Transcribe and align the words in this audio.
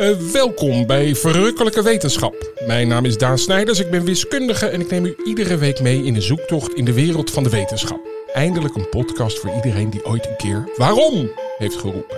Uh, 0.00 0.10
welkom 0.32 0.86
bij 0.86 1.14
Verrukkelijke 1.14 1.82
Wetenschap. 1.82 2.52
Mijn 2.66 2.88
naam 2.88 3.04
is 3.04 3.18
Daan 3.18 3.38
Snijders, 3.38 3.80
ik 3.80 3.90
ben 3.90 4.04
wiskundige 4.04 4.66
en 4.66 4.80
ik 4.80 4.90
neem 4.90 5.04
u 5.04 5.16
iedere 5.24 5.56
week 5.56 5.80
mee 5.80 6.04
in 6.04 6.14
een 6.14 6.22
zoektocht 6.22 6.74
in 6.74 6.84
de 6.84 6.92
wereld 6.92 7.30
van 7.30 7.42
de 7.42 7.50
wetenschap. 7.50 8.00
Eindelijk 8.32 8.74
een 8.74 8.88
podcast 8.88 9.38
voor 9.38 9.54
iedereen 9.54 9.90
die 9.90 10.04
ooit 10.04 10.26
een 10.26 10.36
keer 10.36 10.68
waarom 10.76 11.30
heeft 11.58 11.76
geroepen. 11.76 12.16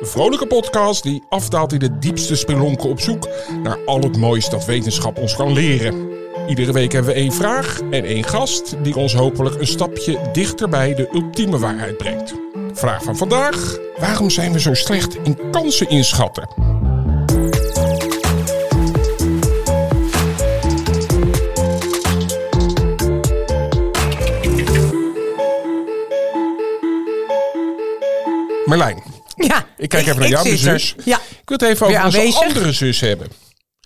Een 0.00 0.06
vrolijke 0.06 0.46
podcast 0.46 1.02
die 1.02 1.22
afdaalt 1.28 1.72
in 1.72 1.78
de 1.78 1.98
diepste 1.98 2.36
spelonken 2.36 2.88
op 2.88 3.00
zoek 3.00 3.28
naar 3.62 3.78
al 3.84 4.00
het 4.00 4.16
moois 4.16 4.48
dat 4.48 4.64
wetenschap 4.64 5.18
ons 5.18 5.36
kan 5.36 5.52
leren. 5.52 6.08
Iedere 6.48 6.72
week 6.72 6.92
hebben 6.92 7.14
we 7.14 7.20
één 7.20 7.32
vraag 7.32 7.80
en 7.90 8.04
één 8.04 8.24
gast 8.24 8.76
die 8.82 8.96
ons 8.96 9.14
hopelijk 9.14 9.60
een 9.60 9.66
stapje 9.66 10.18
dichter 10.32 10.68
bij 10.68 10.94
de 10.94 11.08
ultieme 11.12 11.58
waarheid 11.58 11.96
brengt. 11.96 12.34
Vraag 12.72 13.02
van 13.02 13.16
vandaag: 13.16 13.78
waarom 13.98 14.30
zijn 14.30 14.52
we 14.52 14.60
zo 14.60 14.74
slecht 14.74 15.16
in 15.22 15.38
kansen 15.50 15.88
inschatten? 15.88 16.69
Marlijn. 28.70 29.02
Ja. 29.36 29.66
Ik 29.76 29.88
kijk 29.88 30.06
even 30.06 30.20
naar 30.20 30.28
jou, 30.28 30.44
mijn 30.44 30.58
zus. 30.58 30.94
Ja. 31.04 31.16
Ik 31.16 31.48
wil 31.48 31.56
het 31.58 31.62
even 31.62 31.86
over 31.86 32.04
onze 32.04 32.44
andere 32.44 32.72
zus 32.72 33.00
hebben. 33.00 33.28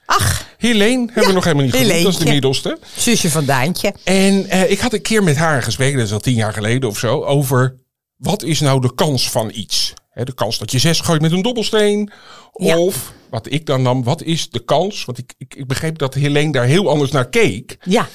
Ach. 0.06 0.46
Helene 0.58 1.06
hebben 1.06 1.26
we 1.26 1.32
nog 1.32 1.44
helemaal 1.44 1.64
niet 1.64 1.74
genoemd. 1.74 2.02
Dat 2.02 2.12
is 2.12 2.18
de 2.18 2.30
middelste. 2.30 2.78
Zusje 2.96 3.30
van 3.30 3.44
Daantje. 3.44 3.94
En 4.04 4.46
uh, 4.46 4.70
ik 4.70 4.78
had 4.78 4.92
een 4.92 5.02
keer 5.02 5.22
met 5.22 5.36
haar 5.36 5.62
gesproken, 5.62 5.96
dat 5.96 6.06
is 6.06 6.12
al 6.12 6.20
tien 6.20 6.34
jaar 6.34 6.52
geleden 6.52 6.88
of 6.88 6.98
zo, 6.98 7.22
over 7.22 7.76
wat 8.16 8.42
is 8.42 8.60
nou 8.60 8.80
de 8.80 8.94
kans 8.94 9.30
van 9.30 9.50
iets? 9.54 9.94
De 10.14 10.34
kans 10.34 10.58
dat 10.58 10.70
je 10.72 10.78
zes 10.78 11.00
gooit 11.00 11.20
met 11.20 11.32
een 11.32 11.42
dobbelsteen. 11.42 12.10
Ja. 12.52 12.78
Of, 12.78 13.12
wat 13.30 13.52
ik 13.52 13.66
dan 13.66 13.82
nam, 13.82 14.04
wat 14.04 14.22
is 14.22 14.50
de 14.50 14.64
kans? 14.64 15.04
Want 15.04 15.18
ik, 15.18 15.34
ik, 15.38 15.54
ik 15.54 15.66
begreep 15.66 15.98
dat 15.98 16.14
Helene 16.14 16.52
daar 16.52 16.64
heel 16.64 16.88
anders 16.88 17.10
naar 17.10 17.28
keek. 17.28 17.76
Ja. 17.84 18.08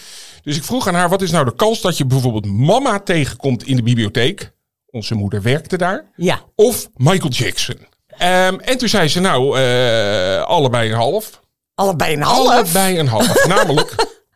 Dus 0.43 0.57
ik 0.57 0.63
vroeg 0.63 0.87
aan 0.87 0.93
haar, 0.93 1.09
wat 1.09 1.21
is 1.21 1.31
nou 1.31 1.45
de 1.45 1.55
kans 1.55 1.81
dat 1.81 1.97
je 1.97 2.05
bijvoorbeeld 2.05 2.45
mama 2.45 2.99
tegenkomt 2.99 3.67
in 3.67 3.75
de 3.75 3.83
bibliotheek? 3.83 4.51
Onze 4.91 5.15
moeder 5.15 5.41
werkte 5.41 5.77
daar. 5.77 6.05
Ja. 6.15 6.43
Of 6.55 6.89
Michael 6.95 7.29
Jackson. 7.29 7.77
Um, 8.21 8.59
en 8.59 8.77
toen 8.77 8.89
zei 8.89 9.07
ze, 9.07 9.19
nou, 9.19 9.59
uh, 9.59 10.41
allebei 10.41 10.89
een 10.89 10.95
half. 10.95 11.39
Allebei 11.75 12.13
een 12.13 12.21
half? 12.21 12.49
Allebei 12.49 12.99
een 12.99 13.07
half. 13.07 13.45
Namelijk, 13.47 13.95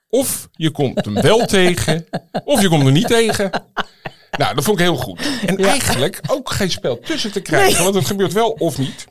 of 0.09 0.47
je 0.51 0.71
komt 0.71 1.05
hem 1.05 1.21
wel 1.21 1.45
tegen, 1.45 2.05
of 2.43 2.61
je 2.61 2.69
komt 2.69 2.85
er 2.85 2.91
niet 2.91 3.07
tegen. 3.07 3.51
Nou, 4.37 4.55
dat 4.55 4.63
vond 4.63 4.79
ik 4.79 4.85
heel 4.85 4.95
goed. 4.95 5.19
En 5.45 5.57
ja. 5.57 5.67
eigenlijk 5.67 6.19
ook 6.27 6.49
geen 6.49 6.71
spel 6.71 6.99
tussen 6.99 7.31
te 7.31 7.41
krijgen, 7.41 7.73
nee. 7.73 7.83
want 7.83 7.95
het 7.95 8.05
gebeurt 8.05 8.33
wel 8.33 8.49
of 8.49 8.77
niet. 8.77 9.07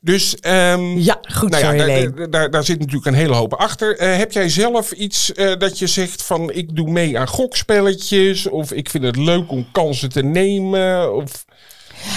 Dus 0.00 0.36
um, 0.46 0.98
ja, 0.98 1.18
goed 1.22 1.50
nou 1.50 1.64
zo, 1.64 1.72
ja, 1.72 1.86
daar, 1.86 2.30
daar, 2.30 2.50
daar, 2.50 2.64
zit 2.64 2.78
natuurlijk 2.78 3.06
een 3.06 3.14
hele 3.14 3.34
hoop 3.34 3.54
achter. 3.54 4.00
Uh, 4.00 4.16
heb 4.16 4.32
jij 4.32 4.48
zelf 4.48 4.92
iets 4.92 5.32
uh, 5.34 5.56
dat 5.56 5.78
je 5.78 5.86
zegt 5.86 6.22
van 6.22 6.50
ik 6.50 6.76
doe 6.76 6.90
mee 6.90 7.18
aan 7.18 7.28
gokspelletjes 7.28 8.46
of 8.46 8.72
ik 8.72 8.90
vind 8.90 9.04
het 9.04 9.16
leuk 9.16 9.50
om 9.50 9.66
kansen 9.72 10.08
te 10.08 10.22
nemen? 10.22 11.14
Of... 11.14 11.44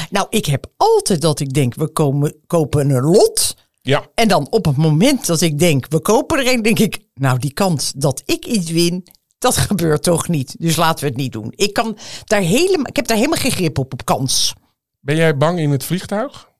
Nou, 0.09 0.27
ik 0.29 0.45
heb 0.45 0.65
altijd 0.77 1.21
dat 1.21 1.39
ik 1.39 1.53
denk 1.53 1.75
we 1.75 1.87
komen, 1.87 2.35
kopen 2.47 2.89
een 2.89 3.01
lot. 3.01 3.55
Ja. 3.81 4.05
En 4.15 4.27
dan 4.27 4.47
op 4.49 4.65
het 4.65 4.77
moment 4.77 5.25
dat 5.25 5.41
ik 5.41 5.59
denk 5.59 5.85
we 5.89 6.01
kopen 6.01 6.39
er 6.39 6.53
een, 6.53 6.61
denk 6.61 6.79
ik 6.79 6.99
nou 7.13 7.39
die 7.39 7.53
kans 7.53 7.91
dat 7.95 8.23
ik 8.25 8.45
iets 8.45 8.71
win, 8.71 9.07
dat 9.37 9.57
gebeurt 9.67 10.03
toch 10.03 10.27
niet. 10.27 10.55
Dus 10.59 10.75
laten 10.75 11.03
we 11.03 11.09
het 11.09 11.19
niet 11.19 11.31
doen. 11.31 11.53
Ik, 11.55 11.73
kan 11.73 11.97
daar 12.23 12.41
helemaal, 12.41 12.87
ik 12.87 12.95
heb 12.95 13.07
daar 13.07 13.17
helemaal 13.17 13.39
geen 13.39 13.51
grip 13.51 13.77
op, 13.77 13.93
op 13.93 14.05
kans. 14.05 14.53
Ben 14.99 15.15
jij 15.15 15.37
bang 15.37 15.59
in 15.59 15.71
het 15.71 15.83
vliegtuig? 15.83 16.51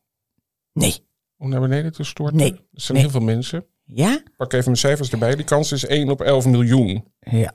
Nee. 0.73 1.11
Om 1.44 1.49
naar 1.49 1.61
beneden 1.61 1.91
te 1.91 2.03
storten? 2.03 2.38
Nee. 2.38 2.52
Er 2.52 2.59
zijn 2.73 2.94
nee. 2.94 3.02
heel 3.02 3.11
veel 3.11 3.25
mensen. 3.25 3.66
Ja? 3.86 4.23
Pak 4.38 4.53
even 4.53 4.66
mijn 4.66 4.77
cijfers 4.77 5.09
erbij. 5.09 5.36
Die 5.36 5.45
kans 5.45 5.72
is 5.72 5.86
1 5.86 6.09
op 6.09 6.22
11 6.22 6.45
miljoen. 6.45 7.05
Ja. 7.19 7.53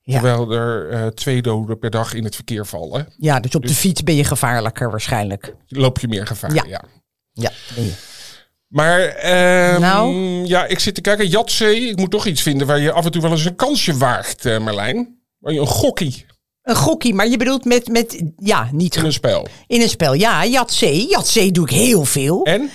ja. 0.00 0.20
Terwijl 0.20 0.52
er 0.52 0.92
uh, 0.92 1.06
twee 1.06 1.42
doden 1.42 1.78
per 1.78 1.90
dag 1.90 2.14
in 2.14 2.24
het 2.24 2.34
verkeer 2.34 2.66
vallen. 2.66 3.08
Ja, 3.16 3.40
dus 3.40 3.54
op 3.54 3.62
dus 3.62 3.70
de 3.70 3.76
fiets 3.76 4.02
ben 4.02 4.14
je 4.14 4.24
gevaarlijker 4.24 4.90
waarschijnlijk. 4.90 5.54
Loop 5.66 5.98
je 5.98 6.08
meer 6.08 6.26
gevaar, 6.26 6.54
ja. 6.54 6.64
Ja, 6.68 6.84
ja 7.32 7.50
ben 7.74 7.84
je. 7.84 7.94
Maar 8.66 9.24
uh, 9.24 9.78
nou? 9.78 10.14
ja, 10.46 10.66
ik 10.66 10.78
zit 10.78 10.94
te 10.94 11.00
kijken. 11.00 11.28
Jatzee, 11.28 11.88
ik 11.88 11.96
moet 11.96 12.10
toch 12.10 12.26
iets 12.26 12.42
vinden 12.42 12.66
waar 12.66 12.80
je 12.80 12.92
af 12.92 13.04
en 13.04 13.10
toe 13.10 13.22
wel 13.22 13.30
eens 13.30 13.44
een 13.44 13.56
kansje 13.56 13.96
waagt, 13.96 14.46
uh, 14.46 14.58
Marlijn. 14.58 15.18
Waar 15.38 15.52
je 15.52 15.60
een 15.60 15.66
gokkie. 15.66 16.26
Een 16.62 16.76
gokkie, 16.76 17.14
maar 17.14 17.28
je 17.28 17.36
bedoelt 17.36 17.64
met, 17.64 17.88
met 17.88 18.22
ja, 18.36 18.68
niet... 18.72 18.96
In 18.96 19.04
een 19.04 19.12
spel. 19.12 19.48
In 19.66 19.80
een 19.80 19.88
spel, 19.88 20.12
ja. 20.14 20.46
Jatzee, 20.46 21.08
Jatzee 21.08 21.52
doe 21.52 21.64
ik 21.64 21.70
heel 21.70 22.04
veel. 22.04 22.44
En? 22.44 22.70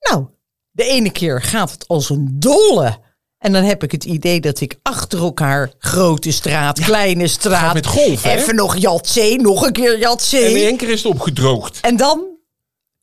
Nou, 0.00 0.26
de 0.70 0.84
ene 0.84 1.10
keer 1.10 1.42
gaat 1.42 1.70
het 1.70 1.88
als 1.88 2.10
een 2.10 2.28
dolle. 2.30 2.98
En 3.38 3.52
dan 3.52 3.62
heb 3.62 3.82
ik 3.82 3.92
het 3.92 4.04
idee 4.04 4.40
dat 4.40 4.60
ik 4.60 4.78
achter 4.82 5.18
elkaar 5.18 5.72
grote 5.78 6.32
straat, 6.32 6.78
ja, 6.78 6.84
kleine 6.84 7.26
straat... 7.26 7.74
met 7.74 7.86
golf, 7.86 8.22
hè? 8.22 8.34
Even 8.34 8.54
nog 8.54 8.76
Jatzee, 8.76 9.40
nog 9.40 9.66
een 9.66 9.72
keer 9.72 9.98
Jatzee. 9.98 10.44
En 10.44 10.50
in 10.50 10.66
één 10.66 10.76
keer 10.76 10.88
is 10.88 11.02
het 11.02 11.12
opgedroogd. 11.12 11.80
En 11.80 11.96
dan 11.96 12.38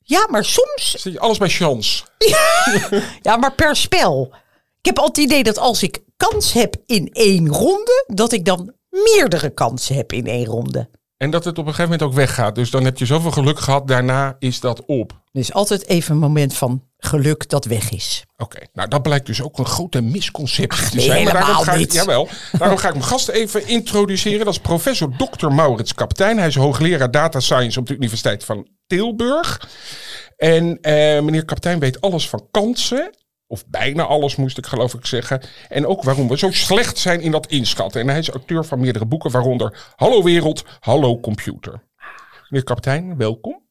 ja, 0.08 0.26
maar 0.30 0.44
soms. 0.44 0.90
Zit 0.90 1.12
je 1.12 1.20
alles 1.20 1.38
bij 1.38 1.48
chance? 1.48 2.04
ja, 3.22 3.36
maar 3.36 3.54
per 3.54 3.76
spel. 3.76 4.34
Ik 4.80 4.86
heb 4.86 4.98
altijd 4.98 5.16
het 5.16 5.26
idee 5.26 5.42
dat 5.42 5.58
als 5.58 5.82
ik 5.82 6.02
kans 6.16 6.52
heb 6.52 6.76
in 6.86 7.10
één 7.12 7.48
ronde, 7.48 8.04
dat 8.06 8.32
ik 8.32 8.44
dan 8.44 8.74
meerdere 8.90 9.50
kansen 9.50 9.94
heb 9.94 10.12
in 10.12 10.26
één 10.26 10.44
ronde. 10.44 10.88
En 11.16 11.30
dat 11.30 11.44
het 11.44 11.58
op 11.58 11.66
een 11.66 11.74
gegeven 11.74 11.90
moment 11.90 12.08
ook 12.08 12.16
weggaat. 12.16 12.54
Dus 12.54 12.70
dan 12.70 12.84
heb 12.84 12.98
je 12.98 13.06
zoveel 13.06 13.30
geluk 13.30 13.58
gehad, 13.58 13.88
daarna 13.88 14.36
is 14.38 14.60
dat 14.60 14.84
op. 14.84 15.20
Dus 15.32 15.52
altijd 15.52 15.86
even 15.86 16.14
een 16.14 16.20
moment 16.20 16.54
van 16.54 16.82
geluk 16.98 17.48
dat 17.48 17.64
weg 17.64 17.90
is. 17.90 18.24
Oké, 18.36 18.42
okay. 18.42 18.68
nou 18.72 18.88
dat 18.88 19.02
blijkt 19.02 19.26
dus 19.26 19.42
ook 19.42 19.58
een 19.58 19.66
grote 19.66 20.00
misconceptie 20.00 20.82
Ach, 20.84 20.90
te 20.90 21.00
zijn. 21.00 21.24
Maar 21.24 21.32
daarom 21.32 21.64
ga, 21.64 21.76
niet. 21.76 21.86
Ik, 21.86 21.92
jawel, 21.92 22.28
daarom 22.58 22.78
ga 22.78 22.88
ik 22.88 22.94
mijn 22.94 23.06
gast 23.06 23.28
even 23.28 23.68
introduceren. 23.68 24.44
Dat 24.44 24.54
is 24.54 24.60
professor 24.60 25.16
Dr. 25.16 25.48
Maurits 25.48 25.94
Kaptein. 25.94 26.38
Hij 26.38 26.46
is 26.46 26.56
hoogleraar 26.56 27.10
data 27.10 27.40
science 27.40 27.78
op 27.78 27.86
de 27.86 27.94
Universiteit 27.94 28.44
van 28.44 28.68
Tilburg. 28.86 29.68
En 30.36 30.64
uh, 30.66 30.76
meneer 31.20 31.44
Kaptein 31.44 31.78
weet 31.78 32.00
alles 32.00 32.28
van 32.28 32.48
kansen. 32.50 33.10
Of 33.46 33.66
bijna 33.66 34.04
alles, 34.04 34.36
moest 34.36 34.58
ik 34.58 34.66
geloof 34.66 34.94
ik 34.94 35.06
zeggen. 35.06 35.40
En 35.68 35.86
ook 35.86 36.02
waarom 36.02 36.28
we 36.28 36.38
zo 36.38 36.50
slecht 36.50 36.98
zijn 36.98 37.20
in 37.20 37.30
dat 37.30 37.46
inschatten. 37.46 38.00
En 38.00 38.08
hij 38.08 38.18
is 38.18 38.28
auteur 38.28 38.64
van 38.64 38.80
meerdere 38.80 39.06
boeken, 39.06 39.30
waaronder 39.30 39.92
Hallo 39.96 40.22
Wereld, 40.22 40.64
Hallo 40.80 41.20
Computer. 41.20 41.82
Meneer 42.48 42.64
Kaptein, 42.64 43.16
welkom. 43.16 43.64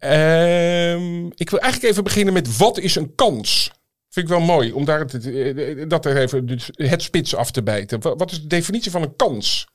Uh, 0.00 1.24
ik 1.24 1.50
wil 1.50 1.58
eigenlijk 1.58 1.92
even 1.92 2.04
beginnen 2.04 2.34
met 2.34 2.56
wat 2.56 2.78
is 2.78 2.94
een 2.94 3.14
kans? 3.14 3.72
Vind 4.08 4.26
ik 4.26 4.32
wel 4.32 4.40
mooi 4.40 4.72
om 4.72 4.84
daar 4.84 5.00
het, 5.00 5.90
dat 5.90 6.06
er 6.06 6.16
even 6.16 6.46
dus 6.46 6.68
het 6.72 7.02
spits 7.02 7.34
af 7.34 7.50
te 7.50 7.62
bijten. 7.62 8.00
Wat 8.00 8.30
is 8.30 8.40
de 8.40 8.46
definitie 8.46 8.90
van 8.90 9.02
een 9.02 9.16
kans? 9.16 9.68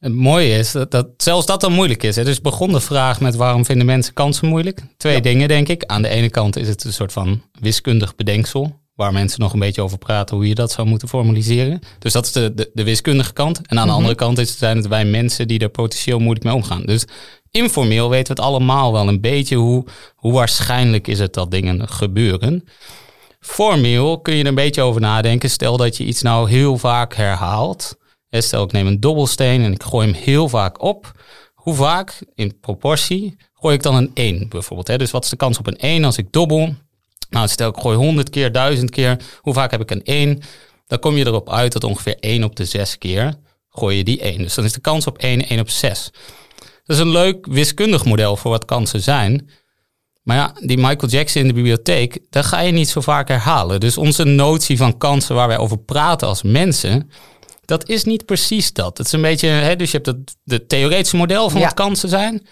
Het 0.00 0.14
mooie 0.14 0.58
is 0.58 0.72
dat, 0.72 0.90
dat 0.90 1.08
zelfs 1.16 1.46
dat 1.46 1.60
dan 1.60 1.72
moeilijk 1.72 2.02
is. 2.02 2.16
Hè. 2.16 2.24
Dus 2.24 2.40
begon 2.40 2.72
de 2.72 2.80
vraag 2.80 3.20
met 3.20 3.34
waarom 3.34 3.64
vinden 3.64 3.86
mensen 3.86 4.14
kansen 4.14 4.48
moeilijk? 4.48 4.82
Twee 4.96 5.14
ja. 5.14 5.20
dingen 5.20 5.48
denk 5.48 5.68
ik. 5.68 5.84
Aan 5.84 6.02
de 6.02 6.08
ene 6.08 6.30
kant 6.30 6.56
is 6.56 6.68
het 6.68 6.84
een 6.84 6.92
soort 6.92 7.12
van 7.12 7.42
wiskundig 7.60 8.14
bedenksel. 8.14 8.78
Waar 8.94 9.12
mensen 9.12 9.40
nog 9.40 9.52
een 9.52 9.58
beetje 9.58 9.82
over 9.82 9.98
praten 9.98 10.36
hoe 10.36 10.48
je 10.48 10.54
dat 10.54 10.72
zou 10.72 10.88
moeten 10.88 11.08
formaliseren. 11.08 11.80
Dus 11.98 12.12
dat 12.12 12.26
is 12.26 12.32
de, 12.32 12.54
de, 12.54 12.70
de 12.72 12.84
wiskundige 12.84 13.32
kant. 13.32 13.56
En 13.56 13.62
aan 13.62 13.66
de 13.68 13.80
mm-hmm. 13.80 13.94
andere 13.96 14.14
kant 14.14 14.38
is 14.38 14.48
het, 14.48 14.58
zijn 14.58 14.76
het 14.76 14.86
wij 14.86 15.04
mensen 15.04 15.48
die 15.48 15.58
er 15.58 15.68
potentieel 15.68 16.18
moeilijk 16.18 16.44
mee 16.44 16.54
omgaan. 16.54 16.82
Dus 16.82 17.04
informeel 17.50 18.10
weten 18.10 18.34
we 18.34 18.42
het 18.42 18.50
allemaal 18.50 18.92
wel 18.92 19.08
een 19.08 19.20
beetje 19.20 19.56
hoe, 19.56 19.84
hoe 20.14 20.32
waarschijnlijk 20.32 21.08
is 21.08 21.18
het 21.18 21.34
dat 21.34 21.50
dingen 21.50 21.88
gebeuren. 21.88 22.64
Formeel 23.40 24.20
kun 24.20 24.34
je 24.34 24.42
er 24.42 24.48
een 24.48 24.54
beetje 24.54 24.82
over 24.82 25.00
nadenken. 25.00 25.50
Stel 25.50 25.76
dat 25.76 25.96
je 25.96 26.04
iets 26.04 26.22
nou 26.22 26.50
heel 26.50 26.78
vaak 26.78 27.14
herhaalt. 27.14 27.98
Stel, 28.30 28.64
ik 28.64 28.72
neem 28.72 28.86
een 28.86 29.00
dobbelsteen 29.00 29.62
en 29.62 29.72
ik 29.72 29.82
gooi 29.82 30.10
hem 30.10 30.22
heel 30.22 30.48
vaak 30.48 30.82
op. 30.82 31.12
Hoe 31.54 31.74
vaak, 31.74 32.18
in 32.34 32.60
proportie, 32.60 33.36
gooi 33.54 33.74
ik 33.74 33.82
dan 33.82 33.94
een 33.94 34.10
1 34.14 34.48
bijvoorbeeld? 34.48 34.88
Hè? 34.88 34.98
Dus 34.98 35.10
wat 35.10 35.24
is 35.24 35.30
de 35.30 35.36
kans 35.36 35.58
op 35.58 35.66
een 35.66 35.78
1 35.78 36.04
als 36.04 36.18
ik 36.18 36.32
dobbel? 36.32 36.74
Nou, 37.30 37.48
stel 37.48 37.68
ik 37.68 37.80
gooi 37.80 37.96
100 37.96 38.30
keer, 38.30 38.52
1000 38.52 38.90
keer. 38.90 39.22
Hoe 39.40 39.54
vaak 39.54 39.70
heb 39.70 39.80
ik 39.80 39.90
een 39.90 40.04
1? 40.04 40.42
Dan 40.86 40.98
kom 40.98 41.16
je 41.16 41.26
erop 41.26 41.50
uit 41.50 41.72
dat 41.72 41.84
ongeveer 41.84 42.16
1 42.20 42.44
op 42.44 42.56
de 42.56 42.64
6 42.64 42.98
keer 42.98 43.38
gooi 43.70 43.96
je 43.96 44.04
die 44.04 44.20
1. 44.20 44.38
Dus 44.38 44.54
dan 44.54 44.64
is 44.64 44.72
de 44.72 44.80
kans 44.80 45.06
op 45.06 45.18
1 45.18 45.48
1 45.48 45.60
op 45.60 45.70
6. 45.70 46.10
Dat 46.84 46.96
is 46.96 46.98
een 46.98 47.10
leuk 47.10 47.46
wiskundig 47.46 48.04
model 48.04 48.36
voor 48.36 48.50
wat 48.50 48.64
kansen 48.64 49.02
zijn. 49.02 49.50
Maar 50.22 50.36
ja, 50.36 50.52
die 50.60 50.76
Michael 50.76 51.08
Jackson 51.08 51.40
in 51.42 51.48
de 51.48 51.54
bibliotheek, 51.54 52.18
daar 52.30 52.44
ga 52.44 52.60
je 52.60 52.72
niet 52.72 52.88
zo 52.88 53.00
vaak 53.00 53.28
herhalen. 53.28 53.80
Dus 53.80 53.98
onze 53.98 54.24
notie 54.24 54.76
van 54.76 54.98
kansen 54.98 55.34
waar 55.34 55.48
wij 55.48 55.58
over 55.58 55.78
praten 55.78 56.28
als 56.28 56.42
mensen, 56.42 57.10
dat 57.70 57.88
is 57.88 58.04
niet 58.04 58.24
precies 58.24 58.72
dat. 58.72 58.98
Het 58.98 59.06
is 59.06 59.12
een 59.12 59.22
beetje, 59.22 59.48
hè, 59.48 59.76
dus 59.76 59.90
je 59.90 59.96
hebt 59.96 60.06
het 60.06 60.36
de 60.42 60.66
theoretische 60.66 61.16
model 61.16 61.50
van 61.50 61.60
Ja. 61.60 61.66
wat 61.66 61.74
kansen 61.74 62.08
zijn. 62.08 62.46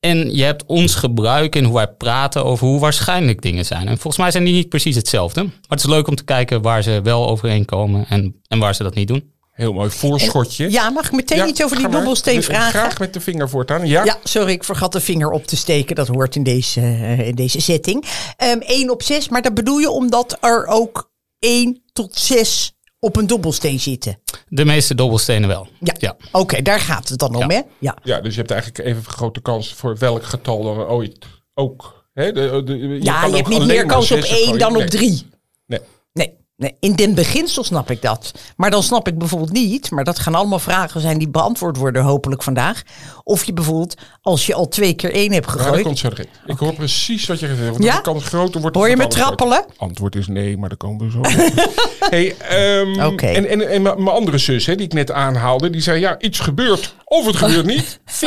En 0.00 0.34
je 0.36 0.42
hebt 0.44 0.64
ons 0.66 0.94
gebruik 0.94 1.56
in 1.56 1.64
hoe 1.64 1.74
wij 1.74 1.88
praten 1.88 2.44
over 2.44 2.66
hoe 2.66 2.80
waarschijnlijk 2.80 3.42
dingen 3.42 3.64
zijn. 3.64 3.88
En 3.88 3.94
volgens 3.98 4.16
mij 4.16 4.30
zijn 4.30 4.44
die 4.44 4.54
niet 4.54 4.68
precies 4.68 4.96
hetzelfde. 4.96 5.42
Maar 5.42 5.52
het 5.68 5.78
is 5.78 5.86
leuk 5.86 6.06
om 6.08 6.14
te 6.14 6.24
kijken 6.24 6.62
waar 6.62 6.82
ze 6.82 7.00
wel 7.02 7.28
overeenkomen 7.28 8.06
en, 8.08 8.40
en 8.48 8.58
waar 8.58 8.74
ze 8.74 8.82
dat 8.82 8.94
niet 8.94 9.08
doen. 9.08 9.32
Heel 9.50 9.72
mooi 9.72 9.90
voorschotje. 9.90 10.70
Ja, 10.70 10.90
mag 10.90 11.06
ik 11.06 11.12
meteen 11.12 11.38
Ja, 11.38 11.46
iets 11.46 11.62
over 11.64 11.76
die 11.76 11.88
dobbelsteen 11.88 12.34
Dus 12.36 12.44
vragen? 12.44 12.80
Graag 12.80 12.98
met 12.98 13.12
de 13.14 13.20
vinger 13.20 13.48
voortaan. 13.48 13.86
Ja, 13.86 14.04
Ja, 14.04 14.18
sorry, 14.24 14.52
ik 14.52 14.64
vergat 14.64 14.92
de 14.92 15.00
vinger 15.00 15.30
op 15.30 15.46
te 15.46 15.56
steken. 15.56 15.94
Dat 15.96 16.08
hoort 16.08 16.36
in 16.36 16.42
deze, 16.42 16.80
eh, 16.80 17.26
in 17.28 17.34
deze 17.34 17.60
setting. 17.60 18.04
Ehm 18.36 18.58
1 18.60 18.90
op 18.90 19.02
6, 19.02 19.28
maar 19.28 19.42
dat 19.42 19.54
bedoel 19.54 19.78
je 19.78 19.90
omdat 19.90 20.36
er 20.40 20.66
ook 20.66 21.10
1 21.38 21.82
tot 21.92 22.16
6 22.18 22.72
op 23.00 23.16
een 23.16 23.26
dobbelsteen 23.26 23.80
zitten. 23.80 24.18
De 24.48 24.64
meeste 24.64 24.94
dobbelstenen 24.94 25.48
wel. 25.48 25.68
Ja, 25.80 25.94
ja. 25.98 26.16
oké, 26.32 26.62
daar 26.62 26.80
gaat 26.80 27.08
het 27.08 27.18
dan 27.18 27.34
om, 27.34 27.50
Ja. 27.50 27.56
hè? 27.56 27.60
Ja. 27.78 27.96
Ja, 28.02 28.20
dus 28.20 28.32
je 28.34 28.38
hebt 28.38 28.50
eigenlijk 28.50 28.84
even 28.88 29.04
grote 29.04 29.40
kans 29.40 29.74
voor 29.74 29.96
welk 29.98 30.22
getal 30.24 30.62
dan 30.62 30.78
ooit 30.78 31.26
ook. 31.54 32.04
Hè? 32.12 32.32
De, 32.32 32.62
de, 32.64 32.78
je 32.78 33.02
Ja, 33.02 33.20
kan 33.20 33.30
je 33.30 33.36
hebt 33.36 33.48
niet 33.48 33.66
meer 33.66 33.86
kans 33.86 34.10
op 34.12 34.18
zessen 34.18 34.36
1 34.36 34.44
gooien. 34.44 34.58
dan 34.58 34.76
op. 34.76 34.82
3. 34.86 35.26
Nee. 35.66 35.80
Nee, 36.12 36.34
nee, 36.60 36.74
in 36.80 36.92
den 36.92 37.14
beginsel 37.14 37.64
snap 37.64 37.90
ik 37.90 38.02
dat. 38.02 38.32
Maar 38.56 38.70
dan 38.70 38.82
snap 38.82 39.08
ik 39.08 39.18
bijvoorbeeld 39.18 39.52
niet, 39.52 39.90
maar 39.90 40.04
dat 40.04 40.18
gaan 40.18 40.34
allemaal 40.34 40.58
vragen 40.58 41.00
zijn 41.00 41.18
die 41.18 41.28
beantwoord 41.28 41.76
worden 41.76 42.02
hopelijk 42.02 42.42
vandaag. 42.42 42.82
Of 43.24 43.44
je 43.44 43.52
bijvoorbeeld, 43.52 43.94
als 44.22 44.46
je 44.46 44.54
al 44.54 44.68
twee 44.68 44.94
keer 44.94 45.12
1 45.12 45.32
hebt 45.32 45.46
Ja, 45.46 45.52
dat 45.52 45.62
gegooid, 45.62 45.82
komt 45.82 45.98
zo 45.98 46.08
erin. 46.08 46.26
Ik 46.46 46.58
hoor 46.58 46.74
precies 46.74 47.26
wat 47.26 47.40
je 47.40 47.46
gezegd 47.46 47.64
hebt. 47.66 47.72
Want 47.78 47.90
Ja? 47.90 47.96
de 47.96 48.02
kans 48.02 48.24
groter 48.24 48.60
wordt. 48.60 48.76
hoor 48.76 48.88
je 48.88 48.96
me 48.96 49.06
trappelen? 49.06 49.64
Antwoord 49.76 50.14
is 50.16 50.26
nee, 50.26 50.56
maar 50.58 50.68
daar 50.68 50.78
komen 50.78 51.04
we 51.06 51.10
zo. 51.10 51.18
op. 51.18 51.26
hey, 52.10 52.36
ehm, 52.36 53.06
Oké. 53.06 53.26
En, 53.26 53.48
en, 53.48 53.68
en 53.70 53.82
mijn 53.82 54.08
andere 54.08 54.38
zus, 54.38 54.66
hè, 54.66 54.74
die 54.74 54.86
ik 54.86 54.92
net 54.92 55.10
aanhaalde, 55.10 55.70
die 55.70 55.80
zei: 55.80 56.00
ja, 56.00 56.18
iets 56.20 56.38
gebeurt 56.40 56.94
of 57.04 57.26
het 57.26 57.36
gebeurt 57.36 57.66
niet. 57.66 58.00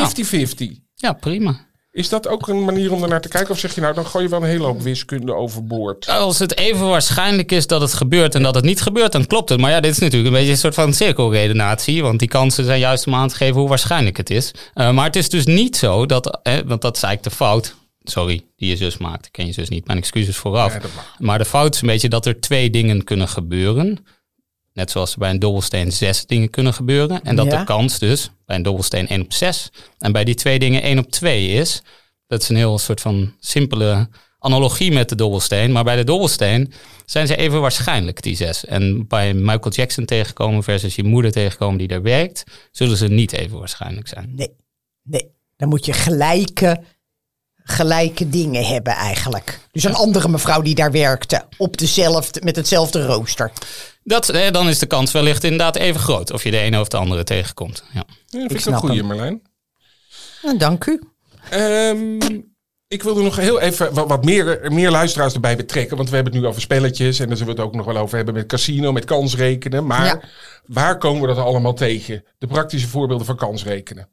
50-50. 0.68 0.82
Ja, 0.94 1.12
prima. 1.12 1.66
Is 1.94 2.08
dat 2.08 2.28
ook 2.28 2.48
een 2.48 2.64
manier 2.64 2.92
om 2.92 3.02
ernaar 3.02 3.20
te 3.20 3.28
kijken? 3.28 3.50
Of 3.50 3.58
zeg 3.58 3.74
je 3.74 3.80
nou, 3.80 3.94
dan 3.94 4.06
gooi 4.06 4.24
je 4.24 4.30
wel 4.30 4.42
een 4.42 4.48
hele 4.48 4.64
hoop 4.64 4.82
wiskunde 4.82 5.34
overboord? 5.34 6.08
Als 6.08 6.38
het 6.38 6.56
even 6.56 6.88
waarschijnlijk 6.88 7.52
is 7.52 7.66
dat 7.66 7.80
het 7.80 7.92
gebeurt 7.92 8.34
en 8.34 8.42
dat 8.42 8.54
het 8.54 8.64
niet 8.64 8.80
gebeurt, 8.80 9.12
dan 9.12 9.26
klopt 9.26 9.48
het. 9.48 9.60
Maar 9.60 9.70
ja, 9.70 9.80
dit 9.80 9.90
is 9.90 9.98
natuurlijk 9.98 10.26
een 10.26 10.36
beetje 10.38 10.50
een 10.50 10.58
soort 10.58 10.74
van 10.74 10.92
cirkelredenatie. 10.92 12.02
Want 12.02 12.18
die 12.18 12.28
kansen 12.28 12.64
zijn 12.64 12.78
juist 12.78 13.06
om 13.06 13.14
aan 13.14 13.28
te 13.28 13.34
geven 13.34 13.60
hoe 13.60 13.68
waarschijnlijk 13.68 14.16
het 14.16 14.30
is. 14.30 14.54
Eh, 14.74 14.90
maar 14.90 15.04
het 15.04 15.16
is 15.16 15.28
dus 15.28 15.46
niet 15.46 15.76
zo 15.76 16.06
dat, 16.06 16.40
eh, 16.42 16.54
want 16.64 16.82
dat 16.82 16.96
is 16.96 17.02
eigenlijk 17.02 17.22
de 17.22 17.44
fout. 17.44 17.74
Sorry, 18.02 18.44
die 18.56 18.68
je 18.68 18.76
zus 18.76 18.96
maakt. 18.96 19.26
Ik 19.26 19.32
ken 19.32 19.46
je 19.46 19.52
zus 19.52 19.68
niet. 19.68 19.86
Mijn 19.86 19.98
excuses 19.98 20.36
vooraf. 20.36 20.74
Ja, 20.74 20.80
maar 21.18 21.38
de 21.38 21.44
fout 21.44 21.74
is 21.74 21.80
een 21.80 21.86
beetje 21.86 22.08
dat 22.08 22.26
er 22.26 22.40
twee 22.40 22.70
dingen 22.70 23.04
kunnen 23.04 23.28
gebeuren. 23.28 24.06
Net 24.74 24.90
zoals 24.90 25.12
er 25.12 25.18
bij 25.18 25.30
een 25.30 25.38
dobbelsteen 25.38 25.92
zes 25.92 26.26
dingen 26.26 26.50
kunnen 26.50 26.74
gebeuren. 26.74 27.22
En 27.22 27.36
dat 27.36 27.46
Ja. 27.46 27.58
de 27.58 27.64
kans 27.64 27.98
dus 27.98 28.30
bij 28.46 28.56
een 28.56 28.62
dobbelsteen 28.62 29.08
1 29.08 29.20
op 29.20 29.32
6 29.32 29.70
en 29.98 30.12
bij 30.12 30.24
die 30.24 30.34
twee 30.34 30.58
dingen 30.58 30.82
1 30.82 30.98
op 30.98 31.10
2 31.10 31.48
is. 31.48 31.82
Dat 32.26 32.42
is 32.42 32.48
een 32.48 32.56
heel 32.56 32.78
soort 32.78 33.00
van 33.00 33.34
simpele 33.40 34.08
analogie 34.38 34.92
met 34.92 35.08
de 35.08 35.14
dobbelsteen. 35.14 35.72
Maar 35.72 35.84
bij 35.84 35.96
de 35.96 36.04
dobbelsteen 36.04 36.72
zijn 37.04 37.26
ze 37.26 37.36
even 37.36 37.60
waarschijnlijk, 37.60 38.22
die 38.22 38.36
zes. 38.36 38.64
En 38.64 39.06
bij 39.06 39.34
Michael 39.34 39.70
Jackson 39.70 40.04
tegenkomen 40.04 40.62
versus 40.62 40.94
je 40.94 41.04
moeder 41.04 41.32
tegenkomen 41.32 41.78
die 41.78 41.88
daar 41.88 42.02
werkt, 42.02 42.44
zullen 42.70 42.96
ze 42.96 43.08
niet 43.08 43.32
even 43.32 43.58
waarschijnlijk 43.58 44.08
zijn. 44.08 44.32
Nee, 44.34 44.50
nee. 45.02 45.32
Dan 45.56 45.68
moet 45.68 45.84
je 45.86 45.92
gelijke, 45.92 46.82
gelijke 47.66 48.28
dingen 48.28 48.64
hebben 48.64 48.92
eigenlijk. 48.92 49.58
Dus 49.72 49.84
een 49.84 49.94
andere 49.94 50.28
mevrouw 50.28 50.62
die 50.62 50.74
daar 50.74 50.90
werkte, 50.92 51.44
op 51.56 51.76
dezelfde, 51.76 52.40
met 52.44 52.56
hetzelfde 52.56 53.06
rooster. 53.06 53.52
Dat, 54.02 54.28
eh, 54.28 54.50
dan 54.50 54.68
is 54.68 54.78
de 54.78 54.86
kans 54.86 55.12
wellicht 55.12 55.44
inderdaad 55.44 55.76
even 55.76 56.00
groot 56.00 56.32
of 56.32 56.44
je 56.44 56.50
de 56.50 56.58
ene 56.58 56.80
of 56.80 56.88
de 56.88 56.96
andere 56.96 57.24
tegenkomt. 57.24 57.84
Ja. 57.92 58.04
Ja, 58.26 58.38
vind 58.38 58.50
ik, 58.50 58.56
een 58.56 58.62
snap 58.62 58.78
goeie, 58.78 58.96
hem. 58.98 59.06
Marlijn. 59.06 59.42
Nou, 60.42 60.56
dank 60.58 60.86
u. 60.86 61.00
Ehm, 61.50 62.18
ik 62.88 63.02
wilde 63.02 63.22
nog 63.22 63.36
heel 63.36 63.60
even 63.60 63.94
wat, 63.94 64.08
wat 64.08 64.24
meer, 64.24 64.72
meer 64.72 64.90
luisteraars 64.90 65.34
erbij 65.34 65.56
betrekken. 65.56 65.96
Want 65.96 66.08
we 66.08 66.14
hebben 66.14 66.32
het 66.32 66.42
nu 66.42 66.48
over 66.48 66.60
spelletjes. 66.60 67.18
En 67.18 67.28
daar 67.28 67.36
zullen 67.36 67.54
we 67.54 67.60
het 67.60 67.68
ook 67.70 67.76
nog 67.76 67.86
wel 67.86 67.96
over 67.96 68.16
hebben 68.16 68.34
met 68.34 68.46
casino, 68.46 68.92
met 68.92 69.04
kansrekenen. 69.04 69.86
Maar 69.86 70.04
Ja. 70.06 70.20
waar 70.66 70.98
komen 70.98 71.20
we 71.20 71.34
dat 71.34 71.44
allemaal 71.44 71.74
tegen? 71.74 72.24
De 72.38 72.46
praktische 72.46 72.88
voorbeelden 72.88 73.26
van 73.26 73.36
kansrekenen. 73.36 74.08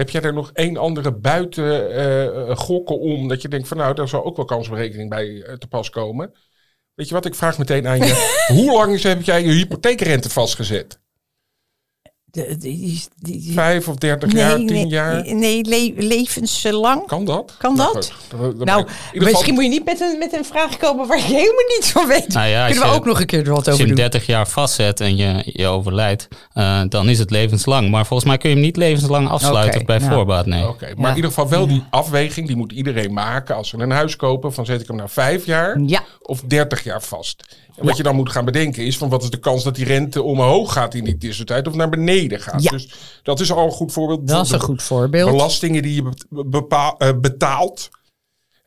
Heb 0.00 0.10
jij 0.10 0.22
er 0.22 0.32
nog 0.32 0.50
één 0.52 0.76
andere 0.76 1.12
buiten 1.12 1.94
eh, 1.94 2.56
gokken 2.56 2.98
om? 2.98 3.28
Dat 3.28 3.42
je 3.42 3.48
denkt 3.48 3.68
van 3.68 3.76
nou, 3.76 3.94
daar 3.94 4.08
zou 4.08 4.24
ook 4.24 4.36
wel 4.36 4.44
kansberekening 4.44 5.10
bij 5.10 5.42
eh, 5.42 5.54
te 5.54 5.66
pas 5.66 5.90
komen. 5.90 6.32
Weet 6.94 7.08
je 7.08 7.14
wat, 7.14 7.24
ik 7.24 7.34
vraag 7.34 7.58
meteen 7.58 7.86
aan 7.86 7.98
je. 7.98 8.44
Hoe 8.56 8.72
lang 8.72 9.02
heb 9.02 9.22
jij 9.22 9.44
je 9.44 9.52
hypotheekrente 9.52 10.30
vastgezet? 10.30 10.99
De, 12.32 12.56
die, 12.58 12.78
die, 12.78 13.02
die- 13.18 13.40
die- 13.40 13.52
Vijf 13.52 13.88
of 13.88 13.94
dertig 13.94 14.32
jaar, 14.32 14.56
tien 14.56 14.66
nee, 14.66 14.86
jaar? 14.86 15.34
Nee, 15.34 15.64
le- 15.64 15.92
levenslang. 16.06 17.06
Kan 17.06 17.24
dat? 17.24 17.54
Kan 17.58 17.76
Nou, 17.76 17.92
dat? 17.94 18.12
Nou, 18.58 18.86
misschien 19.12 19.54
moet 19.54 19.62
je 19.62 19.68
niet 19.68 19.84
met 19.84 20.00
een, 20.00 20.18
met 20.18 20.32
een 20.32 20.44
vraag 20.44 20.76
komen 20.76 21.06
waar 21.06 21.16
je 21.18 21.22
helemaal 21.24 21.66
niets 21.76 21.90
van 21.90 22.06
weet. 22.06 22.28
Nou 22.28 22.48
ja, 22.48 22.66
Kunnen 22.66 22.82
we 22.84 22.90
je- 22.90 22.94
ook 22.96 23.04
nog 23.04 23.20
een 23.20 23.26
keer 23.26 23.38
er 23.46 23.48
wat 23.48 23.56
Als 23.56 23.64
je 23.66 23.70
over 23.72 23.78
hem 23.86 23.94
doen. 23.94 23.96
30 24.10 24.26
jaar 24.26 24.48
vastzet 24.48 25.00
en 25.00 25.16
je, 25.16 25.42
je 25.44 25.66
overlijdt, 25.66 26.28
eh, 26.52 26.80
dan 26.88 27.08
is 27.08 27.18
het 27.18 27.30
levenslang. 27.30 27.90
Maar 27.90 28.06
volgens 28.06 28.28
mij 28.28 28.38
kun 28.38 28.48
je 28.48 28.54
hem 28.56 28.64
niet 28.64 28.76
levenslang 28.76 29.28
afsluiten 29.28 29.86
bij 29.86 29.98
nou. 29.98 30.10
voorbaat. 30.12 30.46
Nee. 30.46 30.68
Oké, 30.68 30.86
maar 30.94 31.04
Ja. 31.04 31.08
in 31.08 31.14
ieder 31.16 31.30
geval 31.30 31.48
wel 31.48 31.66
die 31.66 31.82
afweging, 31.90 32.46
die 32.46 32.56
moet 32.56 32.72
iedereen 32.72 33.12
maken 33.12 33.54
als 33.56 33.70
we 33.70 33.78
een 33.82 33.90
huis 33.90 34.16
kopen. 34.16 34.52
Van 34.52 34.66
zet 34.66 34.80
ik 34.80 34.86
hem 34.86 34.96
nou 34.96 35.08
vijf 35.08 35.46
jaar 35.46 35.80
Ja. 35.86 36.02
of 36.22 36.40
dertig 36.40 36.84
jaar 36.84 37.02
vast. 37.02 37.56
En 37.76 37.86
wat 37.86 37.96
je 37.96 38.02
dan 38.02 38.16
moet 38.16 38.30
gaan 38.30 38.44
bedenken 38.44 38.84
is 38.84 38.98
van 38.98 39.08
wat 39.08 39.22
is 39.22 39.30
de 39.30 39.38
kans 39.38 39.64
dat 39.64 39.74
die 39.74 39.84
rente 39.84 40.22
omhoog 40.22 40.72
gaat 40.72 40.94
in 40.94 41.04
die 41.04 41.16
tussentijd 41.16 41.66
of 41.66 41.74
naar 41.74 41.88
beneden 41.88 42.40
gaat. 42.40 42.62
Ja. 42.62 42.70
Dus 42.70 42.88
dat 43.22 43.40
is 43.40 43.52
al 43.52 43.64
een 43.64 43.70
goed 43.70 43.92
voorbeeld. 43.92 44.28
Dat 44.28 44.44
is 44.44 44.50
een 44.50 44.60
goed 44.60 44.82
voorbeeld. 44.82 45.30
Belastingen 45.30 45.82
die 45.82 45.94
je 45.94 46.10
eh, 46.98 47.10
betaalt 47.20 47.90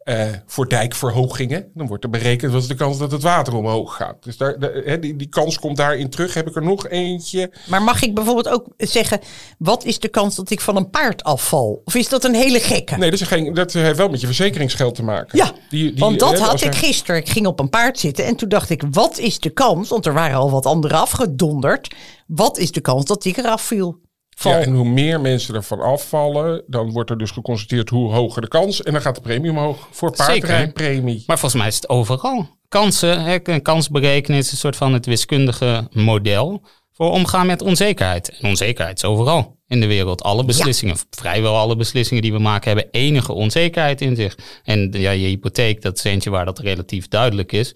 eh, 0.03 0.25
voor 0.45 0.69
dijkverhogingen. 0.69 1.65
Dan 1.73 1.87
wordt 1.87 2.03
er 2.03 2.09
berekend 2.09 2.51
wat 2.51 2.61
is 2.61 2.67
de 2.67 2.75
kans 2.75 2.97
dat 2.97 3.11
het 3.11 3.21
water 3.21 3.55
omhoog 3.55 3.95
gaat. 3.95 4.23
Dus 4.23 4.37
daar, 4.37 4.59
de- 4.59 4.97
die, 5.01 5.15
die 5.15 5.27
kans 5.29 5.59
komt 5.59 5.77
daarin 5.77 6.09
terug. 6.09 6.33
Heb 6.33 6.47
ik 6.47 6.55
er 6.55 6.63
nog 6.63 6.87
eentje? 6.87 7.51
Maar 7.67 7.81
mag 7.81 8.01
ik 8.01 8.13
bijvoorbeeld 8.15 8.49
ook 8.49 8.65
zeggen, 8.77 9.19
wat 9.57 9.83
is 9.85 9.99
de 9.99 10.07
kans 10.07 10.35
dat 10.35 10.49
ik 10.49 10.61
van 10.61 10.75
een 10.75 10.89
paard 10.89 11.23
afval? 11.23 11.81
Of 11.85 11.95
is 11.95 12.09
dat 12.09 12.23
een 12.23 12.35
hele 12.35 12.59
gekke? 12.59 12.97
Nee, 12.97 13.11
dat, 13.11 13.19
is 13.19 13.27
geen, 13.27 13.53
dat 13.53 13.73
heeft 13.73 13.97
wel 13.97 14.09
met 14.09 14.19
je 14.21 14.25
verzekeringsgeld 14.25 14.95
te 14.95 15.03
maken. 15.03 15.37
Ja, 15.37 15.51
Die- 15.69 15.91
die- 15.91 15.99
want 15.99 16.19
dat 16.19 16.39
had 16.39 16.61
ik 16.61 16.67
er- 16.73 16.73
gisteren. 16.79 17.15
Ik 17.21 17.29
ging 17.29 17.45
op 17.47 17.59
een 17.59 17.69
paard 17.69 17.99
zitten 17.99 18.25
en 18.25 18.35
toen 18.35 18.49
dacht 18.49 18.69
ik, 18.69 18.83
wat 18.91 19.17
is 19.17 19.39
de 19.39 19.49
kans? 19.49 19.89
Want 19.89 20.05
er 20.05 20.13
waren 20.13 20.37
al 20.37 20.51
wat 20.51 20.65
anderen 20.65 20.97
afgedonderd. 20.99 21.93
Wat 22.27 22.57
is 22.57 22.71
de 22.71 22.81
kans 22.81 23.05
dat 23.05 23.25
ik 23.25 23.37
eraf 23.37 23.61
viel? 23.61 23.99
Val. 24.35 24.51
Ja, 24.51 24.59
en 24.59 24.73
hoe 24.73 24.89
meer 24.89 25.21
mensen 25.21 25.55
ervan 25.55 25.81
afvallen, 25.81 26.63
dan 26.67 26.91
wordt 26.91 27.09
er 27.09 27.17
dus 27.17 27.31
geconstateerd 27.31 27.89
hoe 27.89 28.13
hoger 28.13 28.41
de 28.41 28.47
kans. 28.47 28.83
En 28.83 28.93
dan 28.93 29.01
gaat 29.01 29.15
de 29.15 29.21
premie 29.21 29.51
omhoog 29.51 29.87
voor 29.91 30.11
Zeker. 30.15 30.25
paardrijpremie. 30.25 31.23
Maar 31.27 31.39
volgens 31.39 31.61
mij 31.61 31.69
is 31.69 31.75
het 31.75 31.89
overal. 31.89 32.47
Kansen, 32.67 33.23
hè, 33.23 33.37
een 33.43 33.61
kans 33.61 33.89
berekenen 33.89 34.39
is 34.39 34.51
een 34.51 34.57
soort 34.57 34.75
van 34.75 34.93
het 34.93 35.05
wiskundige 35.05 35.87
model 35.91 36.63
voor 36.93 37.11
omgaan 37.11 37.45
met 37.45 37.61
onzekerheid. 37.61 38.37
En 38.39 38.49
onzekerheid 38.49 38.97
is 38.97 39.03
overal 39.03 39.57
in 39.67 39.79
de 39.79 39.87
wereld. 39.87 40.23
Alle 40.23 40.45
beslissingen, 40.45 40.97
vrijwel 41.09 41.57
alle 41.57 41.75
beslissingen 41.75 42.21
die 42.23 42.33
we 42.33 42.39
maken, 42.39 42.67
hebben 42.67 42.91
enige 42.91 43.33
onzekerheid 43.33 44.01
in 44.01 44.15
zich. 44.15 44.37
En 44.63 44.89
ja, 44.91 45.11
je 45.11 45.27
hypotheek, 45.27 45.81
dat 45.81 45.97
is 45.97 46.03
eentje 46.03 46.29
waar 46.29 46.45
dat 46.45 46.59
relatief 46.59 47.07
duidelijk 47.07 47.51
is. 47.51 47.73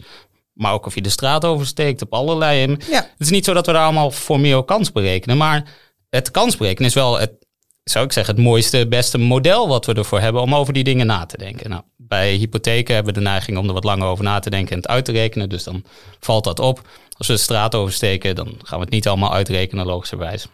Maar 0.53 0.73
ook 0.73 0.85
of 0.85 0.95
je 0.95 1.01
de 1.01 1.09
straat 1.09 1.45
oversteekt 1.45 2.01
op 2.01 2.13
allerlei. 2.13 2.77
Ja. 2.89 3.01
Het 3.01 3.13
is 3.17 3.29
niet 3.29 3.45
zo 3.45 3.53
dat 3.53 3.65
we 3.65 3.71
daar 3.71 3.83
allemaal 3.83 4.11
formeel 4.11 4.63
kans 4.63 4.91
berekenen. 4.91 5.37
Maar 5.37 5.63
het 6.09 6.31
kansberekenen 6.31 6.89
is 6.89 6.95
wel 6.95 7.19
het, 7.19 7.45
zou 7.83 8.05
ik 8.05 8.11
zeggen, 8.11 8.35
het 8.35 8.43
mooiste, 8.43 8.87
beste 8.87 9.17
model 9.17 9.67
wat 9.67 9.85
we 9.85 9.93
ervoor 9.93 10.19
hebben 10.19 10.41
om 10.41 10.55
over 10.55 10.73
die 10.73 10.83
dingen 10.83 11.05
na 11.05 11.25
te 11.25 11.37
denken. 11.37 11.69
Nou, 11.69 11.83
bij 11.97 12.33
hypotheken 12.33 12.95
hebben 12.95 13.13
we 13.13 13.19
de 13.19 13.25
neiging 13.25 13.57
om 13.57 13.67
er 13.67 13.73
wat 13.73 13.83
langer 13.83 14.07
over 14.07 14.23
na 14.23 14.39
te 14.39 14.49
denken 14.49 14.71
en 14.71 14.77
het 14.77 14.87
uit 14.87 15.05
te 15.05 15.11
rekenen. 15.11 15.49
Dus 15.49 15.63
dan 15.63 15.83
valt 16.19 16.43
dat 16.43 16.59
op. 16.59 16.87
Als 17.17 17.27
we 17.27 17.33
de 17.33 17.39
straat 17.39 17.75
oversteken, 17.75 18.35
dan 18.35 18.47
gaan 18.63 18.77
we 18.77 18.83
het 18.83 18.93
niet 18.93 19.07
allemaal 19.07 19.33
uitrekenen, 19.33 19.85
logischerwijs. 19.85 20.47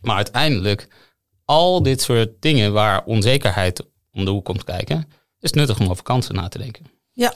Maar 0.00 0.16
uiteindelijk, 0.16 0.88
al 1.44 1.82
dit 1.82 2.02
soort 2.02 2.30
dingen 2.40 2.72
waar 2.72 3.04
onzekerheid 3.04 3.86
om 4.12 4.24
de 4.24 4.30
hoek 4.30 4.44
komt 4.44 4.64
kijken, 4.64 4.98
is 5.40 5.50
het 5.50 5.54
nuttig 5.54 5.80
om 5.80 5.90
over 5.90 6.02
kansen 6.02 6.34
na 6.34 6.48
te 6.48 6.58
denken. 6.58 6.86
Ja. 7.12 7.34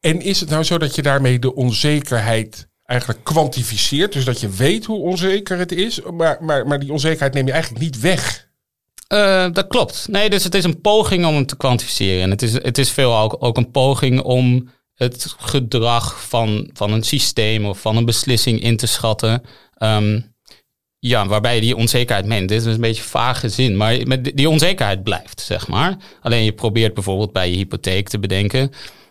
En 0.00 0.20
is 0.20 0.40
het 0.40 0.48
nou 0.48 0.64
zo 0.64 0.78
dat 0.78 0.94
je 0.94 1.02
daarmee 1.02 1.38
de 1.38 1.54
onzekerheid 1.54 2.68
eigenlijk 2.86 3.24
kwantificeert? 3.24 4.12
Dus 4.12 4.24
dat 4.24 4.40
je 4.40 4.48
weet 4.48 4.84
hoe 4.84 5.00
onzeker 5.00 5.58
het 5.58 5.72
is, 5.72 6.00
maar, 6.00 6.36
maar, 6.40 6.66
maar 6.66 6.78
die 6.78 6.92
onzekerheid 6.92 7.34
neem 7.34 7.46
je 7.46 7.52
eigenlijk 7.52 7.82
niet 7.82 8.00
weg. 8.00 8.48
Eh, 9.06 9.46
dat 9.52 9.66
klopt. 9.66 10.06
Nee, 10.10 10.30
dus 10.30 10.44
het 10.44 10.54
is 10.54 10.64
een 10.64 10.80
poging 10.80 11.26
om 11.26 11.34
hem 11.34 11.46
te 11.46 11.56
kwantificeren. 11.56 12.22
En 12.22 12.30
het 12.30 12.42
is, 12.42 12.52
het 12.52 12.78
is 12.78 12.90
veel 12.90 13.18
ook, 13.40 13.56
een 13.56 13.70
poging 13.70 14.20
om 14.20 14.68
het 14.94 15.34
gedrag 15.38 16.28
van, 16.28 16.70
van 16.72 16.92
een 16.92 17.02
systeem 17.02 17.66
of 17.66 17.80
van 17.80 17.96
een 17.96 18.04
beslissing 18.04 18.60
in 18.60 18.76
te 18.76 18.86
schatten. 18.86 19.42
Ehm, 19.74 20.20
ja, 20.98 21.26
waarbij 21.26 21.54
je 21.54 21.60
die 21.60 21.76
onzekerheid 21.76 22.26
meent. 22.26 22.48
Dit 22.48 22.66
is 22.66 22.74
een 22.74 22.80
beetje 22.80 23.02
vage 23.02 23.48
zin, 23.48 23.76
maar 23.76 24.22
die 24.22 24.48
onzekerheid 24.48 25.02
blijft, 25.02 25.40
zeg 25.40 25.68
maar. 25.68 25.96
Alleen 26.20 26.44
je 26.44 26.52
probeert 26.52 26.94
bijvoorbeeld 26.94 27.32
bij 27.32 27.50
je 27.50 27.56
hypotheek 27.56 28.08
te 28.08 28.18
bedenken... 28.18 28.70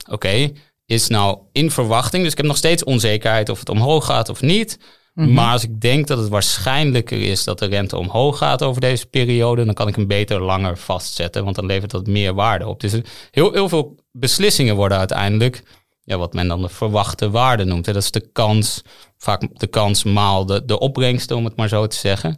oké, 0.09 0.51
is 0.85 1.07
nou 1.07 1.37
in 1.51 1.71
verwachting... 1.71 2.23
dus 2.23 2.31
ik 2.31 2.37
heb 2.37 2.45
nog 2.45 2.57
steeds 2.57 2.83
onzekerheid 2.83 3.49
of 3.49 3.59
het 3.59 3.69
omhoog 3.69 4.05
gaat 4.05 4.29
of 4.29 4.41
niet... 4.41 4.77
Maar 5.15 5.51
als 5.51 5.63
ik 5.63 5.81
denk 5.81 6.07
dat 6.07 6.17
het 6.17 6.27
waarschijnlijker 6.27 7.21
is 7.21 7.43
dat 7.43 7.59
de 7.59 7.65
rente 7.65 7.97
omhoog 7.97 8.37
gaat 8.37 8.63
over 8.63 8.81
deze 8.81 9.05
periode, 9.05 9.65
dan 9.65 9.73
kan 9.73 9.87
ik 9.87 9.95
hem 9.95 10.07
beter 10.07 10.41
langer 10.41 10.77
vastzetten, 10.77 11.43
want 11.43 11.55
dan 11.55 11.65
levert 11.65 11.91
dat 11.91 12.07
meer 12.07 12.33
waarde 12.33 12.67
op. 12.67 12.79
Dus 12.79 12.93
heel, 13.31 13.53
heel 13.53 13.69
veel 13.69 13.95
beslissingen 14.11 14.75
worden 14.75 14.97
uiteindelijk 14.97 15.63
ja, 16.03 16.17
wat 16.17 16.33
men 16.33 16.47
dan 16.47 16.61
de 16.61 16.69
verwachte 16.69 17.29
waarde 17.29 17.63
noemt. 17.63 17.85
Hè. 17.85 17.93
Dat 17.93 18.03
is 18.03 18.11
de 18.11 18.31
kans, 18.31 18.81
vaak 19.17 19.59
de 19.59 19.67
kans 19.67 20.03
maal 20.03 20.45
de, 20.45 20.65
de 20.65 20.79
opbrengsten, 20.79 21.37
om 21.37 21.45
het 21.45 21.55
maar 21.55 21.69
zo 21.69 21.87
te 21.87 21.97
zeggen. 21.97 22.37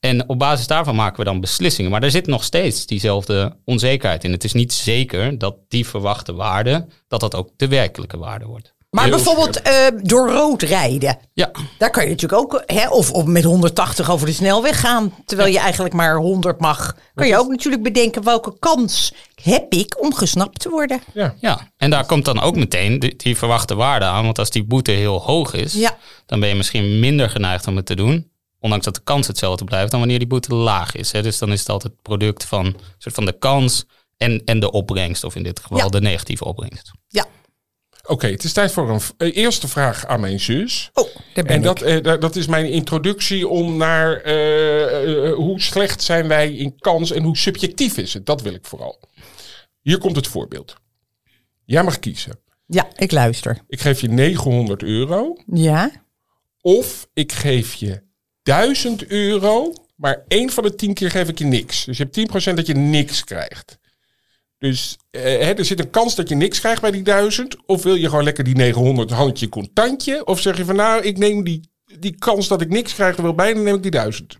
En 0.00 0.28
op 0.28 0.38
basis 0.38 0.66
daarvan 0.66 0.94
maken 0.94 1.18
we 1.18 1.24
dan 1.24 1.40
beslissingen. 1.40 1.90
Maar 1.90 2.02
er 2.02 2.10
zit 2.10 2.26
nog 2.26 2.44
steeds 2.44 2.86
diezelfde 2.86 3.56
onzekerheid 3.64 4.24
in. 4.24 4.32
Het 4.32 4.44
is 4.44 4.52
niet 4.52 4.72
zeker 4.72 5.38
dat 5.38 5.56
die 5.68 5.86
verwachte 5.86 6.34
waarde, 6.34 6.86
dat 7.08 7.20
dat 7.20 7.34
ook 7.34 7.50
de 7.56 7.68
werkelijke 7.68 8.18
waarde 8.18 8.46
wordt. 8.46 8.76
Maar 8.90 9.04
Heel 9.04 9.14
bijvoorbeeld 9.14 9.62
eh, 9.62 9.86
door 10.02 10.30
rood 10.30 10.62
rijden. 10.62 11.18
Ja, 11.32 11.50
Daar 11.78 11.90
kan 11.90 12.02
je 12.04 12.10
natuurlijk 12.10 12.40
ook, 12.42 12.62
hè, 12.66 12.88
of, 12.88 13.10
of 13.10 13.24
met 13.24 13.44
180 13.44 14.10
over 14.10 14.26
de 14.26 14.32
snelweg 14.32 14.80
gaan, 14.80 15.14
terwijl 15.24 15.52
je 15.52 15.58
eigenlijk 15.58 15.94
maar 15.94 16.16
100 16.16 16.60
mag. 16.60 16.96
Kan 17.14 17.26
je 17.26 17.38
ook 17.38 17.48
natuurlijk 17.48 17.82
bedenken 17.82 18.24
welke 18.24 18.58
kans 18.58 19.12
heb 19.42 19.72
ik 19.72 20.02
om 20.02 20.14
gesnapt 20.14 20.60
te 20.60 20.68
worden. 20.68 21.00
Ja. 21.14 21.34
ja. 21.40 21.70
en 21.76 21.90
daar 21.90 22.06
komt 22.06 22.24
dan 22.24 22.40
ook 22.40 22.56
meteen 22.56 22.98
die, 22.98 23.16
die 23.16 23.36
verwachte 23.36 23.74
waarde 23.74 24.04
aan. 24.04 24.24
Want 24.24 24.38
als 24.38 24.50
die 24.50 24.64
boete 24.64 24.90
heel 24.90 25.20
hoog 25.22 25.54
is, 25.54 25.72
Ja. 25.72 25.96
dan 26.26 26.40
ben 26.40 26.48
je 26.48 26.54
misschien 26.54 27.00
minder 27.00 27.30
geneigd 27.30 27.66
om 27.66 27.76
het 27.76 27.86
te 27.86 27.96
doen. 27.96 28.30
Ondanks 28.60 28.84
dat 28.84 28.94
de 28.94 29.00
kans 29.04 29.26
hetzelfde 29.26 29.64
blijft 29.64 29.90
dan 29.90 30.00
wanneer 30.00 30.18
die 30.18 30.28
boete 30.28 30.54
laag 30.54 30.94
is. 30.94 31.12
Hè. 31.12 31.22
Dus 31.22 31.38
dan 31.38 31.52
is 31.52 31.60
het 31.60 31.68
altijd 31.68 31.92
het 31.92 32.02
product 32.02 32.44
van, 32.44 32.76
soort 32.98 33.14
van 33.14 33.24
de 33.24 33.38
kans 33.38 33.84
en, 34.16 34.42
en 34.44 34.60
de 34.60 34.70
opbrengst. 34.70 35.24
Of 35.24 35.34
in 35.36 35.42
dit 35.42 35.60
geval 35.60 35.78
Ja. 35.78 35.88
de 35.88 36.00
negatieve 36.00 36.44
opbrengst. 36.44 36.90
Ja. 37.08 37.26
Oké, 38.06 38.26
het 38.26 38.44
is 38.44 38.52
tijd 38.52 38.72
voor 38.72 38.90
een 38.90 39.00
eh, 39.16 39.36
eerste 39.36 39.68
vraag 39.68 40.06
aan 40.06 40.20
mijn 40.20 40.40
zus. 40.40 40.90
Oh, 40.94 41.04
daar 41.34 41.44
ben 41.44 41.46
En 41.46 41.58
ik. 41.58 41.62
dat, 41.64 41.82
eh, 41.82 42.02
da- 42.02 42.16
dat 42.16 42.36
is 42.36 42.46
mijn 42.46 42.70
introductie 42.70 43.48
om 43.48 43.76
naar 43.76 44.16
eh, 44.20 45.32
hoe 45.34 45.60
slecht 45.60 46.02
zijn 46.02 46.28
wij 46.28 46.52
in 46.54 46.78
kans 46.78 47.10
en 47.10 47.22
hoe 47.22 47.36
subjectief 47.36 47.96
is 47.96 48.14
het. 48.14 48.26
Dat 48.26 48.42
wil 48.42 48.54
ik 48.54 48.66
vooral. 48.66 49.00
Hier 49.80 49.98
komt 49.98 50.16
het 50.16 50.26
voorbeeld. 50.26 50.74
Jij 51.64 51.82
mag 51.84 51.98
kiezen. 51.98 52.38
Ja, 52.66 52.88
ik 52.96 53.12
luister. 53.12 53.58
Ik 53.68 53.80
geef 53.80 54.00
je 54.00 54.08
900 54.08 54.82
euro 54.82 55.36
Ja. 55.46 55.90
of 56.60 57.08
ik 57.14 57.32
geef 57.32 57.74
je 57.74 58.02
1000 58.48 59.06
euro, 59.06 59.72
maar 59.96 60.24
één 60.28 60.50
van 60.50 60.62
de 60.64 60.74
10 60.74 60.94
keer 60.94 61.10
geef 61.10 61.28
ik 61.28 61.38
je 61.38 61.44
niks. 61.44 61.84
Dus 61.84 61.96
je 61.96 62.02
hebt 62.10 62.50
10% 62.50 62.54
dat 62.54 62.66
je 62.66 62.74
niks 62.74 63.24
krijgt. 63.24 63.78
Dus 64.58 64.96
eh, 65.10 65.22
hè, 65.22 65.52
er 65.52 65.64
zit 65.64 65.80
een 65.80 65.90
kans 65.90 66.14
dat 66.14 66.28
je 66.28 66.34
niks 66.34 66.60
krijgt 66.60 66.80
bij 66.80 66.90
die 66.90 67.02
1000. 67.02 67.56
Of 67.66 67.82
wil 67.82 67.94
je 67.94 68.08
gewoon 68.08 68.24
lekker 68.24 68.44
die 68.44 68.54
900 68.56 69.10
handje 69.10 69.48
contantje? 69.48 70.24
Of 70.24 70.40
zeg 70.40 70.56
je 70.56 70.64
van 70.64 70.76
nou, 70.76 71.02
ik 71.02 71.18
neem 71.18 71.44
die, 71.44 71.70
die 71.98 72.14
kans 72.18 72.48
dat 72.48 72.60
ik 72.60 72.68
niks 72.68 72.94
krijg 72.94 73.16
er 73.16 73.22
wel 73.22 73.34
bij, 73.34 73.54
dan 73.54 73.62
neem 73.62 73.74
ik 73.74 73.82
die 73.82 73.90
1000. 73.90 74.36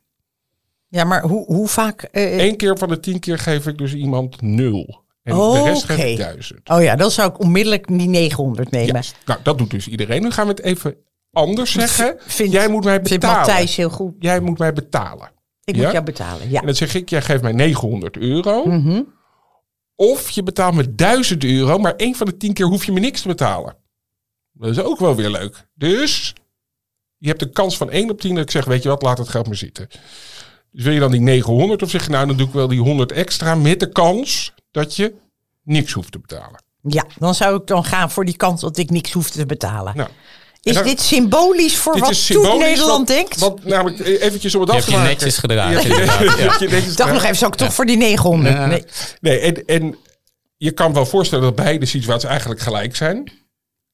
Ja, 0.89 1.05
maar 1.05 1.23
hoe, 1.23 1.45
hoe 1.45 1.69
vaak... 1.69 2.03
eh, 2.03 2.39
Eén 2.39 2.57
keer 2.57 2.79
van 2.79 2.89
de 2.89 3.01
10 3.01 3.19
keer 3.21 3.39
geef 3.39 3.67
ik 3.67 3.79
dus 3.79 3.95
iemand 3.95 4.41
0. 4.43 5.05
En 5.23 5.35
de 5.37 5.63
rest 5.65 5.85
geef 5.85 6.05
ik 6.05 6.17
1000. 6.17 6.69
Oh 6.71 6.83
ja, 6.83 6.97
dan 6.97 7.11
zou 7.11 7.31
ik 7.31 7.41
onmiddellijk 7.41 7.87
die 7.87 8.09
900 8.09 8.71
nemen. 8.71 8.95
Ja, 8.95 9.03
nou, 9.25 9.41
dat 9.43 9.59
doet 9.59 9.71
dus 9.71 9.89
iedereen. 9.89 10.23
Dan 10.23 10.33
gaan 10.33 10.45
we 10.47 10.51
het 10.51 10.63
even 10.63 10.97
anders 11.33 11.73
zeggen. 11.73 12.17
Vindt- 12.19 12.53
Jij 12.53 12.69
moet 12.69 12.85
mij 12.85 12.95
Vindt 12.95 13.09
betalen. 13.11 13.37
Matthijs 13.39 13.77
heel 13.77 13.91
goed. 13.91 14.15
Jij 14.19 14.41
moet 14.41 14.59
mij 14.59 14.73
betalen. 14.73 15.31
Ik 15.65 15.77
Ja? 15.77 15.83
moet 15.83 15.93
jou 15.93 16.05
betalen, 16.05 16.51
ja. 16.51 16.61
En 16.61 16.67
dan 16.67 16.75
zeg 16.75 16.95
ik, 16.95 17.09
jij 17.09 17.23
geeft 17.23 17.43
mij 17.43 17.53
900 17.53 18.17
euro. 18.17 18.65
Mhm. 18.65 19.03
Of 19.95 20.31
je 20.31 20.43
betaalt 20.43 20.75
me 20.75 20.95
1000 20.95 21.45
euro, 21.45 21.79
maar 21.79 21.95
één 21.97 22.15
van 22.15 22.27
de 22.27 22.37
10 22.37 22.53
keer 22.53 22.67
hoef 22.67 22.85
je 22.85 22.93
me 22.93 23.01
niks 23.01 23.21
te 23.23 23.29
betalen. 23.29 23.77
Dat 24.53 24.71
is 24.71 24.81
ook 24.81 24.99
wel 24.99 25.15
weer 25.15 25.31
leuk. 25.31 25.69
Dus 25.75 26.35
je 27.17 27.29
hebt 27.29 27.43
een 27.43 27.53
kans 27.53 27.77
van 27.77 27.91
1 27.91 28.11
op 28.11 28.21
10 28.21 28.35
dat 28.35 28.45
ik 28.45 28.51
zeg, 28.51 28.65
weet 28.65 28.83
je 28.83 28.89
wat, 28.89 29.03
laat 29.03 29.19
het 29.19 29.29
geld 29.29 29.47
maar 29.47 29.57
zitten. 29.57 29.89
Dus 30.73 30.85
wil 30.85 30.93
je 30.93 31.01
dan 31.01 31.11
die 31.11 31.21
900 31.21 31.83
of 31.83 31.91
zeg 31.91 32.05
je, 32.05 32.11
nou 32.11 32.27
dan 32.27 32.37
doe 32.37 32.47
ik 32.47 32.53
wel 32.53 32.69
die 32.69 32.81
100 32.81 33.13
extra 33.13 33.55
met 33.55 33.81
de 33.81 33.89
kans 33.89 34.55
dat 34.71 34.97
je 34.97 35.15
niks 35.63 35.93
hoeft 35.93 36.13
te 36.13 36.19
betalen. 36.19 36.63
Ja, 36.83 37.05
dan 37.19 37.35
zou 37.35 37.57
ik 37.61 37.67
dan 37.67 37.85
gaan 37.85 38.11
voor 38.11 38.25
die 38.25 38.37
kans 38.37 38.61
dat 38.61 38.77
ik 38.77 38.91
niks 38.91 39.13
hoef 39.13 39.31
te 39.31 39.47
betalen. 39.47 39.97
Nou, 39.97 40.09
is 40.69 40.83
dit 40.83 41.01
symbolisch 41.01 41.77
voor 41.77 41.93
dit 41.93 42.03
wat 42.03 42.15
symbolisch, 42.15 42.59
Nederland 42.59 43.07
denkt? 43.07 43.39
Want 43.39 43.65
namelijk, 43.65 44.01
eh, 44.01 44.23
eventjes 44.23 44.55
om 44.55 44.61
het 44.61 44.71
af 44.71 44.85
te 44.85 44.91
je 44.91 44.97
netjes 44.97 45.39
gedragen, 45.39 45.91
Ik 46.79 46.97
dacht 46.97 47.13
nog 47.13 47.23
even, 47.23 47.37
zou 47.37 47.53
ik 47.53 47.59
toch 47.59 47.75
voor 47.75 47.87
die 47.87 47.97
900? 47.97 48.55
Ja. 48.55 48.67
Nee. 48.67 48.85
Nee, 49.21 49.39
en, 49.39 49.65
en 49.67 49.97
je 50.57 50.71
kan 50.71 50.93
wel 50.93 51.07
voorstellen 51.07 51.45
dat 51.45 51.55
beide 51.55 51.87
situaties 51.87 52.29
eigenlijk 52.29 52.61
gelijk 52.61 52.97
zijn. 52.97 53.33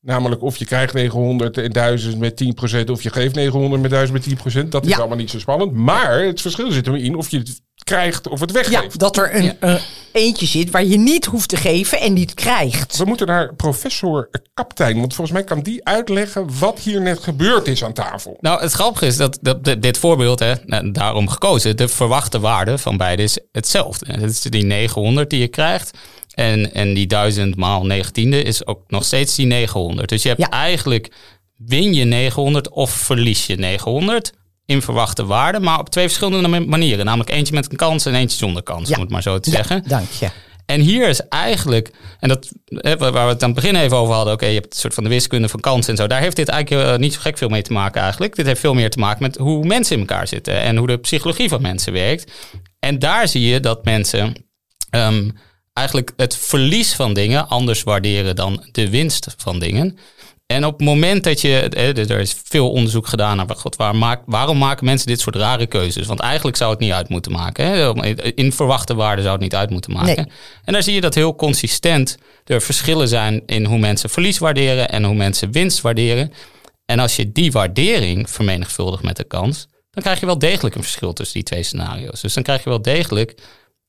Namelijk 0.05 0.43
of 0.43 0.57
je 0.57 0.65
krijgt 0.65 0.95
900 0.95 1.59
en 1.59 1.73
1000 1.73 2.19
met 2.19 2.45
10% 2.87 2.91
of 2.91 3.03
je 3.03 3.11
geeft 3.11 3.35
900 3.35 3.83
met 3.83 3.91
1000 3.91 4.13
met 4.13 4.23
10%. 4.23 4.69
Dat 4.73 4.85
is 4.85 4.91
Ja. 4.91 4.99
allemaal 4.99 5.17
niet 5.17 5.31
zo 5.31 5.39
spannend. 5.39 5.73
Maar 5.73 6.23
het 6.23 6.41
verschil 6.41 6.71
zit 6.73 6.87
erin 6.87 7.15
of 7.17 7.31
je 7.31 7.39
het 7.39 7.61
krijgt 7.85 8.29
of 8.29 8.41
het 8.41 8.51
Ja, 8.53 8.55
weggeeft. 8.63 8.99
dat 8.99 9.17
er 9.17 9.35
een 9.37 9.61
eh, 9.61 9.75
eentje 10.13 10.47
zit 10.47 10.71
waar 10.71 10.85
je 10.85 10.97
niet 10.99 11.25
hoeft 11.25 11.49
te 11.49 11.57
geven 11.57 12.01
en 12.01 12.13
niet 12.13 12.35
krijgt. 12.35 12.97
We 12.97 13.05
moeten 13.05 13.27
naar 13.27 13.55
professor 13.55 14.29
Kaptein, 14.55 14.99
want 15.01 15.15
volgens 15.15 15.37
mij 15.37 15.47
kan 15.47 15.61
die 15.63 15.85
uitleggen 15.85 16.59
wat 16.59 16.79
hier 16.81 17.01
net 17.01 17.19
gebeurd 17.19 17.69
is 17.69 17.85
aan 17.85 17.93
tafel. 17.93 18.37
Nou, 18.41 18.61
het 18.61 18.73
grappige 18.73 19.07
is 19.07 19.17
dat, 19.17 19.39
dat 19.41 19.65
dit- 19.65 19.83
dit 19.83 19.99
voorbeeld, 19.99 20.39
hè, 20.39 20.53
nou, 20.67 20.91
daarom 20.93 21.29
gekozen, 21.29 21.77
de 21.77 21.89
verwachte 21.89 22.41
waarde 22.41 22.79
van 22.79 22.97
beide 22.97 23.23
is 23.23 23.39
hetzelfde. 23.53 24.07
Het 24.13 24.31
is 24.31 24.41
die 24.41 24.65
900 24.65 25.31
die 25.31 25.41
je 25.41 25.49
krijgt. 25.49 25.99
En, 26.35 26.75
en 26.75 26.95
die 26.95 27.07
1000 27.07 27.57
maal 27.57 27.87
19e 27.91 28.29
is 28.45 28.67
ook 28.67 28.83
nog 28.89 29.05
steeds 29.05 29.35
die 29.35 29.47
900. 29.47 30.09
Dus 30.09 30.23
je 30.23 30.29
hebt 30.29 30.41
Ja. 30.41 30.51
eigenlijk, 30.51 31.11
win 31.57 31.95
je 31.95 32.05
900 32.05 32.69
of 32.69 32.91
verlies 32.91 33.47
je 33.47 33.57
900 33.57 34.33
in 34.67 34.83
verwachte 34.83 35.25
waarde. 35.27 35.61
Maar 35.61 35.79
op 35.79 35.89
twee 35.91 36.05
verschillende 36.07 36.49
ma- 36.49 36.61
manieren. 36.61 37.05
Namelijk 37.05 37.31
eentje 37.31 37.55
met 37.55 37.71
een 37.71 37.77
kans 37.77 38.07
en 38.07 38.15
eentje 38.15 38.37
zonder 38.39 38.63
kans, 38.63 38.89
Ja. 38.89 38.95
om 38.95 39.01
het 39.01 39.11
maar 39.11 39.23
zo 39.23 39.41
te 39.41 39.51
zeggen. 39.51 39.85
Dank 39.87 40.11
je. 40.11 40.29
En 40.67 40.81
hier 40.81 41.09
is 41.09 41.29
eigenlijk, 41.29 41.91
en 42.21 42.29
dat 42.29 42.53
waar 42.99 43.13
we 43.13 43.19
het 43.19 43.43
aan 43.43 43.51
het 43.51 43.55
begin 43.61 43.77
even 43.77 43.97
over 43.97 44.15
hadden, 44.15 44.33
oké, 44.35 44.47
je 44.47 44.55
hebt 44.55 44.75
een 44.75 44.81
soort 44.81 44.95
van 44.95 45.05
de 45.05 45.11
wiskunde 45.11 45.49
van 45.49 45.61
kansen 45.61 45.91
en 45.91 45.97
zo. 45.97 46.07
Daar 46.07 46.21
heeft 46.21 46.37
dit 46.37 46.49
eigenlijk 46.49 46.89
eh, 46.89 46.97
niet 46.99 47.13
zo 47.15 47.21
gek 47.21 47.39
veel 47.39 47.49
mee 47.49 47.63
te 47.63 47.73
maken 47.73 48.03
eigenlijk. 48.03 48.37
Dit 48.37 48.47
heeft 48.47 48.61
veel 48.61 48.75
meer 48.75 48.91
te 48.91 48.99
maken 48.99 49.23
met 49.23 49.37
hoe 49.37 49.65
mensen 49.65 49.95
in 49.95 50.01
elkaar 50.01 50.29
zitten 50.29 50.61
en 50.61 50.77
hoe 50.77 50.87
de 50.87 50.97
psychologie 50.99 51.49
van 51.49 51.63
mensen 51.63 51.93
werkt. 51.93 52.33
En 52.79 52.99
daar 52.99 53.29
zie 53.29 53.47
je 53.47 53.61
dat 53.61 53.85
mensen 53.85 54.33
ehm, 54.91 55.29
eigenlijk 55.75 56.13
het 56.17 56.37
verlies 56.37 56.95
van 56.95 57.15
dingen 57.15 57.49
anders 57.49 57.83
waarderen 57.83 58.37
dan 58.37 58.67
de 58.73 58.91
winst 58.91 59.35
van 59.37 59.59
dingen. 59.59 59.99
En 60.47 60.65
op 60.65 60.73
het 60.73 60.87
moment 60.87 61.25
dat 61.25 61.41
je, 61.41 61.59
er 61.69 62.21
is 62.21 62.37
veel 62.45 62.71
onderzoek 62.71 63.07
gedaan 63.07 63.37
naar 63.37 63.57
God, 63.57 63.77
waar 63.77 63.97
maak, 63.97 64.23
waarom 64.27 64.59
maken 64.59 64.85
mensen 64.85 65.07
dit 65.07 65.21
soort 65.21 65.37
rare 65.37 65.67
keuzes? 65.67 66.07
Want 66.07 66.21
eigenlijk 66.21 66.57
zou 66.57 66.71
het 66.71 66.81
niet 66.81 66.93
uit 66.93 67.09
moeten 67.09 67.33
maken. 67.33 67.67
Hè? 67.67 67.93
In 68.35 68.53
verwachte 68.53 68.95
waarde 68.95 69.23
zou 69.23 69.33
het 69.33 69.43
niet 69.43 69.55
uit 69.55 69.71
moeten 69.71 69.93
maken. 69.93 70.17
Nee. 70.17 70.27
En 70.65 70.73
daar 70.73 70.83
zie 70.83 70.95
je 70.95 71.01
dat 71.01 71.15
heel 71.15 71.35
consistent 71.35 72.19
er 72.45 72.63
verschillen 72.63 73.09
zijn 73.09 73.43
in 73.47 73.65
hoe 73.65 73.79
mensen 73.79 74.11
verlies 74.11 74.39
waarderen 74.39 74.91
en 74.91 75.05
hoe 75.05 75.15
mensen 75.15 75.53
winst 75.53 75.81
waarderen. 75.81 76.33
En 76.87 76.99
als 76.99 77.17
je 77.17 77.33
die 77.33 77.53
waardering 77.53 78.31
vermenigvuldigt 78.31 79.03
met 79.03 79.17
de 79.17 79.25
kans, 79.25 79.69
dan 79.91 80.03
krijg 80.03 80.21
je 80.21 80.27
wel 80.27 80.39
degelijk 80.39 80.75
een 80.75 80.83
verschil 80.83 81.13
tussen 81.13 81.35
die 81.35 81.43
twee 81.43 81.63
scenario's. 81.63 82.21
Dus 82.21 82.35
dan 82.35 82.43
krijg 82.43 82.65
je 82.65 82.69
wel 82.69 82.83
degelijk 82.83 83.35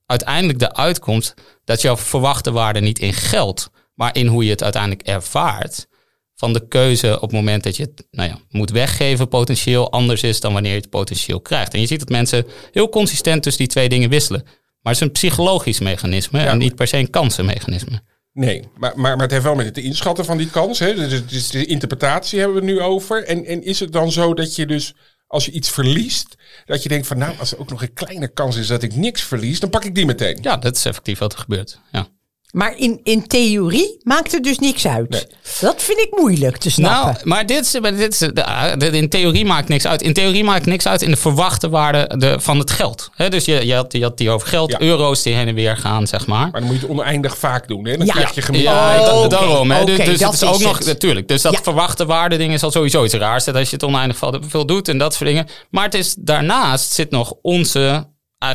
uiteindelijk 0.06 0.60
de 0.60 0.74
uitkomst 0.74 1.34
dat 1.64 1.82
jouw 1.82 1.98
verwachte 1.98 2.52
waarde 2.52 2.80
niet 2.80 3.00
in 3.00 3.14
geld, 3.14 3.70
maar 3.94 4.16
in 4.16 4.28
hoe 4.28 4.44
je 4.44 4.50
het 4.50 4.64
uiteindelijk 4.64 5.02
ervaart. 5.02 5.88
Van 6.36 6.54
de 6.54 6.68
keuze 6.68 7.16
op 7.16 7.22
het 7.22 7.32
moment 7.32 7.64
dat 7.64 7.76
je 7.76 7.84
het 7.84 8.08
nou 8.12 8.30
ja, 8.30 8.40
moet 8.50 8.70
weggeven, 8.70 9.28
potentieel 9.28 9.92
anders 9.92 10.24
is 10.24 10.40
dan 10.40 10.54
wanneer 10.54 10.74
je 10.74 10.80
het 10.80 10.90
potentieel 10.90 11.42
krijgt. 11.42 11.74
En 11.74 11.80
je 11.80 11.88
ziet 11.88 12.00
dat 12.00 12.10
mensen 12.10 12.46
heel 12.72 12.90
consistent 12.90 13.44
tussen 13.44 13.64
die 13.64 13.72
twee 13.72 13.90
dingen 13.90 14.10
wisselen. 14.10 14.44
Maar 14.44 14.94
het 14.94 15.02
is 15.02 15.08
een 15.08 15.12
psychologisch 15.12 15.80
mechanisme 15.80 16.40
en 16.40 16.58
niet 16.58 16.76
per 16.76 16.88
se 16.88 16.98
een 16.98 17.10
kansenmechanisme. 17.10 18.02
Nee, 18.36 18.64
maar, 18.78 18.94
maar, 18.96 19.14
maar 19.16 19.22
het 19.22 19.32
heeft 19.32 19.44
wel 19.44 19.56
met 19.56 19.66
het 19.66 19.78
inschatten 19.78 20.26
van 20.26 20.38
die 20.38 20.50
kans. 20.50 20.80
Hè? 20.80 21.24
Dus, 21.26 21.50
de 21.50 21.66
interpretatie 21.66 22.40
hebben 22.40 22.58
we 22.58 22.66
het 22.66 22.74
nu 22.74 22.82
over. 22.82 23.24
En, 23.24 23.46
en 23.46 23.64
is 23.64 23.80
het 23.80 23.92
dan 23.92 24.12
zo 24.12 24.34
dat 24.34 24.56
je 24.56 24.66
dus, 24.66 24.94
als 25.36 25.46
je 25.46 25.52
iets 25.52 25.70
verliest, 25.70 26.36
dat 26.66 26.84
je 26.84 26.90
denkt 26.90 27.08
van 27.08 27.18
nou, 27.18 27.40
als 27.40 27.52
er 27.52 27.60
ook 27.60 27.70
nog 27.70 27.82
een 27.82 27.94
kleine 27.94 28.28
kans 28.28 28.56
is 28.56 28.68
dat 28.68 28.84
ik 28.84 28.96
niks 28.96 29.22
verlies, 29.22 29.60
dan 29.60 29.70
pak 29.70 29.86
ik 29.86 29.96
die 29.96 30.06
meteen. 30.06 30.38
Ja, 30.42 30.58
dat 30.58 30.76
is 30.76 30.86
effectief 30.86 31.20
wat 31.20 31.34
er 31.34 31.40
gebeurt. 31.40 31.80
Ja. 31.92 32.08
Maar 32.56 32.78
in, 32.78 33.00
in 33.04 33.28
theorie 33.28 34.00
maakt 34.04 34.32
het 34.32 34.44
dus 34.44 34.60
niks 34.60 34.88
uit. 34.88 35.10
Nee. 35.10 35.24
Dat 35.62 35.84
vind 35.84 36.00
ik 36.00 36.08
moeilijk 36.12 36.58
te 36.58 36.70
snappen. 36.72 37.12
Nou, 37.14 37.18
maar 37.24 37.46
dit 37.46 37.66
is, 37.66 37.80
maar 37.80 37.96
dit 37.96 38.12
is 38.14 38.18
de- 38.18 38.90
in 38.92 39.10
theorie 39.10 39.46
maakt 39.46 39.68
niks 39.68 39.86
uit. 39.88 40.02
In 40.02 40.14
theorie 40.14 40.44
maakt 40.44 40.66
niks 40.66 40.88
uit 40.88 41.02
in 41.02 41.12
de 41.12 41.18
verwachte 41.18 41.70
waarde 41.70 42.12
de, 42.18 42.36
van 42.40 42.60
het 42.60 42.72
geld. 42.72 43.10
Hè, 43.16 43.30
dus 43.30 43.46
je, 43.46 43.66
je, 43.66 43.74
had, 43.76 43.92
je 43.94 44.02
had 44.04 44.18
die 44.18 44.30
over 44.30 44.48
geld, 44.48 44.72
Ja. 44.72 44.82
euro's 44.82 45.22
die 45.24 45.34
heen 45.34 45.48
en 45.48 45.56
weer 45.56 45.78
gaan, 45.78 46.08
zeg 46.08 46.28
maar. 46.28 46.50
Maar 46.52 46.52
dan 46.52 46.64
moet 46.64 46.76
je 46.76 46.82
het 46.82 46.90
oneindig 46.90 47.38
vaak 47.38 47.68
doen. 47.68 47.86
Hè? 47.88 47.98
Dan 47.98 48.06
Ja. 48.06 48.14
krijg 48.14 48.36
je 48.36 48.42
gemiddeld. 48.42 48.76
Ja, 48.76 49.14
Oh, 49.14 49.30
daarom. 49.30 49.72
Hè. 49.72 49.86
Dus, 49.86 49.96
oké, 49.96 50.06
dus 50.06 50.20
dat 50.20 50.32
het 50.34 50.42
is 50.42 50.48
ook 50.48 50.56
is 50.56 50.62
nog, 50.66 50.84
natuurlijk. 50.84 51.28
Dus 51.28 51.42
dat 51.42 51.54
Ja. 51.54 51.60
verwachte 51.64 52.06
waarde 52.06 52.38
ding 52.38 52.54
is 52.54 52.64
al 52.64 52.72
sowieso 52.72 53.04
iets 53.04 53.14
raars. 53.14 53.44
Dat 53.44 53.56
als 53.56 53.70
je 53.70 53.76
het 53.76 53.86
oneindig 53.86 54.18
veel- 54.48 54.66
doet 54.66 54.88
en 54.88 54.98
dat 54.98 55.14
soort 55.14 55.30
dingen. 55.30 55.48
Maar 55.70 55.84
het 55.84 55.94
is, 55.94 56.16
daarnaast 56.20 56.92
zit 56.92 57.12
nog 57.12 57.34
onze 57.42 58.08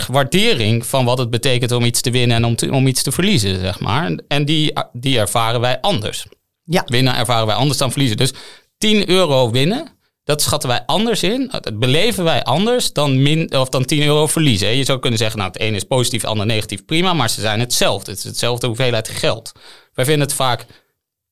waardering 0.09 0.87
van 0.87 1.05
wat 1.05 1.19
het 1.19 1.31
betekent 1.31 1.73
om 1.73 1.85
iets 1.85 2.01
te 2.01 2.11
winnen 2.11 2.37
en 2.37 2.45
om, 2.45 2.57
te- 2.57 2.71
om 2.73 2.87
iets 2.87 3.03
te 3.03 3.13
verliezen, 3.13 3.61
zeg 3.61 3.81
maar. 3.81 4.19
En 4.29 4.45
die, 4.45 4.73
die 4.93 5.19
ervaren 5.19 5.61
wij 5.61 5.81
anders. 5.81 6.27
Ja. 6.65 6.83
Winnen 6.87 7.17
ervaren 7.17 7.47
wij 7.47 7.57
anders 7.57 7.79
dan 7.79 7.91
verliezen. 7.91 8.17
Dus 8.17 8.33
10 8.79 9.09
euro 9.09 9.51
winnen, 9.51 9.99
dat 10.25 10.43
schatten 10.43 10.69
wij 10.69 10.83
anders 10.87 11.23
in. 11.23 11.49
Dat 11.51 11.79
beleven 11.79 12.25
wij 12.25 12.43
anders 12.43 12.93
dan, 12.93 13.23
min, 13.23 13.57
of 13.57 13.69
dan 13.69 13.85
10 13.85 14.03
euro 14.03 14.27
verliezen. 14.27 14.77
Je 14.77 14.85
zou 14.85 14.99
kunnen 14.99 15.19
zeggen, 15.19 15.39
nou 15.39 15.51
het 15.51 15.61
ene 15.61 15.77
is 15.77 15.85
positief, 15.85 16.21
het 16.21 16.31
andere 16.31 16.49
negatief. 16.49 16.85
Prima, 16.85 17.13
maar 17.13 17.31
ze 17.31 17.41
zijn 17.41 17.61
hetzelfde. 17.61 18.11
Het 18.11 18.19
is 18.19 18.25
hetzelfde 18.25 18.67
hoeveelheid 18.67 19.09
geld. 19.09 19.53
Wij 19.93 20.05
vinden 20.05 20.27
het 20.27 20.37
vaak 20.37 20.67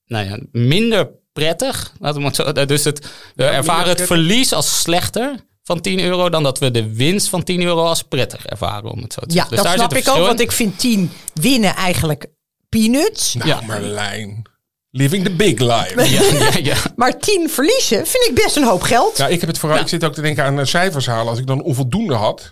nou 0.04 0.26
ja, 0.28 0.38
minder 0.52 1.10
prettig. 1.32 1.92
Laten 1.98 2.20
we 2.20 2.26
het 2.26 2.36
zo, 2.36 2.52
dus 2.52 2.84
het, 2.84 3.12
we 3.34 3.44
ervaren 3.44 3.88
het 3.88 3.96
prettig. 3.96 4.06
verlies 4.06 4.52
als 4.52 4.80
slechter 4.80 5.46
van 5.68 5.80
10 5.80 6.00
euro 6.00 6.28
dan 6.28 6.42
dat 6.42 6.58
we 6.58 6.70
de 6.70 6.94
winst 6.94 7.28
van 7.28 7.42
10 7.42 7.62
euro 7.62 7.84
als 7.84 8.02
prettig 8.02 8.46
ervaren, 8.46 8.90
om 8.90 9.02
het 9.02 9.12
zo 9.12 9.20
te 9.20 9.26
Ja, 9.26 9.34
zeggen. 9.34 9.50
Dus 9.56 9.62
dat 9.64 9.72
snap 9.74 9.94
ik 9.94 10.08
ook, 10.08 10.26
want 10.26 10.40
ik 10.40 10.52
vind 10.52 10.78
10 10.78 11.10
winnen 11.34 11.74
eigenlijk 11.74 12.26
peanuts. 12.68 13.34
Nou, 13.34 13.48
Ja. 13.48 13.60
Marlijn. 13.60 14.42
Living 14.90 15.24
the 15.24 15.30
big 15.30 15.58
life. 15.58 15.94
Ja, 16.14 16.48
ja, 16.48 16.58
ja. 16.62 16.76
Maar 16.96 17.18
10 17.18 17.50
verliezen 17.50 18.06
vind 18.06 18.26
ik 18.28 18.34
best 18.34 18.56
een 18.56 18.64
hoop 18.64 18.82
geld. 18.82 19.16
Ja, 19.16 19.26
ik 19.26 19.40
heb 19.40 19.48
het 19.48 19.58
vooral. 19.58 19.78
Ik 19.78 19.88
zit 19.88 20.04
ook 20.04 20.14
te 20.14 20.20
denken 20.20 20.44
aan 20.44 20.58
eh, 20.58 20.64
cijfers 20.64 21.06
halen. 21.06 21.28
Als 21.28 21.38
ik 21.38 21.46
dan 21.46 21.62
onvoldoende 21.62 22.14
had. 22.14 22.36
Dat 22.38 22.46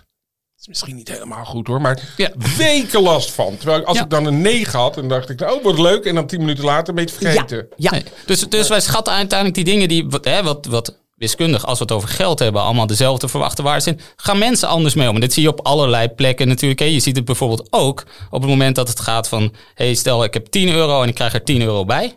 is 0.59 0.67
misschien 0.67 0.95
niet 0.95 1.07
helemaal 1.07 1.45
goed 1.45 1.67
hoor. 1.67 1.81
Maar 1.81 2.13
Ja. 2.17 2.31
weken 2.57 3.01
last 3.01 3.31
van. 3.31 3.57
Terwijl 3.57 3.83
als 3.85 3.97
Ja. 3.97 4.03
ik 4.03 4.09
dan 4.09 4.25
een 4.25 4.41
9 4.41 4.79
had. 4.79 4.97
En 4.97 5.07
dacht 5.07 5.29
ik, 5.29 5.41
oh 5.41 5.63
wat 5.63 5.79
leuk. 5.79 6.05
En 6.05 6.15
dan 6.15 6.27
10 6.27 6.39
minuten 6.39 6.63
later 6.63 6.89
een 6.89 6.95
beetje 6.95 7.15
vergeten. 7.15 7.67
ja. 7.77 7.91
Nee. 7.91 8.03
Dus, 8.25 8.39
dus 8.49 8.67
wij 8.67 8.81
schatten 8.81 9.13
uiteindelijk 9.13 9.55
die 9.65 9.73
dingen 9.73 9.87
die, 9.87 10.05
wat, 10.09 10.25
hè, 10.25 10.43
wat, 10.43 10.65
wat 10.65 10.97
wiskundig, 11.17 11.65
als 11.65 11.77
we 11.77 11.83
het 11.83 11.93
over 11.93 12.09
geld 12.09 12.39
hebben, 12.39 12.61
allemaal 12.61 12.87
dezelfde 12.87 13.27
verwachte 13.27 13.61
waarden 13.61 13.81
zijn. 13.81 13.99
Gaan 14.15 14.37
mensen 14.37 14.67
anders 14.67 14.95
mee 14.95 15.09
om? 15.09 15.15
En 15.15 15.21
dit 15.21 15.33
zie 15.33 15.43
je 15.43 15.49
op 15.49 15.59
allerlei 15.65 16.07
plekken 16.09 16.47
natuurlijk. 16.47 16.79
Hè. 16.79 16.85
Je 16.85 16.99
ziet 16.99 17.15
het 17.15 17.25
bijvoorbeeld 17.25 17.67
ook 17.69 18.05
op 18.29 18.41
het 18.41 18.49
moment 18.49 18.75
dat 18.75 18.87
het 18.87 18.99
gaat 18.99 19.27
van, 19.29 19.53
hey, 19.73 19.93
stel 19.93 20.23
ik 20.23 20.33
heb 20.33 20.45
10 20.45 20.69
euro 20.69 21.01
en 21.01 21.07
ik 21.07 21.15
krijg 21.15 21.33
er 21.33 21.43
10 21.43 21.61
euro 21.61 21.85
bij. 21.85 22.15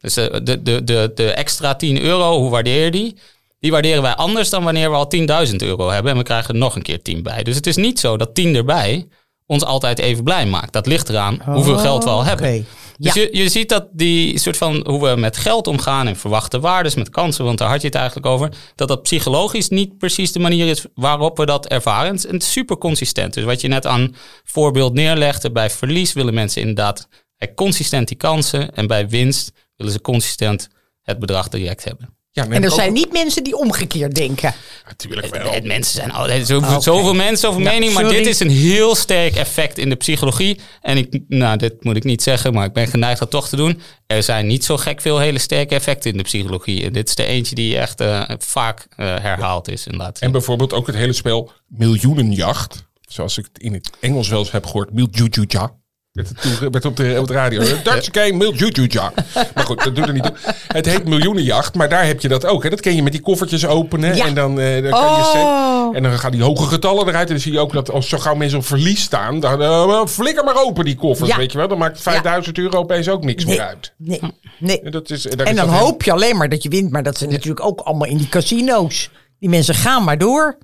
Dus 0.00 0.16
eh, 0.16 0.26
de, 0.42 0.62
de, 0.62 0.84
de, 0.84 1.12
de 1.14 1.30
extra 1.30 1.74
10 1.74 2.00
euro, 2.00 2.38
hoe 2.38 2.50
waardeer 2.50 2.84
je 2.84 2.90
die? 2.90 3.16
Die 3.60 3.70
waarderen 3.70 4.02
wij 4.02 4.14
anders 4.14 4.50
dan 4.50 4.64
wanneer 4.64 4.90
we 4.90 4.96
al 4.96 5.08
10.000 5.48 5.56
euro 5.56 5.90
hebben 5.90 6.12
en 6.12 6.18
we 6.18 6.24
krijgen 6.24 6.54
er 6.54 6.60
nog 6.60 6.76
een 6.76 6.82
keer 6.82 7.02
10 7.02 7.22
bij. 7.22 7.42
Dus 7.42 7.56
het 7.56 7.66
is 7.66 7.76
niet 7.76 8.00
zo 8.00 8.16
dat 8.16 8.34
10 8.34 8.54
erbij 8.54 9.08
ons 9.46 9.64
altijd 9.64 9.98
even 9.98 10.24
blij 10.24 10.46
maakt. 10.46 10.72
Dat 10.72 10.86
ligt 10.86 11.08
eraan 11.08 11.40
hoeveel 11.44 11.78
geld 11.78 12.04
we 12.04 12.10
al 12.10 12.24
hebben. 12.24 12.48
Oh, 12.48 12.54
Oké. 12.54 12.64
Dus 12.98 13.14
Ja. 13.14 13.22
je, 13.22 13.36
je 13.36 13.48
ziet 13.48 13.68
dat 13.68 13.88
die 13.92 14.38
soort 14.38 14.56
van 14.56 14.86
hoe 14.86 15.08
we 15.08 15.20
met 15.20 15.36
geld 15.36 15.66
omgaan 15.66 16.06
en 16.06 16.16
verwachte 16.16 16.60
waardes 16.60 16.94
met 16.94 17.10
kansen, 17.10 17.44
want 17.44 17.58
daar 17.58 17.68
had 17.68 17.80
je 17.80 17.86
het 17.86 17.96
eigenlijk 17.96 18.26
over, 18.26 18.52
dat 18.74 18.88
dat 18.88 19.02
psychologisch 19.02 19.68
niet 19.68 19.98
precies 19.98 20.32
de 20.32 20.38
manier 20.38 20.66
is 20.66 20.84
waarop 20.94 21.36
we 21.36 21.46
dat 21.46 21.66
ervaren. 21.66 22.08
En 22.08 22.32
het 22.34 22.42
is 22.42 22.52
super 22.52 22.78
consistent. 22.78 23.34
Dus 23.34 23.44
wat 23.44 23.60
je 23.60 23.68
net 23.68 23.86
aan 23.86 24.14
voorbeeld 24.44 24.94
neerlegde, 24.94 25.52
bij 25.52 25.70
verlies 25.70 26.12
willen 26.12 26.34
mensen 26.34 26.60
inderdaad 26.60 27.08
eh, 27.36 27.54
consistent 27.54 28.08
die 28.08 28.16
kansen 28.16 28.74
en 28.74 28.86
bij 28.86 29.08
winst 29.08 29.52
willen 29.76 29.92
ze 29.92 30.00
consistent 30.00 30.68
het 31.02 31.18
bedrag 31.18 31.48
direct 31.48 31.84
hebben. 31.84 32.15
Ja, 32.36 32.46
En 32.48 32.64
er 32.64 32.70
zijn 32.70 32.92
niet 32.92 33.12
mensen 33.12 33.44
die 33.44 33.56
omgekeerd 33.56 34.14
denken. 34.14 34.54
Natuurlijk 34.86 35.34
wel. 35.34 35.60
Mensen 35.62 35.94
zijn 35.94 36.12
altijd 36.12 36.46
zoveel, 36.46 36.72
Oké. 36.72 36.82
zoveel 36.82 37.14
mensen, 37.14 37.38
zoveel 37.38 37.60
Ja, 37.60 37.70
mening. 37.70 37.92
Maar 37.92 38.08
dit 38.08 38.26
is 38.26 38.40
een 38.40 38.50
heel 38.50 38.94
sterk 38.94 39.36
effect 39.36 39.78
in 39.78 39.88
de 39.88 39.94
psychologie. 39.94 40.60
En 40.80 40.96
ik, 40.96 41.20
nou, 41.28 41.56
dit 41.56 41.84
moet 41.84 41.96
ik 41.96 42.04
niet 42.04 42.22
zeggen, 42.22 42.52
maar 42.52 42.64
ik 42.64 42.72
ben 42.72 42.86
geneigd 42.86 43.18
dat 43.18 43.30
toch 43.30 43.48
te 43.48 43.56
doen. 43.56 43.80
Er 44.06 44.22
zijn 44.22 44.46
niet 44.46 44.64
zo 44.64 44.76
gek 44.76 45.00
veel 45.00 45.18
hele 45.18 45.38
sterke 45.38 45.74
effecten 45.74 46.10
in 46.10 46.16
de 46.16 46.22
psychologie. 46.22 46.84
En 46.84 46.92
dit 46.92 47.08
is 47.08 47.14
de 47.14 47.24
eentje 47.24 47.54
die 47.54 47.78
echt 47.78 48.00
eh, 48.00 48.22
vaak 48.38 48.86
eh, 48.96 49.06
herhaald 49.06 49.68
is. 49.68 49.86
Inderdaad. 49.86 50.18
En 50.18 50.30
bijvoorbeeld 50.32 50.72
ook 50.72 50.86
het 50.86 50.96
hele 50.96 51.12
spel 51.12 51.52
Miljoenenjacht. 51.68 52.84
Zoals 53.00 53.38
ik 53.38 53.44
het 53.52 53.62
in 53.62 53.72
het 53.72 53.90
Engels 54.00 54.28
wel 54.28 54.38
eens 54.38 54.50
heb 54.52 54.66
gehoord. 54.66 54.92
Miljujuja. 54.92 55.72
Toen- 56.16 56.70
werd 56.70 56.84
op, 56.84 56.96
de, 56.96 57.16
op 57.18 57.26
de 57.26 57.32
radio. 57.32 57.60
Dutch 57.84 58.08
game 58.12 58.32
Miljujuja. 58.32 59.12
Maar 59.54 59.64
goed, 59.64 59.84
dat 59.84 59.94
doet 59.94 60.06
er 60.06 60.12
niet 60.12 60.22
toe. 60.22 60.34
Het 60.68 60.86
heet 60.86 61.04
Miljoenenjacht. 61.04 61.74
Maar 61.74 61.88
daar 61.88 62.06
heb 62.06 62.20
je 62.20 62.28
dat 62.28 62.46
ook. 62.46 62.62
Hè. 62.62 62.70
Dat 62.70 62.80
ken 62.80 62.94
je 62.96 63.02
met 63.02 63.12
die 63.12 63.20
koffertjes 63.20 63.66
openen. 63.66 64.16
Ja. 64.16 64.26
En 64.26 64.34
dan, 64.34 64.60
eh, 64.60 64.82
dan 64.82 64.90
kan 64.90 65.00
je 65.00 65.14
Oh. 65.36 65.96
En 65.96 66.02
dan 66.02 66.18
gaan 66.18 66.30
die 66.32 66.42
hoge 66.42 66.66
getallen 66.66 67.08
eruit. 67.08 67.26
En 67.26 67.32
dan 67.34 67.42
zie 67.42 67.52
je 67.52 67.58
ook 67.58 67.72
dat 67.72 67.90
als 67.90 68.08
zo 68.08 68.18
gauw 68.18 68.34
mensen 68.34 68.58
op 68.58 68.64
verlies 68.66 69.00
staan. 69.02 69.40
Dan 69.40 69.62
eh, 69.62 70.06
flikker 70.06 70.44
maar 70.44 70.64
open 70.64 70.84
die 70.84 70.94
koffers. 70.96 71.30
Ja. 71.30 71.36
Weet 71.36 71.52
je 71.52 71.58
wel. 71.58 71.68
Dan 71.68 71.78
maakt 71.78 72.00
5000 72.02 72.58
euro 72.58 72.78
opeens 72.78 73.08
ook 73.08 73.24
niks 73.24 73.44
Nee. 73.44 73.56
meer 73.56 73.66
uit. 73.66 73.92
Nee, 73.98 74.20
nee. 74.58 74.80
En, 74.80 74.90
dat 74.90 75.10
is, 75.10 75.26
En 75.26 75.46
is 75.46 75.56
dan 75.56 75.68
heel- 75.70 75.78
hoop 75.78 76.02
je 76.02 76.12
alleen 76.12 76.36
maar 76.36 76.48
dat 76.48 76.62
je 76.62 76.68
wint. 76.68 76.90
Maar 76.90 77.02
dat 77.02 77.18
zijn 77.18 77.30
natuurlijk 77.30 77.66
ook 77.66 77.80
allemaal 77.80 78.08
in 78.08 78.16
die 78.16 78.28
casino's. 78.28 79.10
Die 79.38 79.48
mensen 79.48 79.74
gaan 79.74 80.04
maar 80.04 80.18
door. 80.18 80.58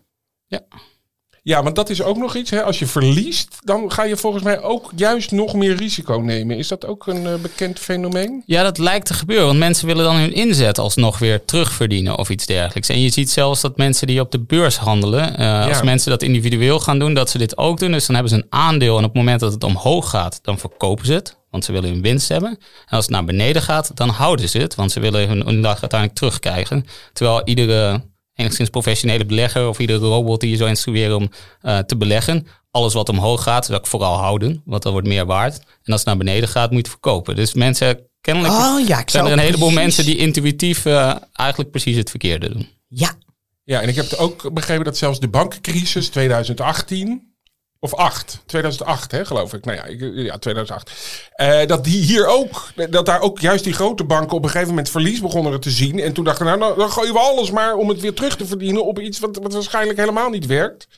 Ja. 0.47 0.61
Ja, 1.45 1.63
want 1.63 1.77
dat 1.77 1.91
is 1.91 2.03
ook 2.03 2.17
nog 2.17 2.37
iets. 2.37 2.51
Hè? 2.51 2.63
Als 2.63 2.79
je 2.79 2.87
verliest, 2.87 3.59
dan 3.65 3.93
ga 3.93 4.05
je 4.05 4.17
volgens 4.17 4.43
mij 4.43 4.63
ook 4.63 4.91
juist 4.97 5.31
nog 5.31 5.55
meer 5.55 5.77
risico 5.77 6.19
nemen. 6.19 6.57
Is 6.57 6.69
dat 6.69 6.87
ook 6.87 7.07
een 7.07 7.27
eh, 7.27 7.35
bekend 7.35 7.79
fenomeen? 7.79 8.43
Ja, 8.47 8.63
dat 8.63 8.79
lijkt 8.79 9.07
te 9.07 9.15
gebeuren. 9.15 9.47
Want 9.47 9.59
mensen 9.59 9.87
willen 9.87 10.05
dan 10.05 10.17
hun 10.17 10.33
inzet 10.33 10.79
alsnog 10.79 11.19
weer 11.19 11.45
terugverdienen 11.45 12.19
of 12.19 12.31
iets 12.31 12.47
dergelijks. 12.47 12.89
En 12.89 13.01
je 13.01 13.11
ziet 13.11 13.31
zelfs 13.31 13.61
dat 13.61 13.77
mensen 13.77 14.07
die 14.07 14.21
op 14.21 14.31
de 14.31 14.40
beurs 14.40 14.77
handelen, 14.77 15.37
eh, 15.37 15.66
als 15.66 15.83
mensen 15.83 16.11
dat 16.11 16.23
individueel 16.23 16.81
gaan 16.81 16.99
doen, 16.99 17.14
dat 17.14 17.31
ze 17.31 17.38
dit 17.38 17.57
ook 17.57 17.79
doen. 17.79 17.93
Dus 17.93 18.07
dan 18.07 18.14
hebben 18.14 18.33
ze 18.33 18.38
een 18.38 18.51
aandeel 18.51 18.99
en 18.99 19.05
op 19.05 19.11
het 19.11 19.19
moment 19.19 19.40
dat 19.40 19.53
het 19.53 19.64
omhoog 19.64 20.11
gaat, 20.11 20.38
dan 20.43 20.59
verkopen 20.59 21.07
ze 21.07 21.12
het. 21.12 21.37
Want 21.51 21.64
ze 21.64 21.73
willen 21.73 21.90
hun 21.90 22.03
winst 22.03 22.29
hebben. 22.29 22.51
En 22.51 22.97
als 22.97 23.05
het 23.05 23.14
naar 23.14 23.25
beneden 23.25 23.62
gaat, 23.62 23.90
dan 23.95 24.09
houden 24.09 24.49
ze 24.49 24.59
het. 24.59 24.75
Want 24.75 24.93
ze 24.93 25.01
willen 25.01 25.29
hun, 25.29 25.47
hun 25.47 25.62
dag 25.62 25.81
uiteindelijk 25.81 26.19
terugkrijgen. 26.19 26.87
Terwijl 27.12 27.43
iedere 27.45 28.03
enigszins 28.35 28.68
professionele 28.68 29.25
belegger 29.27 29.68
of 29.68 29.79
iedere 29.79 30.07
robot 30.07 30.40
die 30.40 30.51
je 30.51 30.57
zou 30.57 30.68
instrueren 30.68 31.16
om 31.16 31.31
eh, 31.61 31.79
te 31.79 31.97
beleggen, 31.97 32.47
alles 32.71 32.95
wat 32.95 33.09
omhoog 33.09 33.42
gaat, 33.42 33.66
zou 33.66 33.79
ik 33.79 33.87
vooral 33.87 34.16
houden. 34.16 34.62
Want 34.64 34.83
dat 34.83 34.92
wordt 34.92 35.07
meer 35.07 35.27
waard. 35.27 35.55
En 35.59 35.92
als 35.92 36.01
het 36.01 36.05
naar 36.05 36.16
beneden 36.16 36.49
gaat, 36.49 36.71
moet 36.71 36.87
je 36.87 36.90
het 36.92 37.01
verkopen. 37.01 37.37
Dus 37.37 37.55
mensen 37.55 38.01
kennelijk 38.21 38.55
Oh 38.55 38.87
ja, 38.87 39.01
ik 39.01 39.11
zijn 39.11 39.27
er 39.27 39.33
een 39.33 39.38
heleboel 39.38 39.61
precies- 39.68 39.85
mensen 39.85 40.05
die 40.05 40.16
intuïtief 40.16 40.85
eh, 40.87 41.14
eigenlijk 41.33 41.71
precies 41.71 41.97
het 41.97 42.11
verkeerde 42.11 42.53
doen. 42.53 42.68
Ja, 42.88 43.12
Ja, 43.64 43.81
en 43.81 43.88
ik 43.88 43.95
heb 43.95 44.12
ook 44.12 44.53
begrepen 44.53 44.85
dat 44.85 44.97
zelfs 44.97 45.21
de 45.21 45.29
bankencrisis 45.29 46.09
2018 46.09 47.32
of 47.85 47.95
8, 47.95 48.42
2008 48.47 49.11
hè, 49.11 49.25
geloof 49.25 49.55
ik. 49.55 49.64
Nou 49.64 49.77
ja, 49.77 49.85
ik, 49.85 50.01
ja 50.14 50.38
2008. 50.38 50.90
Eh, 51.35 51.66
dat 51.66 51.85
die 51.85 52.03
hier 52.03 52.27
ook, 52.27 52.73
dat 52.90 53.07
daar 53.07 53.21
ook 53.21 53.40
juist 53.40 53.64
die 53.64 53.73
grote 53.73 54.05
banken 54.05 54.37
op 54.37 54.42
een 54.42 54.51
gegeven 54.51 54.68
moment 54.68 54.90
verlies 54.90 55.21
begonnen 55.21 55.61
te 55.61 55.71
zien. 55.71 55.99
En 55.99 56.12
toen 56.12 56.25
dachten 56.25 56.47
we, 56.47 56.57
nou, 56.57 56.79
dan 56.79 56.90
gooien 56.90 57.12
we 57.12 57.18
alles 57.18 57.51
maar 57.51 57.75
om 57.75 57.88
het 57.88 58.01
weer 58.01 58.14
terug 58.14 58.37
te 58.37 58.47
verdienen 58.47 58.85
op 58.85 59.01
iets 59.01 59.18
wat, 59.18 59.38
wat 59.42 59.53
waarschijnlijk 59.53 59.99
helemaal 59.99 60.31
niet 60.31 60.47
werkt. 60.47 60.88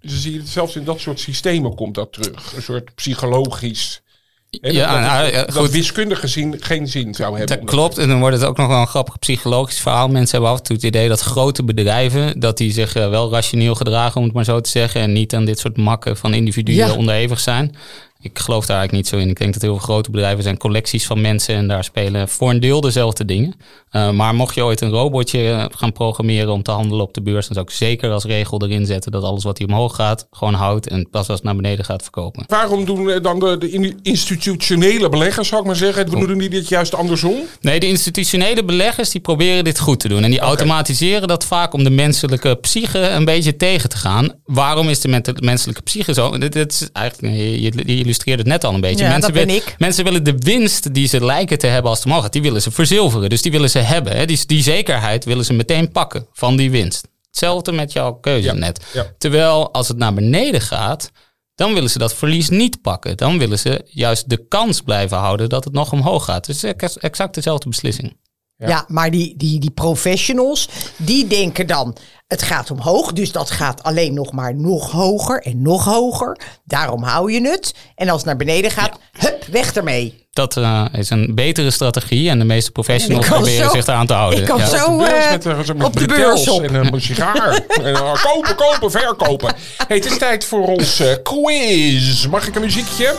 Dus 0.00 0.10
dan 0.10 0.20
zie 0.20 0.32
je 0.32 0.38
het 0.38 0.48
zelfs 0.48 0.76
in 0.76 0.84
dat 0.84 1.00
soort 1.00 1.20
systemen 1.20 1.74
komt 1.74 1.94
dat 1.94 2.12
terug. 2.12 2.52
Een 2.56 2.62
soort 2.62 2.94
psychologisch. 2.94 4.02
Ja, 4.50 4.92
dat, 4.92 5.00
nou, 5.00 5.32
ja, 5.32 5.44
dat 5.44 5.56
goed. 5.56 5.70
wiskundig 5.70 6.20
gezien 6.20 6.56
geen 6.60 6.88
zin 6.88 7.14
zou 7.14 7.38
hebben. 7.38 7.56
Dat 7.58 7.66
klopt. 7.68 7.98
En 7.98 8.08
dan 8.08 8.18
wordt 8.20 8.36
het 8.36 8.44
ook 8.44 8.56
nog 8.56 8.68
wel 8.68 8.80
een 8.80 8.86
grappig 8.86 9.18
psychologisch 9.18 9.80
verhaal. 9.80 10.08
Mensen 10.08 10.30
hebben 10.32 10.50
af 10.50 10.58
en 10.58 10.64
toe 10.64 10.76
het 10.76 10.84
idee 10.84 11.08
dat 11.08 11.20
grote 11.20 11.64
bedrijven, 11.64 12.40
dat 12.40 12.56
die 12.56 12.72
zich 12.72 12.94
eh, 12.94 13.08
wel 13.08 13.30
rationeel 13.30 13.74
gedragen, 13.74 14.16
om 14.20 14.24
het 14.26 14.34
maar 14.34 14.44
zo 14.44 14.60
te 14.60 14.70
zeggen. 14.70 15.00
En 15.00 15.12
niet 15.12 15.34
aan 15.34 15.44
dit 15.44 15.58
soort 15.58 15.76
makken 15.76 16.16
van 16.16 16.34
individuen 16.34 16.76
Ja. 16.86 16.94
onderhevig 16.94 17.40
zijn. 17.40 17.76
Ik 18.22 18.38
geloof 18.38 18.66
daar 18.66 18.78
eigenlijk 18.78 18.92
niet 18.92 19.20
zo 19.20 19.26
in. 19.26 19.30
Ik 19.30 19.38
denk 19.38 19.52
dat 19.52 19.62
heel 19.62 19.76
veel 19.76 19.84
grote 19.84 20.10
bedrijven 20.10 20.42
zijn 20.42 20.56
collecties 20.56 21.06
van 21.06 21.20
mensen 21.20 21.54
en 21.54 21.68
daar 21.68 21.84
spelen 21.84 22.28
voor 22.28 22.50
een 22.50 22.60
deel 22.60 22.80
dezelfde 22.80 23.24
dingen. 23.24 23.54
Uh, 23.92 24.10
maar 24.10 24.34
mocht 24.34 24.54
je 24.54 24.64
ooit 24.64 24.80
een 24.80 24.90
robotje 24.90 25.42
uh, 25.42 25.64
gaan 25.70 25.92
programmeren 25.92 26.52
om 26.52 26.62
te 26.62 26.70
handelen 26.70 27.04
op 27.04 27.14
de 27.14 27.22
beurs, 27.22 27.46
dan 27.46 27.54
zou 27.54 27.66
ik 27.66 27.72
zeker 27.72 28.10
als 28.10 28.24
regel 28.24 28.62
erin 28.62 28.86
zetten 28.86 29.12
dat 29.12 29.22
alles 29.22 29.44
wat 29.44 29.58
hier 29.58 29.66
omhoog 29.68 29.94
gaat, 29.94 30.26
gewoon 30.30 30.54
houdt 30.54 30.88
en 30.88 31.10
pas 31.10 31.28
als 31.28 31.36
het 31.38 31.42
naar 31.42 31.56
beneden 31.56 31.84
gaat 31.84 32.02
verkopen. 32.02 32.44
Waarom 32.46 32.84
doen 32.84 33.22
dan 33.22 33.38
de, 33.38 33.58
de, 33.58 33.94
institutionele 34.02 35.08
beleggers, 35.08 35.48
zou 35.48 35.60
ik 35.60 35.66
maar 35.66 35.76
zeggen, 35.76 36.14
oh. 36.14 36.26
doen 36.26 36.38
die 36.38 36.48
dit 36.48 36.68
juist 36.68 36.94
andersom? 36.94 37.36
Nee, 37.60 37.80
de 37.80 37.86
institutionele 37.86 38.64
beleggers 38.64 39.10
die 39.10 39.20
proberen 39.20 39.64
dit 39.64 39.78
goed 39.78 40.00
te 40.00 40.08
doen. 40.08 40.22
En 40.22 40.30
die 40.30 40.38
okay. 40.38 40.48
automatiseren 40.48 41.28
dat 41.28 41.44
vaak 41.44 41.72
om 41.72 41.84
de 41.84 41.90
menselijke 41.90 42.54
psyche 42.54 42.98
een 42.98 43.24
beetje 43.24 43.56
tegen 43.56 43.88
te 43.88 43.96
gaan. 43.96 44.32
Waarom 44.44 44.88
is 44.88 45.00
de 45.00 45.22
menselijke 45.40 45.82
psyche 45.82 46.14
zo? 46.14 46.38
Dit, 46.38 46.52
dit 46.52 46.72
is 46.72 46.88
eigenlijk, 46.92 47.34
je, 47.34 47.96
je 47.96 48.04
illustreert 48.10 48.38
het 48.38 48.48
net 48.48 48.64
al 48.64 48.74
een 48.74 48.80
beetje. 48.80 49.04
Ja, 49.04 49.10
mensen, 49.10 49.32
dat 49.32 49.44
ben 49.46 49.54
wil, 49.54 49.62
ik. 49.66 49.74
mensen 49.78 50.04
willen 50.04 50.24
de 50.24 50.34
winst 50.38 50.94
die 50.94 51.08
ze 51.08 51.24
lijken 51.24 51.58
te 51.58 51.66
hebben 51.66 51.90
als 51.90 51.98
het 51.98 52.06
omhoog 52.06 52.22
gaat, 52.22 52.32
die 52.32 52.42
willen 52.42 52.62
ze 52.62 52.70
verzilveren. 52.70 53.28
Dus 53.30 53.42
die 53.42 53.52
willen 53.52 53.70
ze 53.70 53.78
hebben. 53.78 54.16
Hè? 54.16 54.24
Die, 54.26 54.46
die 54.46 54.62
zekerheid 54.62 55.24
willen 55.24 55.44
ze 55.44 55.52
meteen 55.52 55.92
pakken 55.92 56.26
van 56.32 56.56
die 56.56 56.70
winst. 56.70 57.08
Hetzelfde 57.26 57.72
met 57.72 57.92
jouw 57.92 58.12
keuze 58.12 58.48
ja, 58.48 58.54
net. 58.54 58.84
Ja. 58.92 59.06
Terwijl 59.18 59.72
als 59.72 59.88
het 59.88 59.96
naar 59.96 60.14
beneden 60.14 60.60
gaat, 60.60 61.10
dan 61.54 61.74
willen 61.74 61.90
ze 61.90 61.98
dat 61.98 62.14
verlies 62.14 62.48
niet 62.48 62.82
pakken. 62.82 63.16
Dan 63.16 63.38
willen 63.38 63.58
ze 63.58 63.82
juist 63.84 64.28
de 64.28 64.46
kans 64.48 64.80
blijven 64.80 65.16
houden 65.16 65.48
dat 65.48 65.64
het 65.64 65.72
nog 65.72 65.92
omhoog 65.92 66.24
gaat. 66.24 66.46
Dus 66.46 66.62
exact 66.94 67.34
dezelfde 67.34 67.68
beslissing. 67.68 68.16
Ja, 68.60 68.68
ja 68.68 68.84
maar 68.88 69.10
die, 69.10 69.34
die, 69.36 69.60
die 69.60 69.70
professionals, 69.70 70.68
die 70.96 71.26
denken 71.26 71.66
dan, 71.66 71.96
het 72.30 72.42
gaat 72.42 72.70
omhoog. 72.70 73.12
Dus 73.12 73.32
dat 73.32 73.50
gaat 73.50 73.82
alleen 73.82 74.14
nog 74.14 74.32
maar 74.32 74.54
nog 74.54 74.90
hoger 74.90 75.42
en 75.42 75.62
nog 75.62 75.84
hoger. 75.84 76.36
Daarom 76.64 77.02
hou 77.02 77.32
je 77.32 77.48
het. 77.48 77.74
En 77.94 78.08
als 78.08 78.16
het 78.16 78.26
naar 78.26 78.36
beneden 78.36 78.70
gaat, 78.70 78.98
ja. 79.12 79.28
hup, 79.28 79.44
weg 79.44 79.72
ermee. 79.72 80.26
Dat 80.32 80.56
uh, 80.56 80.84
is 80.92 81.10
een 81.10 81.34
betere 81.34 81.70
strategie 81.70 82.28
en 82.28 82.38
de 82.38 82.44
meeste 82.44 82.70
professionals 82.70 83.26
proberen 83.26 83.68
zo, 83.68 83.74
zich 83.74 83.86
eraan 83.86 84.06
te 84.06 84.12
houden. 84.12 84.38
Ik 84.38 84.44
kan 84.44 84.58
ja. 84.58 84.66
zo 84.66 84.92
uh, 84.92 85.30
met, 85.30 85.44
met, 85.44 85.76
met 85.76 85.86
op 85.86 85.96
de 85.96 86.06
beurs 86.06 86.48
op. 86.48 86.62
En 86.62 86.74
een 86.74 87.00
sigaar. 87.00 87.62
en, 87.82 87.92
uh, 87.92 88.14
kopen, 88.22 88.54
kopen, 88.54 88.90
verkopen. 88.90 89.54
Hey, 89.86 89.96
het 89.96 90.06
is 90.06 90.18
tijd 90.18 90.44
voor 90.44 90.80
uh, 90.80 91.14
quiz. 91.22 92.26
Mag 92.26 92.46
ik 92.46 92.54
een 92.54 92.60
muziekje? 92.60 93.14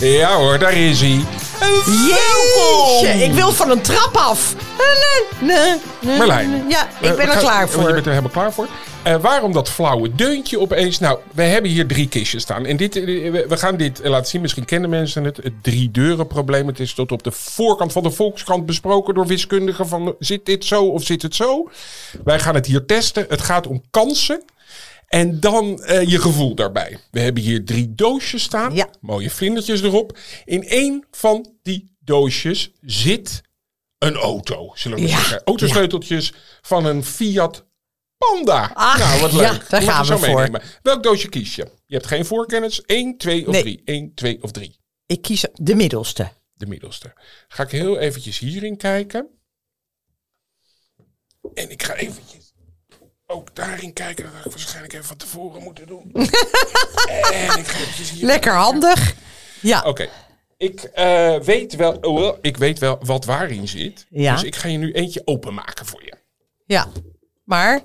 Ja 0.00 0.36
hoor, 0.36 0.58
daar 0.58 0.72
is 0.72 1.00
hij. 1.00 1.20
Jeetje, 1.86 3.24
ik 3.24 3.32
wil 3.32 3.52
van 3.52 3.70
een 3.70 3.80
trap 3.80 4.16
af. 4.16 4.54
Nee, 5.40 5.56
nee, 5.56 5.76
nee, 6.00 6.16
Marlijn. 6.18 6.64
Ja, 6.68 6.88
ik 7.00 7.10
Eh, 7.10 7.16
ben 7.16 7.28
er 7.30 7.36
klaar 7.38 7.64
oh, 7.64 7.70
Je 7.70 7.76
voor. 7.78 7.92
bent 7.92 8.04
er 8.06 8.08
helemaal 8.12 8.30
klaar 8.30 8.52
voor. 8.52 8.68
Eh, 9.02 9.16
waarom 9.20 9.52
dat 9.52 9.68
flauwe 9.68 10.14
deuntje 10.14 10.60
opeens? 10.60 10.98
Nou, 10.98 11.18
we 11.34 11.42
hebben 11.42 11.70
hier 11.70 11.86
drie 11.86 12.08
kistjes 12.08 12.42
staan. 12.42 12.66
En 12.66 12.76
dit, 12.76 12.96
eh, 12.96 13.02
we 13.48 13.56
gaan 13.56 13.76
dit 13.76 14.00
laten 14.02 14.26
zien. 14.30 14.40
Misschien 14.40 14.64
kennen 14.64 14.90
mensen 14.90 15.24
het. 15.24 15.36
Het 15.36 15.52
drie 15.62 15.90
deuren 15.90 16.26
probleem. 16.26 16.66
Het 16.66 16.80
is 16.80 16.94
tot 16.94 17.12
op 17.12 17.22
de 17.22 17.32
voorkant 17.32 17.92
van 17.92 18.02
de 18.02 18.10
Volkskrant 18.10 18.66
besproken 18.66 19.14
door 19.14 19.26
wiskundigen. 19.26 19.88
Van, 19.88 20.14
zit 20.18 20.46
dit 20.46 20.64
zo 20.64 20.84
of 20.84 21.02
zit 21.04 21.22
het 21.22 21.34
zo? 21.34 21.68
Wij 22.24 22.38
gaan 22.38 22.54
het 22.54 22.66
hier 22.66 22.84
testen. 22.86 23.26
Het 23.28 23.40
gaat 23.40 23.66
om 23.66 23.82
kansen. 23.90 24.42
En 25.10 25.40
dan 25.40 25.82
eh, 25.82 26.08
je 26.08 26.18
gevoel 26.20 26.54
daarbij. 26.54 26.98
We 27.10 27.20
hebben 27.20 27.42
hier 27.42 27.64
drie 27.64 27.94
doosjes 27.94 28.42
staan. 28.42 28.74
Ja. 28.74 28.88
Mooie 29.00 29.30
vlindertjes 29.30 29.82
erop. 29.82 30.18
In 30.44 30.64
één 30.68 31.06
van 31.10 31.54
die 31.62 31.96
doosjes 31.98 32.70
zit 32.80 33.40
een 33.98 34.14
auto. 34.14 34.70
Zullen 34.74 34.98
we 34.98 35.04
Ja. 35.06 35.08
zeggen. 35.16 35.42
Autosleuteltjes 35.44 36.32
van 36.60 36.84
een 36.84 37.04
Fiat 37.04 37.66
Panda. 38.18 38.70
Ach, 38.74 38.98
nou, 38.98 39.20
wat 39.20 39.30
ja, 39.32 39.36
leuk. 39.52 39.68
daar 39.68 39.84
Mag 39.84 39.90
je 39.98 40.04
gaan 40.04 40.06
we 40.20 40.26
voor. 40.26 40.34
meenemen. 40.36 40.62
Welk 40.82 41.02
doosje 41.02 41.28
kies 41.28 41.54
je? 41.54 41.70
Je 41.86 41.94
hebt 41.94 42.06
geen 42.06 42.24
voorkennis. 42.24 42.82
1, 42.86 43.16
2 43.16 43.46
of 43.46 43.52
Nee. 43.52 43.62
3. 43.62 43.82
1, 43.84 44.14
2 44.14 44.42
of 44.42 44.50
3. 44.50 44.78
Ik 45.06 45.22
kies 45.22 45.44
de 45.54 45.74
middelste. 45.74 46.32
De 46.52 46.66
middelste. 46.66 47.12
Ga 47.48 47.62
ik 47.62 47.70
heel 47.70 47.98
eventjes 47.98 48.38
hierin 48.38 48.76
kijken. 48.76 49.28
En 51.54 51.70
ik 51.70 51.82
ga 51.82 51.94
eventjes 51.94 52.39
ook 53.30 53.54
daarin 53.54 53.92
kijken. 53.92 54.24
Dat 54.24 54.32
had 54.34 54.44
ik 54.44 54.50
waarschijnlijk 54.50 54.92
even 54.92 55.04
van 55.06 55.16
tevoren 55.16 55.62
moeten 55.62 55.86
doen. 55.86 56.10
en 56.14 57.58
ik 57.58 57.66
ga 57.66 57.78
eventjes 57.78 58.10
hier... 58.10 58.24
Lekker 58.26 58.52
handig. 58.54 59.14
Ja, 59.60 59.82
Oké. 59.82 60.08
Ik, 60.56 60.80
eh, 60.82 61.36
weet 61.38 61.76
wel, 61.76 61.92
oh, 62.00 62.18
wel, 62.18 62.38
ik 62.42 62.56
weet 62.56 62.78
wel 62.78 62.98
wat 63.04 63.24
waarin 63.24 63.68
zit. 63.68 64.06
Ja. 64.10 64.32
Dus 64.34 64.42
ik 64.42 64.56
ga 64.56 64.68
je 64.68 64.78
nu 64.78 64.92
eentje 64.92 65.22
openmaken 65.24 65.86
voor 65.86 66.04
je. 66.04 66.14
ja. 66.66 66.88
Maar, 67.44 67.80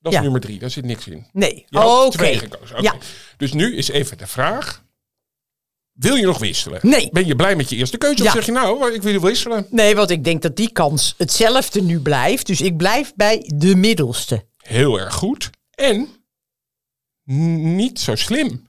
Dat 0.00 0.12
is 0.12 0.18
Ja. 0.18 0.20
nummer 0.24 0.40
drie. 0.40 0.58
Daar 0.58 0.70
zit 0.70 0.84
niks 0.84 1.06
in. 1.06 1.26
nee. 1.32 1.66
Oké. 1.70 2.38
Ja. 2.80 2.94
Dus 3.36 3.52
nu 3.52 3.76
is 3.76 3.88
even 3.88 4.18
de 4.18 4.26
vraag. 4.26 4.84
Wil 5.96 6.14
je 6.14 6.26
nog 6.26 6.38
wisselen? 6.38 6.78
Nee. 6.82 7.08
Ben 7.12 7.26
je 7.26 7.36
blij 7.36 7.56
met 7.56 7.70
je 7.70 7.76
eerste 7.76 7.98
keuze? 7.98 8.24
Of 8.24 8.30
zeg 8.30 8.46
je 8.46 8.52
nou, 8.52 8.92
ik 8.92 9.02
wil 9.02 9.20
wisselen? 9.20 9.66
Nee, 9.70 9.94
want 9.94 10.10
ik 10.10 10.24
denk 10.24 10.42
dat 10.42 10.56
die 10.56 10.72
kans 10.72 11.14
hetzelfde 11.18 11.82
nu 11.82 12.00
blijft. 12.00 12.46
Dus 12.46 12.60
ik 12.60 12.76
blijf 12.76 13.14
bij 13.14 13.50
de 13.54 13.76
middelste. 13.76 14.46
Heel 14.56 15.00
erg 15.00 15.14
goed. 15.14 15.50
En 15.70 16.08
niet 17.24 18.00
zo 18.00 18.14
slim. 18.14 18.68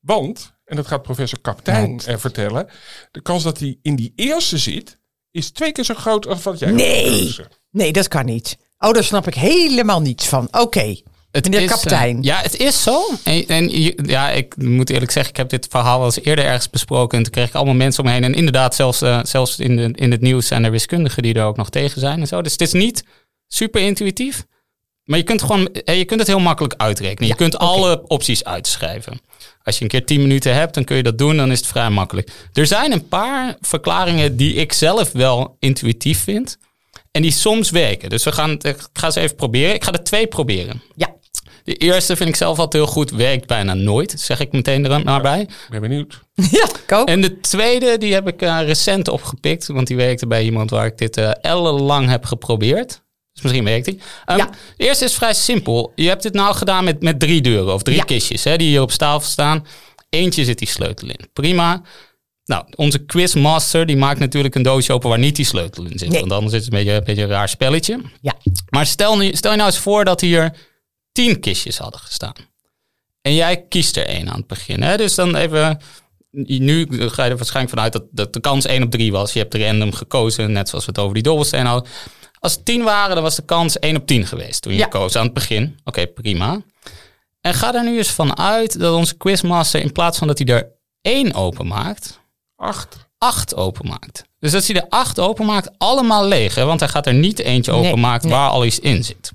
Want, 0.00 0.54
en 0.64 0.76
dat 0.76 0.86
gaat 0.86 1.02
professor 1.02 1.40
Kaptein 1.40 2.00
vertellen. 2.00 2.68
De 3.10 3.22
kans 3.22 3.42
dat 3.42 3.58
hij 3.58 3.78
in 3.82 3.96
die 3.96 4.12
eerste 4.16 4.58
zit, 4.58 4.98
is 5.30 5.50
twee 5.50 5.72
keer 5.72 5.84
zo 5.84 5.94
groot 5.94 6.26
als 6.26 6.42
wat 6.42 6.58
jij 6.58 6.70
Nee. 6.70 7.36
Nee, 7.70 7.92
dat 7.92 8.08
kan 8.08 8.24
niet. 8.24 8.58
Oh, 8.78 8.92
daar 8.92 9.04
snap 9.04 9.26
ik 9.26 9.34
helemaal 9.34 10.00
niets 10.00 10.28
van. 10.28 10.48
Oké, 10.50 10.96
Het 11.32 11.44
meneer 11.44 11.62
is, 11.62 11.70
kapitein. 11.70 12.16
eh, 12.16 12.22
ja, 12.22 12.40
het 12.40 12.56
is 12.56 12.82
zo. 12.82 13.02
En, 13.24 13.46
en 13.48 13.70
ja, 14.06 14.30
ik 14.30 14.56
moet 14.56 14.90
eerlijk 14.90 15.10
zeggen, 15.10 15.30
ik 15.32 15.36
heb 15.38 15.48
dit 15.48 15.66
verhaal 15.70 15.96
wel 15.96 16.06
eens 16.06 16.22
eerder 16.22 16.44
ergens 16.44 16.70
besproken. 16.70 17.18
En 17.18 17.24
toen 17.24 17.32
kreeg 17.32 17.48
ik 17.48 17.54
allemaal 17.54 17.74
mensen 17.74 18.04
omheen. 18.04 18.24
En 18.24 18.34
inderdaad, 18.34 18.74
zelfs, 18.74 19.02
eh, 19.02 19.20
zelfs 19.22 19.58
in, 19.58 19.76
de, 19.76 19.90
in 19.94 20.10
het 20.10 20.20
nieuws 20.20 20.46
zijn 20.46 20.64
er 20.64 20.70
wiskundigen 20.70 21.22
die 21.22 21.34
er 21.34 21.44
ook 21.44 21.56
nog 21.56 21.70
tegen 21.70 22.00
zijn. 22.00 22.20
En 22.20 22.26
zo. 22.26 22.42
Dus 22.42 22.52
het 22.52 22.60
is 22.60 22.72
niet 22.72 23.04
super 23.48 23.80
intuïtief. 23.80 24.44
Maar 25.04 25.18
je 25.18 25.24
kunt, 25.24 25.40
gewoon, 25.40 25.66
eh, 25.72 25.98
je 25.98 26.04
kunt 26.04 26.20
het 26.20 26.28
heel 26.28 26.38
makkelijk 26.40 26.74
uitrekenen. 26.76 27.28
je 27.28 27.34
kunt 27.34 27.58
alle 27.58 28.02
opties 28.06 28.44
uitschrijven. 28.44 29.20
Als 29.62 29.76
je 29.76 29.82
een 29.82 29.90
keer 29.90 30.06
10 30.06 30.20
minuten 30.20 30.54
hebt, 30.54 30.74
dan 30.74 30.84
kun 30.84 30.96
je 30.96 31.02
dat 31.02 31.18
doen. 31.18 31.36
Dan 31.36 31.50
is 31.50 31.58
het 31.58 31.66
vrij 31.66 31.90
makkelijk. 31.90 32.30
Er 32.52 32.66
zijn 32.66 32.92
een 32.92 33.08
paar 33.08 33.56
verklaringen 33.60 34.36
die 34.36 34.54
ik 34.54 34.72
zelf 34.72 35.12
wel 35.12 35.56
intuïtief 35.58 36.22
vind. 36.22 36.58
En 37.10 37.22
die 37.22 37.30
soms 37.30 37.70
werken. 37.70 38.08
Dus 38.08 38.24
we 38.24 38.32
gaan, 38.32 38.50
ik 38.50 38.76
ga 38.92 39.10
ze 39.10 39.20
even 39.20 39.36
proberen. 39.36 39.74
Ik 39.74 39.84
ga 39.84 39.92
er 39.92 40.04
twee 40.04 40.26
proberen. 40.26 40.82
Ja. 40.96 41.11
De 41.64 41.74
eerste 41.74 42.16
vind 42.16 42.28
ik 42.28 42.36
zelf 42.36 42.58
altijd 42.58 42.84
heel 42.84 42.92
goed, 42.92 43.10
werkt 43.10 43.46
bijna 43.46 43.74
nooit, 43.74 44.14
zeg 44.16 44.40
ik 44.40 44.52
meteen 44.52 44.84
er 44.90 45.04
maar 45.04 45.22
bij. 45.22 45.40
Ik 45.40 45.48
ben 45.70 45.80
benieuwd. 45.80 46.20
Ja, 46.50 46.64
ik 46.84 46.92
ook. 46.92 47.08
En 47.08 47.20
de 47.20 47.40
tweede, 47.40 47.98
die 47.98 48.12
heb 48.14 48.28
ik 48.28 48.42
eh, 48.42 48.58
recent 48.64 49.08
opgepikt, 49.08 49.66
want 49.66 49.86
die 49.86 49.96
werkte 49.96 50.26
bij 50.26 50.44
iemand 50.44 50.70
waar 50.70 50.86
ik 50.86 50.98
dit 50.98 51.16
eh 51.16 51.30
ellenlang 51.40 52.08
heb 52.08 52.24
geprobeerd. 52.24 53.02
Dus 53.32 53.42
misschien 53.42 53.64
werkt 53.64 53.84
die. 53.84 54.00
Ehm, 54.24 54.38
Ja. 54.38 54.50
De 54.76 54.84
eerste 54.84 55.04
is 55.04 55.14
vrij 55.14 55.34
simpel. 55.34 55.92
Je 55.94 56.08
hebt 56.08 56.22
dit 56.22 56.32
nou 56.34 56.54
gedaan 56.54 56.84
met, 56.84 57.02
met 57.02 57.20
drie 57.20 57.40
deuren 57.40 57.74
of 57.74 57.82
drie 57.82 57.96
Ja. 57.96 58.02
kistjes 58.04 58.44
hè, 58.44 58.56
die 58.56 58.68
hier 58.68 58.80
op 58.80 58.90
tafel 58.90 59.28
staan. 59.30 59.66
Eentje 60.08 60.44
zit 60.44 60.58
die 60.58 60.68
sleutel 60.68 61.08
in. 61.08 61.18
Prima. 61.32 61.82
Nou, 62.44 62.64
onze 62.76 62.98
quizmaster 63.04 63.86
die 63.86 63.96
maakt 63.96 64.18
natuurlijk 64.18 64.54
een 64.54 64.62
doosje 64.62 64.92
open 64.92 65.08
waar 65.08 65.18
niet 65.18 65.36
die 65.36 65.44
sleutel 65.44 65.84
in 65.84 65.98
zit. 65.98 66.08
Nee. 66.08 66.20
Want 66.20 66.32
anders 66.32 66.52
is 66.54 66.64
het 66.64 66.72
een 66.72 66.78
beetje, 66.78 66.94
een 66.96 67.04
beetje 67.04 67.22
een 67.22 67.28
raar 67.28 67.48
spelletje. 67.48 68.00
Ja. 68.20 68.34
Maar 68.70 68.86
stel, 68.86 69.16
nu, 69.16 69.34
stel 69.34 69.50
je 69.50 69.56
nou 69.56 69.68
eens 69.70 69.78
voor 69.78 70.04
dat 70.04 70.20
hier 70.20 70.52
tien 71.12 71.40
kistjes 71.40 71.78
hadden 71.78 72.00
gestaan. 72.00 72.34
En 73.22 73.34
jij 73.34 73.64
kiest 73.68 73.96
er 73.96 74.06
één 74.06 74.28
aan 74.30 74.36
het 74.38 74.46
begin. 74.46 74.82
Hè? 74.82 74.96
Dus 74.96 75.14
dan 75.14 75.36
even. 75.36 75.80
Nu 76.30 76.86
ga 76.90 77.24
je 77.24 77.30
er 77.30 77.36
waarschijnlijk 77.36 77.74
vanuit 77.74 77.92
dat, 77.92 78.04
dat 78.10 78.32
de 78.32 78.40
kans 78.40 78.64
1 78.66 78.82
op 78.82 78.90
3 78.90 79.12
was. 79.12 79.32
Je 79.32 79.38
hebt 79.38 79.54
random 79.54 79.92
gekozen, 79.92 80.52
net 80.52 80.68
zoals 80.68 80.84
we 80.84 80.90
het 80.90 81.00
over 81.00 81.14
die 81.14 81.22
dobbelsteen 81.22 81.66
hadden. 81.66 81.90
Als 82.38 82.52
het 82.54 82.64
10 82.64 82.82
waren, 82.82 83.14
dan 83.14 83.24
was 83.24 83.36
de 83.36 83.44
kans 83.44 83.78
1 83.78 83.96
op 83.96 84.06
10 84.06 84.26
geweest 84.26 84.62
toen 84.62 84.72
je 84.72 84.78
Ja. 84.78 84.86
koos 84.86 85.16
aan 85.16 85.24
het 85.24 85.34
begin. 85.34 85.78
Oké, 85.84 86.06
prima. 86.06 86.62
En 87.40 87.54
ga 87.54 87.74
er 87.74 87.84
nu 87.84 87.96
eens 87.96 88.10
van 88.10 88.38
uit 88.38 88.78
dat 88.78 88.94
onze 88.94 89.16
quizmaster 89.16 89.80
in 89.80 89.92
plaats 89.92 90.18
van 90.18 90.26
dat 90.26 90.38
hij 90.38 90.46
er 90.46 90.68
één 91.00 91.34
openmaakt, 91.34 92.20
Acht. 92.56 92.96
acht 93.18 93.54
openmaakt. 93.56 94.24
Dus 94.38 94.52
dat 94.52 94.66
hij 94.66 94.76
er 94.76 94.86
acht 94.88 95.18
openmaakt, 95.20 95.70
allemaal 95.78 96.26
leeg. 96.26 96.54
Hè? 96.54 96.64
Want 96.64 96.80
hij 96.80 96.88
gaat 96.88 97.06
er 97.06 97.14
niet 97.14 97.38
eentje 97.38 97.72
Nee, 97.72 97.80
openmaken 97.86 98.28
nee. 98.28 98.36
waar 98.38 98.50
al 98.50 98.64
iets 98.64 98.78
in 98.78 99.04
zit. 99.04 99.32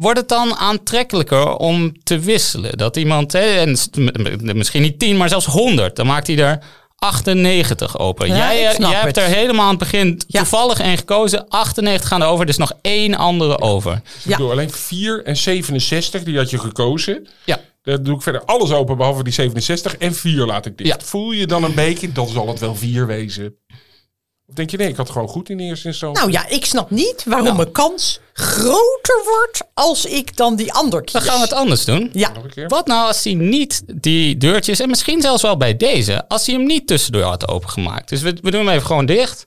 Wordt 0.00 0.18
het 0.18 0.28
dan 0.28 0.54
aantrekkelijker 0.54 1.56
om 1.56 2.02
te 2.02 2.18
wisselen? 2.18 2.78
Dat 2.78 2.96
iemand, 2.96 3.32
hè, 3.32 3.40
en 3.40 3.76
misschien 4.56 4.82
niet 4.82 4.98
10, 4.98 5.16
maar 5.16 5.28
zelfs 5.28 5.46
100, 5.46 5.96
dan 5.96 6.06
maakt 6.06 6.26
hij 6.26 6.38
er 6.38 6.58
98 6.98 7.98
open. 7.98 8.26
Ja, 8.28 8.36
jij 8.36 8.56
ik 8.72 8.78
eh, 8.78 8.78
jij 8.78 8.90
hebt 9.00 9.16
het. 9.16 9.24
er 9.24 9.34
helemaal 9.34 9.62
aan 9.64 9.68
het 9.70 9.78
begin 9.78 10.20
Ja. 10.26 10.38
toevallig 10.40 10.80
één 10.80 10.96
gekozen. 10.98 11.48
98 11.48 12.08
gaan 12.08 12.22
er 12.22 12.28
over, 12.28 12.46
dus 12.46 12.56
nog 12.56 12.72
één 12.82 13.14
andere 13.14 13.60
over. 13.60 13.92
Ik 13.94 14.02
Ja. 14.30 14.36
doe 14.36 14.50
alleen 14.50 14.70
4 14.70 15.24
en 15.24 15.36
67, 15.36 16.22
die 16.22 16.36
had 16.36 16.50
je 16.50 16.58
gekozen. 16.58 17.26
Ja, 17.44 17.58
Daar 17.82 18.02
doe 18.02 18.14
ik 18.16 18.22
verder 18.22 18.44
alles 18.44 18.70
open, 18.70 18.96
behalve 18.96 19.22
die 19.24 19.32
67. 19.32 19.96
En 19.96 20.14
4 20.14 20.46
laat 20.46 20.66
ik 20.66 20.78
dicht. 20.78 20.90
Ja. 21.00 21.06
Voel 21.06 21.30
je 21.32 21.46
dan 21.46 21.64
een 21.64 21.74
beetje, 21.74 22.12
dan 22.12 22.28
zal 22.28 22.48
het 22.48 22.58
wel 22.58 22.74
4 22.74 23.06
wezen. 23.06 23.54
Of 24.50 24.56
denk 24.56 24.70
je, 24.70 24.76
nee, 24.76 24.88
ik 24.88 24.96
had 24.96 25.10
gewoon 25.10 25.28
goed 25.28 25.48
in 25.48 25.58
eerste 25.60 25.86
instantie. 25.88 26.20
Nou 26.20 26.32
ja, 26.32 26.48
ik 26.48 26.64
snap 26.64 26.90
niet 26.90 27.24
waarom 27.24 27.44
Nou. 27.46 27.56
mijn 27.56 27.72
kans 27.72 28.20
groter 28.32 29.20
wordt 29.24 29.62
als 29.74 30.04
ik 30.06 30.36
dan 30.36 30.56
die 30.56 30.72
ander 30.72 31.02
kies. 31.02 31.12
dan 31.12 31.22
gaan 31.22 31.34
we 31.36 31.42
het 31.42 31.52
anders 31.52 31.84
doen. 31.84 32.10
Ja, 32.12 32.32
Nog 32.32 32.44
een 32.44 32.50
keer. 32.50 32.68
Wat 32.68 32.86
nou 32.86 33.06
als 33.06 33.24
hij 33.24 33.34
niet 33.34 33.82
die 33.86 34.36
deurtjes, 34.36 34.80
en 34.80 34.88
misschien 34.88 35.20
zelfs 35.20 35.42
wel 35.42 35.56
bij 35.56 35.76
deze, 35.76 36.28
als 36.28 36.46
hij 36.46 36.54
hem 36.54 36.64
niet 36.66 36.86
tussendoor 36.86 37.22
had 37.22 37.48
opengemaakt. 37.48 38.08
Dus 38.08 38.20
we, 38.22 38.36
we 38.42 38.50
doen 38.50 38.66
hem 38.66 38.74
even 38.74 38.86
gewoon 38.86 39.06
dicht. 39.06 39.46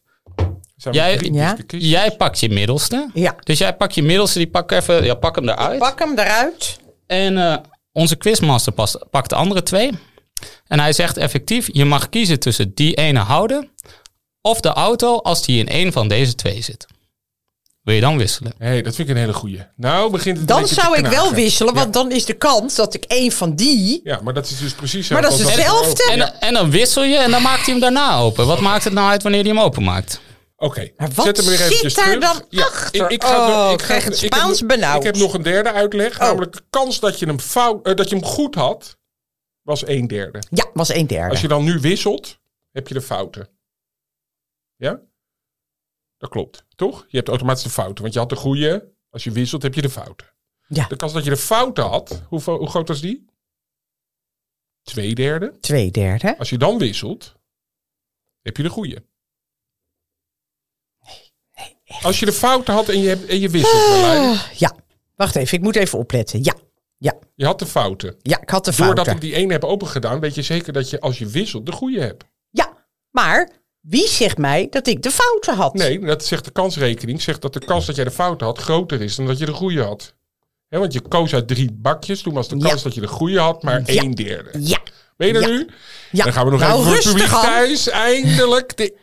Jij- 0.91 1.29
Ja. 1.31 1.55
Jij 1.67 2.11
pakt 2.11 2.39
je 2.39 2.49
middelste. 2.49 3.09
ja. 3.13 3.35
Dus 3.43 3.57
jij 3.57 3.75
pakt 3.75 3.95
je 3.95 4.03
middelste, 4.03 4.37
die 4.37 4.49
pak 4.49 4.71
even, 4.71 5.03
ja, 5.03 5.13
pak 5.15 5.35
hem 5.35 5.49
eruit. 5.49 5.79
Pak 5.79 5.99
hem 5.99 6.19
eruit. 6.19 6.77
En 7.07 7.37
eh, 7.37 7.57
onze 7.91 8.15
quizmaster 8.15 8.71
past, 8.73 8.97
pakt 9.11 9.29
de 9.29 9.35
andere 9.35 9.63
twee. 9.63 9.91
En 10.67 10.79
hij 10.79 10.93
zegt 10.93 11.17
effectief, 11.17 11.69
je 11.71 11.85
mag 11.85 12.09
kiezen 12.09 12.39
tussen 12.39 12.71
die 12.73 12.93
ene 12.93 13.19
houden 13.19 13.69
of 14.45 14.59
de 14.61 14.69
auto 14.69 15.17
als 15.17 15.45
die 15.45 15.65
in 15.65 15.85
een 15.85 15.91
van 15.91 16.07
deze 16.07 16.35
twee 16.35 16.61
zit. 16.61 16.85
Wil 17.81 17.95
je 17.95 18.01
dan 18.01 18.17
wisselen? 18.17 18.53
Hé, 18.57 18.81
dat 18.81 18.95
vind 18.95 19.09
ik 19.09 19.15
een 19.15 19.21
hele 19.21 19.33
goeie. 19.33 19.65
Nou 19.75 20.11
begint 20.11 20.37
het 20.37 20.47
Dan 20.47 20.67
zou 20.67 20.93
te 20.95 20.99
ik 20.99 21.05
wel 21.07 21.33
wisselen, 21.33 21.73
want 21.73 21.93
dan 21.93 22.11
is 22.11 22.25
de 22.25 22.33
kans 22.33 22.75
dat 22.75 22.93
ik 22.93 23.05
een 23.07 23.31
van 23.31 23.55
die... 23.55 24.01
Ja, 24.03 24.19
maar 24.23 24.33
dat 24.33 24.49
is 24.49 24.57
dus 24.59 24.73
precies 24.73 25.07
Maar 25.09 25.21
dat 25.21 25.31
is 25.33 25.39
hetzelfde 25.41 26.03
ik 26.03 26.09
En, 26.09 26.19
dan- 26.19 26.31
en 26.39 26.53
dan 26.53 26.69
wissel 26.71 27.03
je 27.03 27.17
en 27.17 27.31
dan 27.31 27.41
maakt 27.41 27.61
hij 27.65 27.71
hem 27.71 27.79
daarna 27.81 28.17
open. 28.17 28.47
Wat 28.47 28.59
maakt 28.59 28.83
het 28.83 28.93
nou 28.93 29.09
uit 29.09 29.23
wanneer 29.23 29.41
hij 29.43 29.49
hem 29.49 29.59
openmaakt? 29.61 30.19
Oké, 30.55 30.89
Maar 30.97 31.09
wat 31.15 31.25
zet 31.25 31.37
hem 31.37 31.45
weer 31.45 31.57
zit 31.57 31.65
eventjes 31.67 31.93
daar 31.93 32.05
terug. 32.05 32.19
dan 32.49 32.63
achter? 32.63 33.01
Ik, 33.03 33.11
ik 33.11 33.23
ga, 33.23 33.65
Oh, 33.65 33.71
ik 33.71 33.79
ik 33.79 33.85
krijg 33.85 34.03
het 34.03 34.15
ik 34.15 34.21
heb 34.21 34.33
Spaans 34.33 34.59
nog- 34.59 34.69
benauwd. 34.69 34.97
Ik 34.97 35.03
heb 35.03 35.15
nog 35.17 35.33
een 35.33 35.41
derde 35.43 35.71
uitleg. 35.71 36.13
Oh. 36.13 36.19
Namelijk 36.19 36.53
de 36.53 36.61
kans 36.69 36.99
dat 36.99 37.19
je 37.19 37.25
hem, 37.25 37.39
fout, 37.39 37.85
eh, 37.87 37.95
dat 37.95 38.09
je 38.09 38.15
hem 38.15 38.25
goed 38.25 38.55
had, 38.55 38.97
was 39.61 39.87
een 39.87 40.07
derde. 40.07 40.39
Ja, 40.49 40.65
was 40.73 40.93
een 40.93 41.07
derde. 41.07 41.29
Als 41.29 41.41
je 41.41 41.47
dan 41.47 41.63
nu 41.63 41.79
wisselt, 41.79 42.39
heb 42.71 42.87
je 42.87 42.93
de 42.93 43.01
fouten. 43.01 43.49
Ja? 44.83 45.01
Dat 46.17 46.29
klopt, 46.29 46.65
toch? 46.75 47.05
Je 47.07 47.17
hebt 47.17 47.29
automatisch 47.29 47.63
de 47.63 47.69
fouten. 47.69 48.01
Want 48.01 48.13
je 48.13 48.19
had 48.19 48.29
de 48.29 48.35
goede. 48.35 48.91
Als 49.09 49.23
je 49.23 49.31
wisselt, 49.31 49.63
heb 49.63 49.73
je 49.73 49.81
de 49.81 49.89
fouten. 49.89 50.27
Ja, 50.67 50.87
De 50.87 50.95
kans 50.95 51.13
dat 51.13 51.23
je 51.23 51.29
de 51.29 51.37
fouten 51.37 51.83
had, 51.83 52.21
hoe, 52.27 52.41
hoe 52.41 52.69
groot 52.69 52.87
was 52.87 53.01
die? 53.01 53.25
Twee 54.81 55.15
derde. 55.15 55.57
twee 55.59 55.91
derde. 55.91 56.37
Als 56.37 56.49
je 56.49 56.57
dan 56.57 56.77
wisselt, 56.77 57.35
heb 58.41 58.57
je 58.57 58.63
de 58.63 58.69
goede. 58.69 59.03
Als 62.01 62.19
je 62.19 62.25
de 62.25 62.33
fouten 62.33 62.73
had 62.73 62.89
en 62.89 62.99
je, 62.99 63.07
hebt, 63.07 63.25
en 63.25 63.39
je 63.39 63.49
wisselt. 63.49 63.73
Ah, 64.03 64.51
Ja, 64.53 64.75
wacht 65.15 65.35
even. 65.35 65.57
Ik 65.57 65.63
moet 65.63 65.75
even 65.75 65.99
opletten. 65.99 66.43
Ja, 66.43 66.55
Ja, 66.97 67.19
Je 67.35 67.45
had 67.45 67.59
de 67.59 67.65
fouten. 67.65 68.15
ja 68.21 68.41
ik 68.41 68.49
had 68.49 68.65
de 68.65 68.73
fouten. 68.73 68.95
Doordat 68.95 69.15
ik 69.15 69.21
die 69.21 69.35
ene 69.35 69.51
heb 69.53 69.63
opengedaan, 69.63 70.19
weet 70.19 70.35
je 70.35 70.41
zeker 70.41 70.73
dat 70.73 70.89
je 70.89 70.99
als 70.99 71.19
je 71.19 71.25
wisselt 71.27 71.65
de 71.65 71.71
goede 71.71 71.99
hebt. 72.01 72.23
Ja, 72.49 72.87
maar 73.09 73.51
wie 73.83 74.07
zegt 74.07 74.37
mij 74.37 74.67
dat 74.69 74.87
ik 74.87 75.01
de 75.01 75.11
fouten 75.11 75.55
had? 75.55 75.73
Nee, 75.73 75.99
dat 75.99 76.25
zegt 76.25 76.45
de 76.45 76.51
kansrekening. 76.51 77.21
Zegt 77.21 77.41
dat 77.41 77.53
de 77.53 77.59
kans 77.65 77.85
dat 77.85 77.95
jij 77.95 78.05
de 78.05 78.11
fouten 78.11 78.47
had 78.47 78.57
groter 78.57 79.01
is 79.01 79.15
dan 79.15 79.25
dat 79.25 79.37
je 79.37 79.45
de 79.45 79.51
goede 79.53 79.81
had. 79.83 80.13
Want 80.69 80.93
je 80.93 81.01
koos 81.01 81.33
uit 81.33 81.47
drie 81.47 81.71
bakjes. 81.71 82.21
Toen 82.21 82.33
was 82.33 82.47
de 82.47 82.57
Ja. 82.57 82.67
kans 82.67 82.83
dat 82.83 82.93
je 82.93 83.01
de 83.01 83.07
goede 83.07 83.39
had 83.39 83.63
maar 83.63 83.81
één 83.85 84.11
derde. 84.11 84.49
Ja. 84.59 84.79
Ben 85.17 85.27
je 85.27 85.33
er 85.33 85.41
Ja. 85.41 85.47
nu? 85.47 85.67
Ja. 86.11 86.23
Dan 86.23 86.33
gaan 86.33 86.45
we 86.45 86.51
nog 86.51 86.59
Nou, 86.59 86.71
even 86.73 86.85
voor 86.85 86.95
het 86.95 87.05
publiek 87.05 87.31
aan. 87.33 87.41
thuis. 87.41 87.89
Eindelijk 87.89 88.77
de, 88.77 88.95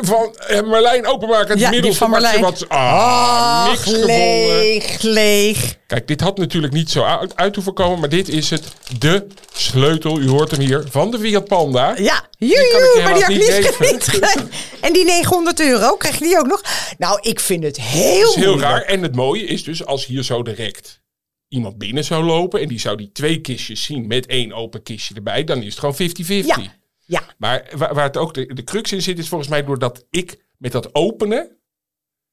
van 0.00 0.36
eh, 0.36 0.60
Marlijn 0.62 1.06
openmaken. 1.06 1.48
Het 1.58 1.84
Ja, 1.84 1.92
van 1.92 2.10
Marlijn. 2.10 2.40
wat... 2.40 2.68
Ah, 2.68 3.66
niks 3.68 3.78
Ach, 3.78 3.84
gevonden. 3.84 4.06
leeg, 4.06 5.02
leeg. 5.02 5.76
Kijk, 5.86 6.08
dit 6.08 6.20
had 6.20 6.38
natuurlijk 6.38 6.72
niet 6.72 6.90
zo 6.90 7.02
uit, 7.02 7.36
uit 7.36 7.54
hoeven 7.54 7.74
komen. 7.74 8.00
Maar 8.00 8.08
dit 8.08 8.28
is 8.28 8.50
het 8.50 8.64
de 8.98 9.26
sleutel. 9.54 10.20
U 10.20 10.28
hoort 10.28 10.50
hem 10.50 10.60
hier. 10.60 10.84
Van 10.90 11.10
de 11.10 11.18
Fiat 11.18 11.44
Panda. 11.44 11.94
Ja, 11.98 12.24
joejoe, 12.38 13.00
maar 13.04 13.14
die 13.14 13.22
had 13.22 13.32
niet 13.32 13.80
niet. 13.80 14.44
En 14.80 14.92
die 14.92 15.04
900 15.04 15.60
euro, 15.60 15.96
krijg 15.96 16.18
je 16.18 16.24
die 16.24 16.38
ook 16.38 16.46
nog? 16.46 16.62
Nou, 16.98 17.18
ik 17.22 17.40
vind 17.40 17.62
het 17.64 17.80
heel 17.80 18.28
is 18.28 18.34
heel 18.34 18.44
moeilijk. 18.44 18.60
raar. 18.70 18.82
En 18.82 19.02
het 19.02 19.14
mooie 19.14 19.44
is 19.44 19.64
dus 19.64 19.84
als 19.86 20.06
hier 20.06 20.22
zo 20.22 20.42
direct 20.42 21.00
iemand 21.48 21.78
binnen 21.78 22.04
zou 22.04 22.24
lopen. 22.24 22.60
En 22.60 22.68
die 22.68 22.80
zou 22.80 22.96
die 22.96 23.10
twee 23.12 23.40
kistjes 23.40 23.82
zien 23.84 24.06
met 24.06 24.26
één 24.26 24.52
open 24.52 24.82
kistje 24.82 25.14
erbij. 25.14 25.44
Dan 25.44 25.62
is 25.62 25.76
het 25.76 25.78
gewoon 25.78 26.42
50-50. 26.42 26.46
Ja, 26.46 26.58
ja. 27.06 27.22
Maar 27.38 27.70
waar, 27.76 27.94
waar 27.94 28.04
het 28.04 28.16
ook 28.16 28.34
de, 28.34 28.54
de 28.54 28.64
crux 28.64 28.92
in 28.92 29.02
zit, 29.02 29.18
is 29.18 29.28
volgens 29.28 29.50
mij 29.50 29.64
doordat 29.64 30.04
ik 30.10 30.44
met 30.58 30.72
dat 30.72 30.94
openen 30.94 31.56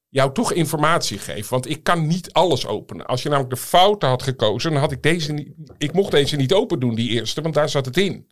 jou 0.09 0.33
toch 0.33 0.51
informatie 0.53 1.17
geef. 1.17 1.49
Want 1.49 1.69
ik 1.69 1.83
kan 1.83 2.07
niet 2.07 2.33
alles 2.33 2.67
openen. 2.67 3.05
Als 3.05 3.23
je 3.23 3.29
namelijk 3.29 3.53
de 3.55 3.62
fouten 3.62 4.09
had 4.09 4.23
gekozen, 4.23 4.71
dan 4.71 4.79
had 4.79 4.91
ik 4.91 5.03
deze 5.03 5.31
niet. 5.31 5.47
Ik 5.77 5.93
mocht 5.93 6.12
deze 6.12 6.36
niet 6.36 6.53
open 6.53 6.79
doen, 6.79 6.95
die 6.95 7.09
eerste, 7.09 7.41
want 7.41 7.53
daar 7.53 7.69
zat 7.69 7.86
het 7.86 7.97
in. 7.97 8.27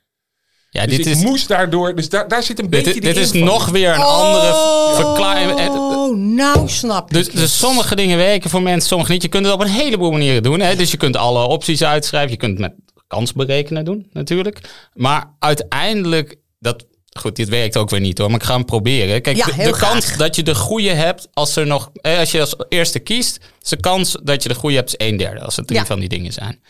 Ja, 0.69 0.85
Dus 0.85 0.97
dit 0.97 1.05
ik 1.05 1.13
is, 1.15 1.23
moest 1.23 1.47
daardoor. 1.47 1.95
Dus 1.95 2.09
daar, 2.09 2.27
daar 2.27 2.43
zit 2.43 2.59
een 2.59 2.69
dit, 2.69 2.83
beetje. 2.83 3.01
dit 3.01 3.17
is 3.17 3.31
nog 3.31 3.69
weer 3.69 3.89
een 3.93 4.01
andere 4.01 4.53
verklaring. 4.95 5.59
Eh, 5.59 5.89
Oh, 6.11 6.17
nou 6.17 6.69
snap 6.69 7.07
ik 7.09 7.13
Dus, 7.13 7.29
dus 7.29 7.57
sommige 7.57 7.95
dingen 7.95 8.17
werken 8.17 8.49
voor 8.49 8.61
mensen, 8.61 8.87
sommige 8.87 9.11
niet. 9.11 9.21
Je 9.21 9.27
kunt 9.27 9.45
het 9.45 9.53
op 9.53 9.61
een 9.61 9.67
heleboel 9.67 10.11
manieren 10.11 10.43
doen. 10.43 10.59
Hè? 10.59 10.75
Dus 10.75 10.91
je 10.91 10.97
kunt 10.97 11.15
alle 11.15 11.47
opties 11.47 11.83
uitschrijven. 11.83 12.31
Je 12.31 12.37
kunt 12.37 12.59
het 12.59 12.59
met 12.59 12.90
kans 13.11 13.33
berekenen 13.33 13.85
doen, 13.85 14.07
natuurlijk. 14.13 14.59
Maar 14.93 15.35
uiteindelijk, 15.39 16.35
dat, 16.59 16.85
goed, 17.19 17.35
dit 17.35 17.49
werkt 17.49 17.77
ook 17.77 17.89
weer 17.89 17.99
niet 17.99 18.17
hoor. 18.17 18.27
Maar 18.31 18.39
ik 18.39 18.45
ga 18.45 18.53
hem 18.53 18.65
proberen. 18.65 19.21
Kijk, 19.21 19.37
Ja, 19.37 19.45
de, 19.45 19.75
kans 19.79 20.17
dat 20.17 20.35
je 20.35 20.43
de 20.43 20.55
goede 20.55 20.89
hebt, 20.89 21.27
als 21.33 21.55
er 21.55 21.67
nog, 21.67 21.89
eh, 21.93 22.19
als 22.19 22.31
je 22.31 22.39
als 22.39 22.55
eerste 22.69 22.99
kiest, 22.99 23.39
is 23.61 23.69
de 23.69 23.79
kans 23.79 24.15
dat 24.23 24.43
je 24.43 24.49
de 24.49 24.55
goede 24.55 24.75
hebt 24.75 24.95
is 24.97 25.07
een 25.07 25.17
derde. 25.17 25.41
Als 25.41 25.55
het 25.55 25.67
drie 25.67 25.79
Ja. 25.79 25.85
van 25.85 25.99
die 25.99 26.09
dingen 26.09 26.33
zijn. 26.33 26.61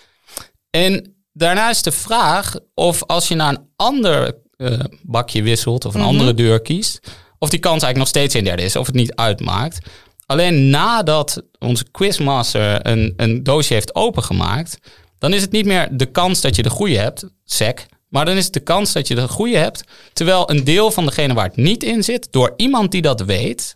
En 0.70 1.16
daarna 1.34 1.70
is 1.70 1.82
de 1.82 1.92
vraag 1.92 2.56
of 2.74 3.04
als 3.04 3.28
je 3.28 3.36
naar 3.36 3.50
een 3.54 3.68
ander 3.76 4.40
eh, 4.58 4.80
bakje 5.02 5.44
wisselt 5.44 5.86
of 5.86 5.94
een 5.94 6.00
Mhm. 6.00 6.10
andere 6.10 6.34
deur 6.34 6.62
kiest, 6.62 7.00
of 7.40 7.50
die 7.50 7.60
kans 7.60 7.84
eigenlijk 7.84 7.98
nog 7.98 8.08
steeds 8.08 8.34
een 8.34 8.44
derde 8.44 8.64
is, 8.64 8.76
of 8.76 8.86
het 8.86 8.96
niet 8.96 9.16
uitmaakt. 9.16 9.78
Alleen 10.26 10.70
nadat 10.70 11.44
onze 11.60 11.86
quizmaster 11.92 12.86
een, 12.88 13.14
een 13.18 13.44
doosje 13.44 13.74
heeft 13.74 13.96
opengemaakt, 13.96 14.78
dan 15.22 15.34
is 15.34 15.42
het 15.42 15.52
niet 15.52 15.66
meer 15.66 15.88
de 15.92 16.06
kans 16.06 16.42
dat 16.42 16.56
je 16.56 16.64
de 16.64 16.70
goede 16.70 16.98
hebt, 16.98 17.26
sec, 17.46 17.86
maar 18.08 18.26
dan 18.26 18.38
is 18.38 18.44
het 18.44 18.54
de 18.54 18.60
kans 18.60 18.94
dat 18.94 19.08
je 19.08 19.16
de 19.16 19.28
goede 19.28 19.58
hebt, 19.58 19.84
terwijl 20.14 20.50
een 20.50 20.64
deel 20.64 20.92
van 20.92 21.06
degene 21.06 21.34
waar 21.34 21.46
het 21.46 21.56
niet 21.56 21.84
in 21.84 22.04
zit, 22.04 22.28
door 22.32 22.54
iemand 22.58 22.92
die 22.92 23.02
dat 23.02 23.22
weet, 23.22 23.76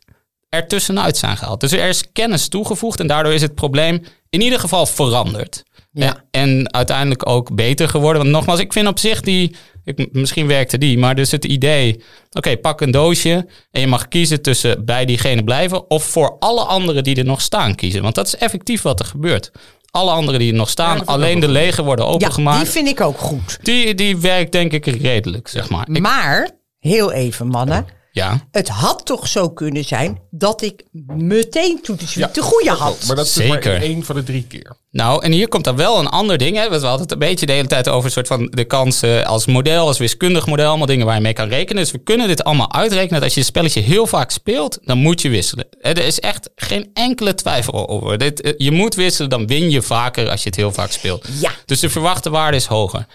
er 0.50 0.68
tussenuit 0.68 1.18
zijn 1.18 1.38
gehaald. 1.38 1.60
Dus 1.60 1.72
er 1.72 1.88
is 1.88 2.12
kennis 2.12 2.48
toegevoegd 2.48 3.00
en 3.00 3.08
daardoor 3.08 3.34
is 3.34 3.42
het 3.42 3.56
probleem 3.56 4.02
in 4.30 4.42
ieder 4.42 4.60
geval 4.60 4.86
veranderd. 4.86 5.64
Ja. 5.92 6.24
En, 6.32 6.50
en 6.50 6.74
uiteindelijk 6.74 7.30
ook 7.30 7.56
beter 7.56 7.90
geworden. 7.90 8.22
Want 8.22 8.34
nogmaals, 8.34 8.60
ik 8.60 8.74
vind 8.74 8.88
op 8.88 9.00
zich 9.00 9.22
die, 9.22 9.56
ik, 9.84 10.08
misschien 10.12 10.48
werkte 10.48 10.78
die, 10.78 10.98
maar 10.98 11.16
dus 11.16 11.32
het 11.32 11.46
idee, 11.46 12.04
oké, 12.32 12.58
pak 12.58 12.82
een 12.82 12.92
doosje 12.92 13.48
en 13.72 13.82
je 13.82 13.88
mag 13.88 14.08
kiezen 14.08 14.42
tussen 14.42 14.86
bij 14.86 15.06
diegene 15.06 15.44
blijven 15.44 15.90
of 15.90 16.04
voor 16.04 16.36
alle 16.40 16.64
anderen 16.64 17.04
die 17.04 17.16
er 17.16 17.26
nog 17.26 17.42
staan 17.42 17.76
kiezen. 17.76 18.02
Want 18.02 18.16
dat 18.16 18.28
is 18.28 18.36
effectief 18.36 18.82
wat 18.82 19.00
er 19.00 19.06
gebeurt. 19.06 19.52
Alle 19.96 20.12
anderen 20.12 20.40
die 20.40 20.52
er 20.52 20.58
nog 20.58 20.70
staan, 20.70 21.06
alleen 21.06 21.40
de 21.40 21.48
lege 21.48 21.84
worden 21.84 22.06
Ja, 22.06 22.12
opengemaakt. 22.12 22.62
die 22.62 22.72
vind 22.72 22.88
ik 22.88 23.02
ook 23.02 23.18
goed. 23.18 23.58
die, 23.62 23.96
die 23.96 24.18
werkt 24.18 24.52
denk 24.52 24.72
ik 24.72 24.86
redelijk, 24.86 25.48
zeg 25.48 25.70
maar. 25.70 25.88
Ik- 25.92 26.00
Maar, 26.00 26.50
heel 26.80 27.12
even 27.12 27.48
mannen. 27.48 27.86
Ja. 28.16 28.48
Het 28.52 28.70
had 28.70 29.06
toch 29.06 29.28
zo 29.28 29.50
kunnen 29.50 29.84
zijn 29.84 30.20
dat 30.32 30.62
ik 30.62 30.84
meteen 31.16 31.80
toen 31.82 31.96
de 31.96 32.06
Ja, 32.08 32.30
de 32.34 32.42
goede 32.42 32.70
had. 32.70 33.04
Maar 33.08 33.16
dat 33.16 33.26
is 33.26 33.34
dus 33.34 33.48
maar 33.48 33.64
Zeker. 33.64 33.82
één 33.82 34.04
van 34.04 34.16
de 34.16 34.24
drie 34.24 34.44
keer. 34.48 34.76
Nou, 34.92 35.24
en 35.24 35.32
hier 35.32 35.48
komt 35.48 35.64
dan 35.64 35.76
wel 35.76 36.00
een 36.00 36.08
ander 36.08 36.38
ding. 36.38 36.58
Hè. 36.58 36.70
We 36.70 36.76
hadden 36.76 37.02
het 37.02 37.12
een 37.12 37.20
beetje 37.20 37.46
de 37.46 37.52
hele 37.52 37.68
tijd 37.68 37.90
over 37.90 38.06
een 38.06 38.12
soort 38.12 38.28
van 38.28 38.48
de 38.52 38.64
kansen 38.66 39.26
als 39.26 39.46
model, 39.46 39.88
als 39.88 39.98
wiskundig 39.98 40.46
model, 40.46 40.68
allemaal 40.68 40.88
dingen 40.88 41.06
waar 41.06 41.16
je 41.16 41.22
mee 41.22 41.34
kan 41.34 41.48
rekenen. 41.48 41.82
Dus 41.84 41.92
we 41.92 41.98
kunnen 41.98 42.28
dit 42.28 42.44
allemaal 42.44 42.74
uitrekenen. 42.74 43.14
Dat 43.14 43.24
als 43.24 43.34
je 43.34 43.40
het 43.40 43.50
spelletje 43.50 43.82
heel 43.82 44.08
vaak 44.08 44.32
speelt, 44.32 44.80
dan 44.82 44.98
moet 44.98 45.22
je 45.22 45.30
wisselen. 45.30 45.68
Hè, 45.80 45.90
Er 45.90 46.06
is 46.06 46.20
echt 46.20 46.50
geen 46.56 46.90
enkele 46.94 47.36
twijfel 47.36 47.90
over. 47.90 48.18
Dit, 48.18 48.42
eh, 48.42 48.54
je 48.58 48.72
moet 48.72 48.96
wisselen, 48.96 49.30
dan 49.30 49.48
win 49.48 49.70
je 49.70 49.82
vaker 49.82 50.30
als 50.30 50.42
je 50.44 50.50
het 50.50 50.58
heel 50.58 50.72
vaak 50.72 50.92
speelt. 50.92 51.26
Ja. 51.40 51.52
Dus 51.66 51.80
de 51.80 51.90
verwachte 51.90 52.30
waarde 52.30 52.58
is 52.58 52.66
hoger. 52.66 53.06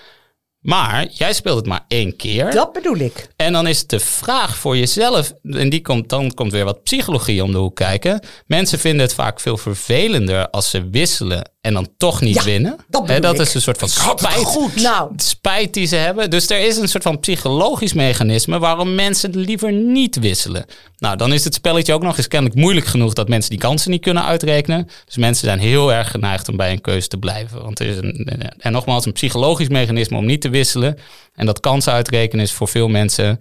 Maar 0.60 1.06
jij 1.06 1.32
speelt 1.32 1.56
het 1.56 1.66
maar 1.66 1.84
één 1.88 2.16
keer. 2.16 2.50
Dat 2.50 2.72
bedoel 2.72 2.96
ik. 2.96 3.28
En 3.36 3.52
dan 3.52 3.66
is 3.66 3.86
de 3.86 4.00
vraag 4.00 4.56
voor 4.56 4.76
jezelf, 4.76 5.32
en 5.42 5.68
die 5.68 5.82
komt, 5.82 6.08
dan 6.08 6.34
komt 6.34 6.52
weer 6.52 6.64
wat 6.64 6.82
psychologie 6.82 7.42
om 7.42 7.52
de 7.52 7.58
hoek 7.58 7.76
kijken. 7.76 8.20
Mensen 8.46 8.78
vinden 8.78 9.00
het 9.02 9.14
vaak 9.14 9.40
veel 9.40 9.56
vervelender 9.56 10.50
als 10.50 10.70
ze 10.70 10.88
wisselen 10.90 11.50
en 11.60 11.74
dan 11.74 11.88
toch 11.96 12.20
niet 12.20 12.34
Ja, 12.34 12.44
winnen. 12.44 12.76
dat 12.88 13.06
dat 13.22 13.34
ik. 13.34 13.40
is 13.40 13.54
een 13.54 13.60
soort 13.60 13.78
van 13.78 13.88
spijt, 13.88 14.34
goed. 14.44 14.74
Nou, 14.82 15.12
spijt 15.16 15.74
die 15.74 15.86
ze 15.86 15.96
hebben. 15.96 16.30
Dus 16.30 16.50
er 16.50 16.58
is 16.66 16.76
een 16.76 16.88
soort 16.88 17.02
van 17.02 17.20
psychologisch 17.20 17.92
mechanisme 17.92 18.58
waarom 18.58 18.94
mensen 18.94 19.36
liever 19.38 19.72
niet 19.72 20.18
wisselen. 20.18 20.64
Nou, 20.98 21.16
dan 21.16 21.32
is 21.32 21.44
het 21.44 21.54
spelletje 21.54 21.92
ook 21.92 22.02
nog 22.02 22.16
eens 22.16 22.28
kennelijk 22.28 22.60
moeilijk 22.60 22.86
genoeg 22.86 23.12
dat 23.12 23.28
mensen 23.28 23.50
die 23.50 23.58
kansen 23.58 23.90
niet 23.90 24.00
kunnen 24.02 24.24
uitrekenen. 24.24 24.88
Dus 25.04 25.16
mensen 25.16 25.46
zijn 25.46 25.58
heel 25.58 25.92
erg 25.92 26.10
geneigd 26.10 26.48
om 26.48 26.56
bij 26.56 26.72
een 26.72 26.80
keuze 26.80 27.08
te 27.08 27.16
blijven. 27.18 27.62
Want 27.62 27.80
er 27.80 27.86
is 27.86 27.96
een, 27.96 28.50
en 28.58 28.72
nogmaals 28.72 29.06
een 29.06 29.12
psychologisch 29.12 29.68
mechanisme 29.68 30.16
om 30.16 30.26
niet 30.26 30.40
te 30.40 30.48
wisselen. 30.50 30.98
En 31.34 31.46
dat 31.46 31.60
kansen 31.60 31.92
uitrekenen 31.92 32.44
is 32.44 32.52
voor 32.52 32.68
veel 32.68 32.88
mensen 32.88 33.38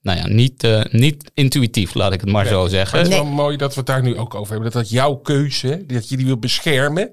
nou 0.00 0.18
ja, 0.18 0.26
niet, 0.28 0.64
eh, 0.64 0.80
niet 0.90 1.30
intuïtief, 1.34 1.94
laat 1.94 2.12
ik 2.12 2.20
het 2.20 2.30
maar 2.30 2.46
zo 2.46 2.60
Maar 2.60 2.70
zeggen. 2.70 2.98
het 2.98 3.06
is 3.08 3.12
Nee. 3.14 3.22
wel 3.22 3.32
mooi 3.32 3.56
dat 3.56 3.70
we 3.72 3.76
het 3.76 3.86
daar 3.86 4.02
nu 4.02 4.18
ook 4.18 4.34
over 4.34 4.52
hebben. 4.52 4.70
Dat 4.72 4.82
dat 4.82 4.90
jouw 4.90 5.14
keuze, 5.14 5.84
dat 5.86 6.08
je 6.08 6.16
die 6.16 6.26
wil 6.26 6.38
beschermen. 6.38 7.10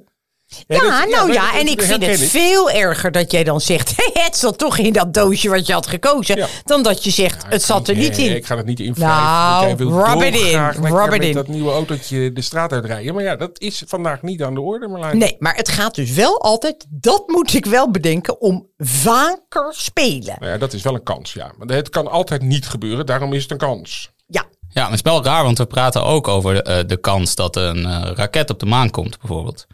Ja, 0.67 0.79
dat- 0.79 1.09
nou 1.09 1.33
ja, 1.33 1.59
en 1.59 1.67
ik 1.67 1.81
vind 1.81 2.05
het 2.05 2.19
veel 2.19 2.69
erger 2.71 3.11
dat 3.11 3.31
jij 3.31 3.43
dan 3.43 3.61
zegt... 3.61 3.93
het 4.25 4.37
zat 4.37 4.57
toch 4.57 4.77
in 4.77 4.93
dat 4.93 5.13
doosje 5.13 5.49
wat 5.49 5.67
je 5.67 5.73
had 5.73 5.87
gekozen... 5.87 6.37
Ja. 6.37 6.47
dan 6.63 6.83
dat 6.83 7.03
je 7.03 7.09
zegt, 7.11 7.45
het 7.47 7.63
zat 7.63 7.87
er 7.87 7.95
niet 7.95 8.17
Nee, 8.17 8.29
in. 8.29 8.35
Ik 8.35 8.45
ga 8.45 8.57
het 8.57 8.65
niet 8.65 8.79
invrijven. 8.79 9.15
Nou, 9.17 9.65
want 9.65 9.77
jij 9.79 9.87
wil 9.87 10.05
rub 10.05 10.21
it 10.21 10.35
in, 10.35 10.93
rub 10.95 11.03
it 11.05 11.09
met 11.19 11.23
in. 11.23 11.33
dat 11.33 11.47
nieuwe 11.47 11.71
autootje 11.71 12.33
de 12.33 12.41
straat 12.41 12.71
uitrijden. 12.71 13.13
Maar 13.13 13.23
ja, 13.23 13.35
dat 13.35 13.59
is 13.59 13.83
vandaag 13.87 14.21
niet 14.21 14.43
aan 14.43 14.53
de 14.53 14.61
orde, 14.61 14.87
Marlijn. 14.87 15.17
Nee, 15.17 15.35
maar 15.39 15.55
het 15.55 15.69
gaat 15.69 15.95
dus 15.95 16.11
wel 16.11 16.41
altijd... 16.41 16.85
dat 16.89 17.23
moet 17.27 17.53
ik 17.53 17.65
wel 17.65 17.91
bedenken, 17.91 18.41
om 18.41 18.67
vaker 18.77 19.73
spelen. 19.77 20.35
Nou 20.39 20.51
ja, 20.51 20.57
dat 20.57 20.73
is 20.73 20.81
wel 20.81 20.93
een 20.93 21.03
kans, 21.03 21.33
ja. 21.33 21.51
Maar 21.57 21.75
het 21.75 21.89
kan 21.89 22.07
altijd 22.07 22.41
niet 22.41 22.67
gebeuren, 22.67 23.05
daarom 23.05 23.33
is 23.33 23.41
het 23.41 23.51
een 23.51 23.57
kans. 23.57 24.11
Ja, 24.27 24.45
Ja, 24.69 24.81
maar 24.81 24.91
het 24.91 25.05
is 25.05 25.11
wel 25.11 25.23
raar, 25.23 25.43
want 25.43 25.57
we 25.57 25.65
praten 25.65 26.03
ook 26.03 26.27
over 26.27 26.61
eh, 26.61 26.77
de 26.87 26.97
kans 26.97 27.35
dat 27.35 27.55
een 27.55 27.85
eh, 27.85 28.11
raket 28.15 28.49
op 28.49 28.59
de 28.59 28.65
maan 28.65 28.89
komt, 28.89 29.19
bijvoorbeeld. 29.19 29.67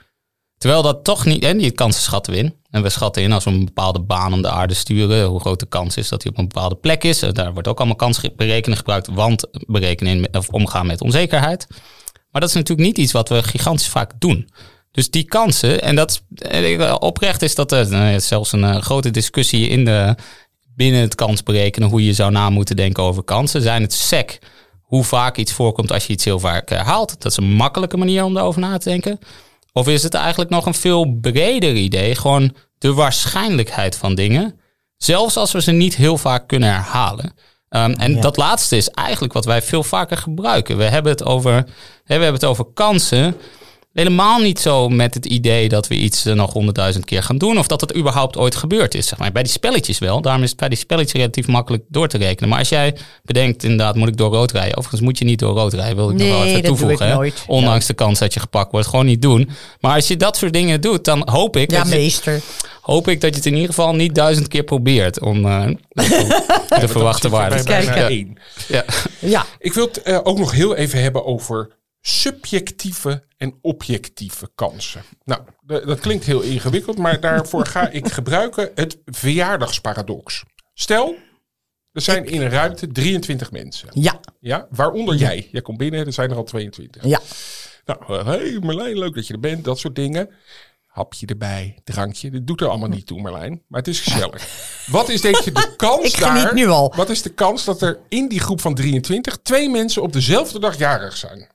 Terwijl 0.65 0.83
dat 0.83 1.03
toch 1.03 1.25
niet, 1.25 1.43
en 1.43 1.57
die 1.57 1.71
kansen 1.71 2.01
schatten 2.01 2.33
we 2.33 2.39
in. 2.39 2.55
En 2.69 2.81
we 2.81 2.89
schatten 2.89 3.23
in 3.23 3.31
als 3.31 3.43
we 3.43 3.49
een 3.49 3.65
bepaalde 3.65 3.99
baan 3.99 4.33
om 4.33 4.41
de 4.41 4.49
aarde 4.49 4.73
sturen, 4.73 5.25
hoe 5.25 5.39
groot 5.39 5.59
de 5.59 5.65
kans 5.65 5.97
is 5.97 6.07
dat 6.09 6.23
hij 6.23 6.31
op 6.31 6.37
een 6.37 6.47
bepaalde 6.47 6.75
plek 6.75 7.03
is. 7.03 7.21
Eh, 7.21 7.31
Daar 7.31 7.53
wordt 7.53 7.67
ook 7.67 7.77
allemaal 7.77 7.95
kansberekening 7.95 8.77
gebruikt, 8.77 9.07
want 9.11 9.47
berekenen 9.67 10.27
of 10.31 10.49
omgaan 10.49 10.85
met 10.87 11.01
onzekerheid. 11.01 11.67
Maar 12.31 12.41
dat 12.41 12.49
is 12.49 12.55
natuurlijk 12.55 12.87
niet 12.87 12.97
iets 12.97 13.11
wat 13.11 13.29
we 13.29 13.43
gigantisch 13.43 13.87
vaak 13.87 14.11
doen. 14.19 14.49
Dus 14.91 15.09
die 15.09 15.23
kansen, 15.23 15.81
en 15.81 15.95
dat 15.95 16.11
is- 16.11 16.47
eh, 16.49 16.95
oprecht 16.99 17.41
is 17.41 17.55
dat 17.55 17.71
eh, 17.71 17.85
nou 17.85 18.19
zelfs 18.19 18.51
een 18.51 18.63
eh, 18.63 18.81
grote 18.81 19.11
discussie 19.11 19.67
in 19.69 19.85
de, 19.85 20.15
binnen 20.75 21.01
het 21.01 21.15
kansberekenen, 21.15 21.89
hoe 21.89 22.05
je 22.05 22.13
zou 22.13 22.31
na 22.31 22.49
moeten 22.49 22.75
denken 22.75 23.03
over 23.03 23.23
kansen. 23.23 23.61
Zijn 23.61 23.81
het 23.81 23.93
sec 23.93 24.39
hoe 24.81 25.03
vaak 25.03 25.37
iets 25.37 25.51
voorkomt 25.53 25.91
als 25.91 26.05
je 26.07 26.13
iets 26.13 26.25
heel 26.25 26.39
vaak 26.39 26.69
herhaalt? 26.69 27.09
Dat 27.21 27.31
is 27.31 27.37
een 27.37 27.53
makkelijke 27.53 27.97
manier 27.97 28.23
om 28.23 28.33
daarover 28.33 28.61
na 28.61 28.77
te 28.77 28.89
denken. 28.89 29.19
Of 29.77 29.87
is 29.87 30.03
het 30.03 30.13
eigenlijk 30.13 30.49
nog 30.49 30.65
een 30.65 30.73
veel 30.73 31.17
breder 31.21 31.73
idee? 31.73 32.15
Gewoon 32.15 32.55
de 32.77 32.93
waarschijnlijkheid 32.93 33.97
van 33.97 34.15
dingen. 34.15 34.59
Zelfs 34.97 35.37
als 35.37 35.51
we 35.51 35.61
ze 35.61 35.71
niet 35.71 35.95
heel 35.95 36.17
vaak 36.17 36.47
kunnen 36.47 36.69
herhalen. 36.69 37.33
Ehm, 37.69 37.91
en 37.91 38.21
dat 38.21 38.37
laatste 38.37 38.77
is 38.77 38.89
eigenlijk 38.89 39.33
wat 39.33 39.45
wij 39.45 39.61
veel 39.61 39.83
vaker 39.83 40.17
gebruiken. 40.17 40.77
We 40.77 40.83
hebben 40.83 41.11
het 41.11 41.23
over, 41.23 41.51
hè, 41.51 41.63
we 42.03 42.13
hebben 42.13 42.33
het 42.33 42.45
over 42.45 42.65
kansen. 42.73 43.37
Helemaal 43.95 44.39
niet 44.39 44.59
zo 44.59 44.89
met 44.89 45.13
het 45.13 45.25
idee 45.25 45.69
dat 45.69 45.87
we 45.87 45.95
iets 45.95 46.25
eh, 46.25 46.33
nog 46.33 46.53
honderdduizend 46.53 47.05
keer 47.05 47.23
gaan 47.23 47.37
doen. 47.37 47.57
Of 47.57 47.67
dat 47.67 47.81
het 47.81 47.95
überhaupt 47.95 48.37
ooit 48.37 48.55
gebeurd 48.55 48.95
is. 48.95 49.07
Zeg 49.07 49.19
maar. 49.19 49.31
Bij 49.31 49.43
die 49.43 49.51
spelletjes 49.51 49.99
wel. 49.99 50.21
Daarom 50.21 50.43
is 50.43 50.49
het 50.49 50.59
bij 50.59 50.69
die 50.69 50.77
spelletjes 50.77 51.13
relatief 51.13 51.47
makkelijk 51.47 51.83
door 51.87 52.07
te 52.07 52.17
rekenen. 52.17 52.49
Maar 52.49 52.59
als 52.59 52.69
jij 52.69 52.95
bedenkt, 53.23 53.63
inderdaad, 53.63 53.95
moet 53.95 54.07
ik 54.07 54.17
door 54.17 54.31
rood 54.33 54.51
rijden? 54.51 54.77
Overigens 54.77 55.01
moet 55.01 55.17
je 55.17 55.25
niet 55.25 55.39
door 55.39 55.55
rood 55.55 55.73
rijden. 55.73 55.95
Wil 55.95 56.09
ik 56.09 56.17
nog 56.17 56.27
wel 56.27 56.43
even 56.43 56.53
dat 56.53 56.61
doe 56.63 56.69
toevoegen. 56.77 57.05
ik 57.05 57.11
hè. 57.11 57.17
nooit. 57.17 57.43
Ondanks 57.47 57.85
de 57.85 57.93
kans 57.93 58.19
dat 58.19 58.33
je 58.33 58.39
gepakt 58.39 58.71
wordt. 58.71 58.87
Gewoon 58.87 59.05
niet 59.05 59.21
doen. 59.21 59.49
Maar 59.79 59.95
als 59.95 60.07
je 60.07 60.17
dat 60.17 60.37
soort 60.37 60.53
dingen 60.53 60.81
doet, 60.81 61.05
dan 61.05 61.29
hoop 61.31 61.55
ik, 61.57 61.71
Ja, 61.71 61.77
dat, 61.77 61.89
je, 61.89 61.95
meester. 61.95 62.41
hoop 62.81 63.07
ik 63.07 63.21
dat 63.21 63.29
je 63.29 63.35
het 63.35 63.45
in 63.45 63.53
ieder 63.53 63.69
geval 63.69 63.95
niet 63.95 64.15
duizend 64.15 64.47
keer 64.47 64.63
probeert. 64.63 65.21
Om 65.21 65.45
eh, 65.45 65.67
de 66.81 66.87
verwachte 66.87 67.29
waarde 67.29 67.55
te 67.57 67.63
Kijken. 67.63 68.07
één. 68.07 68.37
Ja. 68.67 68.85
Ja, 69.19 69.45
Ik 69.59 69.73
wil 69.73 69.85
het 69.85 70.01
eh, 70.01 70.19
ook 70.23 70.37
nog 70.37 70.51
heel 70.51 70.75
even 70.75 71.01
hebben 71.01 71.25
over 71.25 71.69
subjectieve 72.07 73.23
en 73.37 73.57
objectieve 73.61 74.51
kansen. 74.55 75.03
Nou, 75.23 75.41
dat 75.65 75.99
klinkt 75.99 76.25
heel 76.25 76.41
ingewikkeld, 76.41 76.97
maar 76.97 77.19
daarvoor 77.19 77.65
ga 77.65 77.89
ik 77.99 78.11
gebruiken 78.11 78.71
het 78.75 78.97
verjaardagsparadox. 79.05 80.43
Stel, 80.73 81.15
er 81.91 82.01
zijn 82.01 82.25
in 82.25 82.41
een 82.41 82.49
ruimte 82.49 82.87
23 82.87 83.51
mensen. 83.51 83.89
ja, 83.93 84.19
Ja, 84.39 84.67
waaronder 84.69 85.15
jij. 85.15 85.47
Jij 85.51 85.61
komt 85.61 85.77
binnen, 85.77 86.05
er 86.05 86.13
zijn 86.13 86.29
er 86.31 86.35
al 86.35 86.43
22. 86.43 87.03
ja. 87.03 87.19
Nou, 87.85 88.23
hé 88.23 88.23
hey 88.23 88.59
Marlijn, 88.61 88.97
leuk 88.99 89.15
dat 89.15 89.27
je 89.27 89.33
er 89.33 89.39
bent, 89.39 89.63
dat 89.63 89.79
soort 89.79 89.95
dingen. 89.95 90.29
Hapje 90.85 91.25
erbij, 91.25 91.79
drankje, 91.83 92.31
dat 92.31 92.47
doet 92.47 92.61
er 92.61 92.67
allemaal 92.67 92.89
niet 92.89 93.05
toe 93.07 93.21
Marlijn, 93.21 93.63
maar 93.67 93.79
het 93.79 93.89
is 93.89 93.99
gezellig. 93.99 94.47
Wat 94.91 95.09
is 95.09 95.21
denk 95.21 95.35
je 95.35 95.51
de 95.51 95.73
kans 95.75 96.05
Ik 96.05 96.15
geniet 96.15 96.43
daar? 96.43 96.53
nu 96.53 96.67
al. 96.67 96.93
Wat 96.95 97.09
is 97.09 97.21
de 97.21 97.33
kans 97.33 97.65
dat 97.65 97.81
er 97.81 97.99
in 98.09 98.27
die 98.27 98.39
groep 98.39 98.61
van 98.61 98.75
23 98.75 99.37
twee 99.43 99.69
mensen 99.69 100.01
op 100.01 100.13
dezelfde 100.13 100.59
dag 100.59 100.77
jarig 100.77 101.17
zijn? 101.17 101.53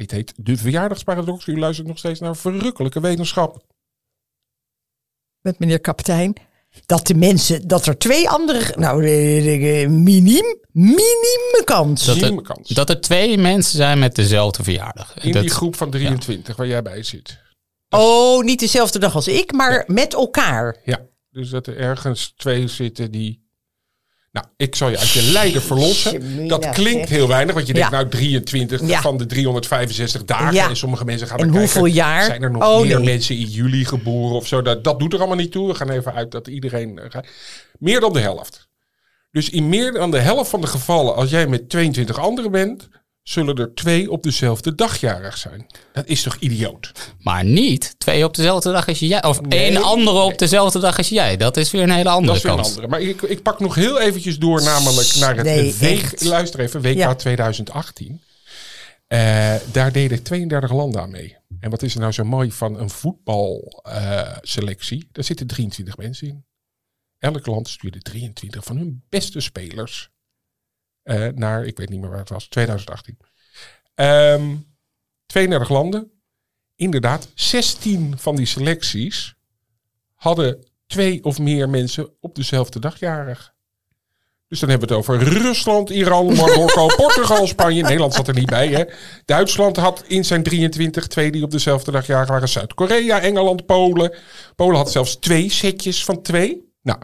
Dit 0.00 0.10
heet 0.10 0.32
de 0.36 0.56
verjaardagsparadox. 0.56 1.46
U 1.46 1.58
luistert 1.58 1.88
nog 1.88 1.98
steeds 1.98 2.20
naar 2.20 2.36
verrukkelijke 2.36 3.00
wetenschap. 3.00 3.64
Met 5.40 5.58
meneer 5.58 5.80
kapitein. 5.80 6.34
Dat 6.86 7.06
de 7.06 7.14
mensen, 7.14 7.68
dat 7.68 7.86
er 7.86 7.98
twee 7.98 8.28
andere, 8.28 8.74
nou, 8.78 9.02
de, 9.02 9.40
de, 9.44 9.58
de- 9.58 9.88
minim, 9.88 10.58
minime 10.72 11.62
kans. 11.64 12.04
Dat, 12.06 12.16
er, 12.16 12.42
kans. 12.42 12.68
dat 12.68 12.88
er 12.88 13.00
twee 13.00 13.38
mensen 13.38 13.76
zijn 13.76 13.98
met 13.98 14.14
dezelfde 14.14 14.62
verjaardag. 14.62 15.22
In 15.24 15.32
Dat- 15.32 15.42
die 15.42 15.50
groep 15.50 15.76
van 15.76 15.90
23 15.90 16.56
waar 16.56 16.66
jij 16.66 16.82
bij 16.82 17.02
zit. 17.02 17.38
Oh, 17.88 18.44
niet 18.44 18.60
dezelfde 18.60 18.98
dag 18.98 19.14
als 19.14 19.28
ik, 19.28 19.52
maar 19.52 19.84
met 19.86 20.14
elkaar. 20.14 20.76
Ja, 20.84 21.06
dus 21.30 21.48
dat 21.50 21.66
er 21.66 21.76
ergens 21.76 22.32
twee 22.36 22.68
zitten 22.68 23.10
die... 23.10 23.48
Nou, 24.32 24.46
ik 24.56 24.74
zal 24.74 24.88
je 24.88 24.98
uit 24.98 25.10
je 25.10 25.22
lijden 25.22 25.62
verlossen. 25.62 26.48
Dat 26.48 26.68
klinkt 26.70 27.08
heel 27.08 27.28
weinig, 27.28 27.54
want 27.54 27.66
je 27.66 27.72
denkt 27.72 27.90
Ja. 27.90 27.96
nou 27.96 28.08
23 28.10 28.86
Ja. 28.86 29.00
van 29.00 29.16
de 29.16 29.26
365 29.26 30.24
dagen. 30.24 30.54
Ja. 30.54 30.68
En 30.68 30.76
sommige 30.76 31.04
mensen 31.04 31.26
gaan 31.26 31.38
En 31.38 31.46
dan 31.48 31.56
hoeveel 31.56 31.82
kijken, 31.82 31.98
jaar? 32.00 32.24
Zijn 32.24 32.42
er 32.42 32.50
nog 32.50 32.62
Oh, 32.68 32.80
meer 32.80 32.96
nee. 32.96 33.04
mensen 33.04 33.36
in 33.36 33.46
juli 33.46 33.84
geboren 33.84 34.36
of 34.36 34.46
zo? 34.46 34.62
Dat, 34.62 34.84
dat 34.84 34.98
doet 34.98 35.12
er 35.12 35.18
allemaal 35.18 35.36
niet 35.36 35.52
toe. 35.52 35.68
We 35.68 35.74
gaan 35.74 35.90
even 35.90 36.14
uit 36.14 36.30
dat 36.30 36.46
iedereen... 36.48 36.98
eh, 36.98 37.04
gaat. 37.10 37.26
Meer 37.78 38.00
dan 38.00 38.12
de 38.12 38.20
helft. 38.20 38.68
Dus 39.30 39.50
in 39.50 39.68
meer 39.68 39.92
dan 39.92 40.10
de 40.10 40.18
helft 40.18 40.50
van 40.50 40.60
de 40.60 40.66
gevallen, 40.66 41.14
als 41.14 41.30
jij 41.30 41.46
met 41.46 41.68
22 41.68 42.18
anderen 42.18 42.50
bent... 42.50 42.88
zullen 43.22 43.56
er 43.56 43.74
twee 43.74 44.10
op 44.10 44.22
dezelfde 44.22 44.74
dag 44.74 45.00
jarig 45.00 45.36
zijn. 45.36 45.66
Dat 45.92 46.06
is 46.06 46.22
toch 46.22 46.36
idioot? 46.36 46.92
Maar 47.18 47.44
niet 47.44 47.94
twee 47.98 48.24
op 48.24 48.34
dezelfde 48.34 48.72
dag 48.72 48.88
als 48.88 48.98
jij. 48.98 49.24
Of 49.24 49.40
Nee. 49.40 49.60
één 49.60 49.82
andere 49.82 50.18
op 50.18 50.38
dezelfde 50.38 50.78
dag 50.78 50.98
als 50.98 51.08
jij. 51.08 51.36
Dat 51.36 51.56
is 51.56 51.70
weer 51.70 51.82
een 51.82 51.90
hele 51.90 52.08
andere 52.08 52.26
Dat 52.26 52.36
is 52.36 52.42
weer 52.42 52.52
een 52.52 52.58
andere. 52.64 52.88
Maar 52.88 53.00
ik, 53.00 53.22
ik 53.22 53.42
pak 53.42 53.60
nog 53.60 53.74
heel 53.74 54.00
eventjes 54.00 54.38
door, 54.38 54.62
namelijk 54.62 55.14
naar 55.18 55.36
het 55.36 55.44
Nee. 55.80 56.02
Luister 56.18 56.60
even, 56.60 56.82
WK 56.82 56.96
Ja. 56.96 57.14
2018. 57.14 58.20
Eh, 59.06 59.54
daar 59.72 59.92
deden 59.92 60.22
32 60.22 60.72
landen 60.72 61.00
aan 61.00 61.10
mee. 61.10 61.36
En 61.60 61.70
wat 61.70 61.82
is 61.82 61.94
er 61.94 62.00
nou 62.00 62.12
zo 62.12 62.24
mooi 62.24 62.52
van 62.52 62.78
een 62.78 62.90
voetbalselectie? 62.90 65.08
daar 65.12 65.24
zitten 65.24 65.46
23 65.46 65.96
mensen 65.96 66.26
in. 66.28 66.44
Elk 67.18 67.46
land 67.46 67.68
stuurde 67.68 67.98
23 68.00 68.64
van 68.64 68.76
hun 68.76 69.02
beste 69.08 69.40
spelers 69.40 70.10
eh, 71.02 71.26
naar, 71.26 71.64
ik 71.64 71.76
weet 71.76 71.88
niet 71.88 72.00
meer 72.00 72.10
waar 72.10 72.18
het 72.18 72.28
was, 72.28 72.48
2018. 72.48 73.16
Ehm 73.94 74.56
32 75.30 75.68
landen. 75.68 76.10
Inderdaad, 76.76 77.28
16 77.34 78.14
van 78.18 78.36
die 78.36 78.46
selecties 78.46 79.34
hadden 80.14 80.66
twee 80.86 81.24
of 81.24 81.38
meer 81.38 81.68
mensen 81.68 82.10
op 82.20 82.34
dezelfde 82.34 82.78
dag 82.80 82.98
jarig. 82.98 83.54
Dus 84.48 84.60
dan 84.60 84.68
hebben 84.68 84.88
we 84.88 84.94
het 84.94 85.04
over 85.04 85.22
Rusland, 85.22 85.90
Iran, 85.90 86.26
Marokko, 86.36 86.86
Portugal, 86.86 87.46
Spanje. 87.46 87.82
Nederland 87.82 88.14
zat 88.14 88.28
er 88.28 88.34
niet 88.34 88.50
bij. 88.50 88.68
Hè? 88.68 88.84
Duitsland 89.24 89.76
had 89.76 90.04
in 90.06 90.24
zijn 90.24 90.42
23 90.42 91.06
twee 91.06 91.30
die 91.30 91.42
op 91.42 91.50
dezelfde 91.50 91.90
dag 91.90 92.06
jarig 92.06 92.28
waren. 92.28 92.48
Zuid-Korea, 92.48 93.20
Engeland, 93.20 93.66
Polen. 93.66 94.14
Polen 94.56 94.76
had 94.76 94.90
zelfs 94.90 95.16
twee 95.16 95.50
setjes 95.50 96.04
van 96.04 96.22
twee. 96.22 96.72
Nou, 96.82 96.98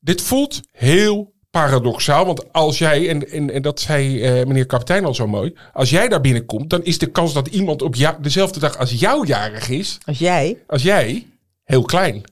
dit 0.00 0.22
voelt 0.22 0.60
heel 0.70 1.32
paradoxaal. 1.50 2.26
Want 2.26 2.52
als 2.52 2.78
jij, 2.78 3.08
en, 3.08 3.30
en, 3.30 3.50
en 3.50 3.62
dat 3.62 3.80
zei 3.80 4.22
eh, 4.22 4.46
meneer 4.46 4.66
kapitein 4.66 5.04
al 5.04 5.14
zo 5.14 5.26
mooi. 5.26 5.54
Als 5.72 5.90
jij 5.90 6.08
daar 6.08 6.20
binnenkomt, 6.20 6.70
dan 6.70 6.84
is 6.84 6.98
de 6.98 7.06
kans 7.06 7.32
dat 7.32 7.46
iemand 7.46 7.82
op 7.82 7.94
jou, 7.94 8.16
dezelfde 8.20 8.60
dag 8.60 8.78
als 8.78 8.90
jou 8.90 9.26
jarig 9.26 9.68
is. 9.68 9.98
Als 10.04 10.18
jij. 10.18 10.58
Als 10.66 10.82
jij, 10.82 11.26
heel 11.64 11.82
klein. 11.82 12.22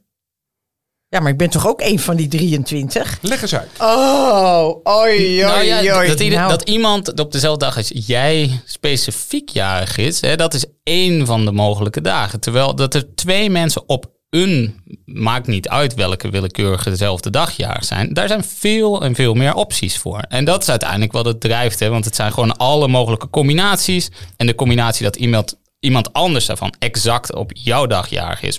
Ja, 1.09 1.21
maar 1.21 1.31
ik 1.31 1.39
ben 1.39 1.51
toch 1.51 1.67
ook 1.67 1.81
een 1.81 1.99
van 1.99 2.17
die 2.17 2.29
23? 2.29 3.19
Leg 3.23 3.43
eens 3.43 3.55
uit. 3.55 3.71
Oh, 3.81 4.77
oi, 4.83 5.41
Nou 5.41 5.63
ja, 5.63 5.79
oi, 5.79 5.93
oi. 5.93 6.09
dat, 6.09 6.19
Nou, 6.19 6.51
dat 6.51 6.69
iemand 6.69 7.21
op 7.21 7.33
dezelfde 7.33 7.65
dag 7.65 7.77
als 7.77 7.93
jij 7.95 8.61
specifiek 8.65 9.49
jarig 9.49 9.97
is, 9.97 10.21
hè, 10.21 10.37
dat 10.37 10.55
is 10.55 10.65
één 10.83 11.27
van 11.27 11.45
de 11.45 11.53
mogelijke 11.53 12.01
dagen. 12.01 12.41
Terwijl 12.41 12.75
dat 12.75 12.95
er 12.95 13.15
twee 13.15 13.51
mensen 13.51 13.89
op 13.89 14.16
een, 14.37 14.81
maakt 15.05 15.47
niet 15.47 15.69
uit 15.69 15.95
welke 15.95 16.31
willekeurige 16.31 16.91
dezelfde 16.91 17.31
dag 17.31 17.57
jarig 17.57 17.85
zijn. 17.85 18.13
Daar 18.15 18.29
zijn 18.29 18.45
veel 18.45 19.03
en 19.03 19.15
veel 19.15 19.35
meer 19.35 19.55
opties 19.55 19.99
voor. 19.99 20.19
En 20.19 20.45
dat 20.45 20.63
is 20.63 20.69
uiteindelijk 20.69 21.13
wat 21.13 21.25
het 21.25 21.41
drijft, 21.41 21.79
hè, 21.81 21.89
want 21.89 22.05
het 22.05 22.15
zijn 22.15 22.33
gewoon 22.33 22.57
alle 22.57 22.89
mogelijke 22.89 23.31
combinaties. 23.31 24.11
En 24.37 24.47
de 24.47 24.55
combinatie 24.55 25.05
dat 25.05 25.17
iemand, 25.17 25.59
iemand 25.81 26.13
anders 26.13 26.47
daarvan 26.47 26.75
exact 26.79 27.35
op 27.35 27.51
jouw 27.55 27.87
dag 27.87 28.09
jarig 28.09 28.43
is, 28.43 28.59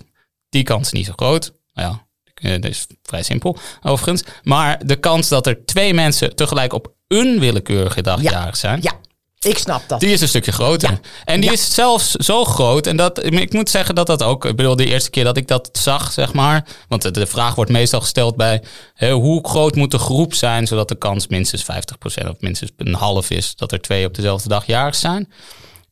die 0.50 0.64
kans 0.64 0.86
is 0.86 0.92
niet 0.92 1.06
zo 1.06 1.14
groot. 1.16 1.54
Nou 1.74 1.90
ja, 1.92 2.08
eh, 2.34 2.62
dat 2.62 2.72
is 2.72 2.88
vrij 3.04 3.24
simpel, 3.24 3.58
overigens. 3.82 4.24
Maar 4.44 4.86
de 4.86 4.96
kans 4.96 5.28
dat 5.28 5.48
er 5.48 5.66
twee 5.66 5.94
mensen 5.94 6.36
tegelijk 6.36 6.74
op 6.74 6.94
een 7.08 7.40
willekeurige 7.40 8.02
dag 8.02 8.22
Ja. 8.22 8.32
jarig 8.32 8.58
zijn, 8.58 8.80
ja, 8.82 8.94
ik 9.40 9.58
snap 9.58 9.82
dat. 9.88 10.00
die 10.00 10.12
is 10.12 10.22
een 10.22 10.28
stukje 10.28 10.52
groter. 10.52 10.90
Ja. 10.92 11.00
En 11.26 11.40
die 11.40 11.50
Ja. 11.50 11.56
is 11.56 11.74
zelfs 11.74 12.12
zo 12.12 12.46
groot. 12.46 12.88
En 12.88 12.98
dat, 12.98 13.24
ik 13.26 13.54
moet 13.54 13.70
zeggen 13.70 13.96
dat 13.96 14.08
dat 14.08 14.24
ook. 14.24 14.46
Ik 14.46 14.56
bedoel, 14.56 14.76
de 14.76 14.86
eerste 14.86 15.10
keer 15.10 15.24
dat 15.24 15.38
ik 15.38 15.48
dat 15.48 15.70
zag, 15.72 16.12
zeg 16.12 16.34
maar. 16.34 16.66
Want 16.88 17.14
de, 17.14 17.28
vraag 17.28 17.56
wordt 17.56 17.72
meestal 17.72 18.00
gesteld 18.02 18.36
bij. 18.36 18.64
hè, 18.94 19.12
hoe 19.12 19.48
groot 19.48 19.76
moet 19.76 19.92
de 19.92 19.98
groep 20.00 20.34
zijn. 20.34 20.68
zodat 20.68 20.88
de 20.88 20.96
kans 20.96 21.28
minstens 21.28 21.64
50% 21.64 22.28
of 22.30 22.36
minstens 22.40 22.72
een 22.78 22.94
half 22.94 23.30
is. 23.30 23.56
dat 23.56 23.72
er 23.72 23.82
twee 23.82 24.06
op 24.06 24.14
dezelfde 24.16 24.50
dag 24.50 24.66
jarig 24.66 24.96
zijn. 24.96 25.32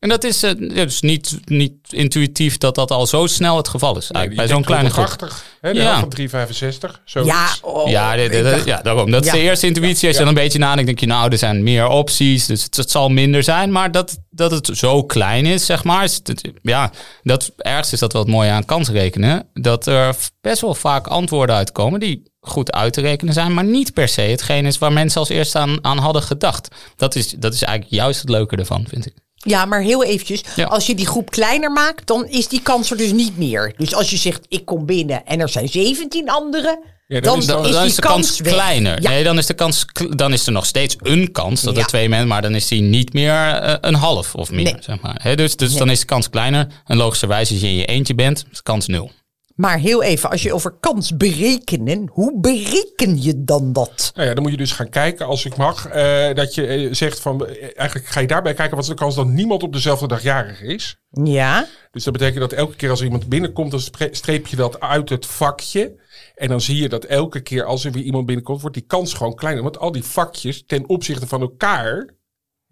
En 0.05 0.11
dat 0.11 0.23
is 0.23 0.43
eh, 0.43 0.51
ja, 0.57 0.83
dus 0.83 1.01
niet, 1.01 1.39
niet 1.45 1.73
intuïtief 1.89 2.57
dat 2.57 2.75
dat 2.75 2.91
al 2.91 3.07
zo 3.07 3.27
snel 3.27 3.57
het 3.57 3.67
geval 3.67 3.97
is. 3.97 4.11
eigenlijk, 4.11 4.47
bij 4.47 4.55
zo'n 4.55 4.63
kleine 4.65 4.89
groep. 4.89 5.05
80, 5.05 5.43
hè, 5.61 5.73
de 5.73 5.79
Ja. 5.79 5.99
van 5.99 6.09
365. 6.09 7.01
Zoiets. 7.05 7.31
ja, 7.31 7.47
oh, 7.61 7.89
Ja, 7.89 8.15
de- 8.15 8.29
de- 8.29 8.41
de- 8.41 8.61
ja, 8.65 8.81
daarom. 8.81 9.11
Dat 9.11 9.25
is 9.25 9.31
de 9.31 9.39
eerste 9.39 9.67
intuïtie. 9.67 10.07
Als 10.07 10.17
je 10.17 10.23
dan 10.23 10.27
een 10.35 10.41
beetje 10.43 10.59
nadenkt, 10.59 10.85
denk 10.85 10.99
je, 10.99 11.05
nou, 11.05 11.31
er 11.31 11.37
zijn 11.37 11.63
meer 11.63 11.87
opties. 11.87 12.45
Dus 12.45 12.63
het, 12.63 12.75
het 12.75 12.91
zal 12.91 13.09
minder 13.09 13.43
zijn. 13.43 13.71
Maar 13.71 13.91
dat, 13.91 14.17
dat 14.29 14.51
het 14.51 14.69
zo 14.73 15.03
klein 15.03 15.45
is, 15.45 15.65
zeg 15.65 15.83
maar. 15.83 16.03
Is 16.03 16.19
het, 16.23 16.51
ja, 16.61 16.91
dat 17.23 17.51
ergste 17.57 17.93
is 17.93 17.99
dat 17.99 18.13
wel 18.13 18.21
het 18.21 18.31
mooie 18.31 18.49
aan 18.51 18.65
kansrekenen. 18.65 19.47
Dat 19.53 19.85
er 19.87 20.15
best 20.41 20.61
wel 20.61 20.75
vaak 20.75 21.07
antwoorden 21.07 21.55
uitkomen 21.55 21.99
die 21.99 22.31
goed 22.39 22.71
uit 22.71 22.93
te 22.93 23.01
rekenen 23.01 23.33
zijn. 23.33 23.53
Maar 23.53 23.63
niet 23.65 23.93
per 23.93 24.07
se 24.07 24.21
hetgeen 24.21 24.65
is 24.65 24.77
waar 24.77 24.93
mensen 24.93 25.19
als 25.19 25.29
eerste 25.29 25.57
aan, 25.57 25.77
aan 25.81 25.97
hadden 25.97 26.21
gedacht. 26.21 26.67
Dat 26.95 27.15
is, 27.15 27.29
dat 27.37 27.53
is 27.53 27.61
eigenlijk 27.63 27.95
juist 27.95 28.19
het 28.19 28.29
leuke 28.29 28.55
ervan, 28.55 28.85
vind 28.89 29.05
ik. 29.05 29.13
Ja, 29.45 29.65
maar 29.65 29.81
heel 29.81 30.03
eventjes. 30.03 30.43
Ja. 30.55 30.65
Als 30.65 30.85
je 30.87 30.95
die 30.95 31.05
groep 31.07 31.29
kleiner 31.31 31.71
maakt, 31.71 32.07
dan 32.07 32.27
is 32.27 32.47
die 32.47 32.61
kans 32.61 32.91
er 32.91 32.97
dus 32.97 33.11
niet 33.11 33.37
meer. 33.37 33.73
Dus 33.77 33.95
als 33.95 34.09
je 34.09 34.17
zegt, 34.17 34.45
ik 34.47 34.65
kom 34.65 34.85
binnen 34.85 35.25
en 35.25 35.39
er 35.39 35.49
zijn 35.49 35.69
17 35.69 36.29
anderen, 36.29 36.79
Ja, 37.07 37.19
dan 37.19 37.31
dan, 37.31 37.39
is 37.39 37.45
dan, 37.45 37.55
dan- 37.55 37.65
is 37.65 37.71
dan 37.71 37.81
die 37.81 37.89
is 37.89 37.95
de 37.95 38.01
kans, 38.01 38.41
kleiner. 38.41 39.01
Ja. 39.01 39.09
Nee, 39.09 39.23
dan 39.23 39.37
is, 39.37 39.45
de 39.45 39.53
kans, 39.53 39.85
dan 40.09 40.33
is 40.33 40.45
er 40.45 40.51
nog 40.51 40.65
steeds 40.65 40.95
een 40.99 41.31
kans 41.31 41.61
dat 41.61 41.75
Ja. 41.75 41.81
er 41.81 41.87
twee 41.87 42.09
mensen, 42.09 42.27
maar 42.27 42.41
dan 42.41 42.55
is 42.55 42.67
die 42.67 42.81
niet 42.81 43.13
meer 43.13 43.33
eh, 43.33 43.73
een 43.81 43.95
half 43.95 44.35
of 44.35 44.51
meer. 44.51 44.63
Nee. 44.63 44.75
Zeg 44.79 45.01
maar. 45.01 45.19
Hè, 45.21 45.35
dus 45.35 45.55
dus 45.55 45.73
dan 45.73 45.89
is 45.89 45.99
de 45.99 46.05
kans 46.05 46.29
kleiner. 46.29 46.67
En 46.85 46.97
logischerwijs, 46.97 47.51
als 47.51 47.59
je 47.59 47.67
in 47.67 47.75
je 47.75 47.85
eentje 47.85 48.15
bent, 48.15 48.45
is 48.51 48.57
de 48.57 48.63
kans 48.63 48.87
nul. 48.87 49.11
Maar 49.55 49.77
heel 49.77 50.03
even, 50.03 50.29
als 50.29 50.43
je 50.43 50.53
over 50.53 50.71
kans 50.79 51.17
berekenen, 51.17 52.09
hoe 52.11 52.39
bereken 52.39 53.21
je 53.21 53.43
dan 53.43 53.73
dat? 53.73 54.11
Nou 54.15 54.27
ja, 54.27 54.33
dan 54.33 54.43
moet 54.43 54.51
je 54.51 54.57
dus 54.57 54.71
gaan 54.71 54.89
kijken, 54.89 55.25
als 55.25 55.45
ik 55.45 55.55
mag, 55.55 55.87
eh, 55.87 56.33
dat 56.33 56.55
je 56.55 56.67
eh, 56.67 56.93
zegt 56.93 57.19
van, 57.19 57.45
eh, 57.45 57.63
eigenlijk 57.75 58.07
ga 58.07 58.19
je 58.19 58.27
daarbij 58.27 58.53
kijken, 58.53 58.75
wat 58.75 58.83
is 58.83 58.89
de 58.89 58.95
kans 58.95 59.15
dat 59.15 59.27
niemand 59.27 59.63
op 59.63 59.73
dezelfde 59.73 60.07
dag 60.07 60.21
jarig 60.21 60.61
is? 60.61 60.97
Ja, 61.09 61.67
Dus 61.91 62.03
dat 62.03 62.13
betekent 62.13 62.39
dat 62.39 62.53
elke 62.53 62.75
keer 62.75 62.89
als 62.89 62.99
er 62.99 63.05
iemand 63.05 63.29
binnenkomt, 63.29 63.71
dan 63.71 63.79
streep 64.11 64.47
je 64.47 64.55
dat 64.55 64.79
uit 64.79 65.09
het 65.09 65.25
vakje. 65.25 66.03
En 66.35 66.47
dan 66.47 66.61
zie 66.61 66.81
je 66.81 66.89
dat 66.89 67.03
elke 67.03 67.39
keer 67.39 67.63
als 67.63 67.85
er 67.85 67.91
weer 67.91 68.03
iemand 68.03 68.25
binnenkomt, 68.25 68.61
wordt 68.61 68.75
die 68.75 68.85
kans 68.85 69.13
gewoon 69.13 69.35
kleiner. 69.35 69.63
Want 69.63 69.77
al 69.77 69.91
die 69.91 70.03
vakjes 70.03 70.63
ten 70.65 70.89
opzichte 70.89 71.27
van 71.27 71.41
elkaar, 71.41 72.09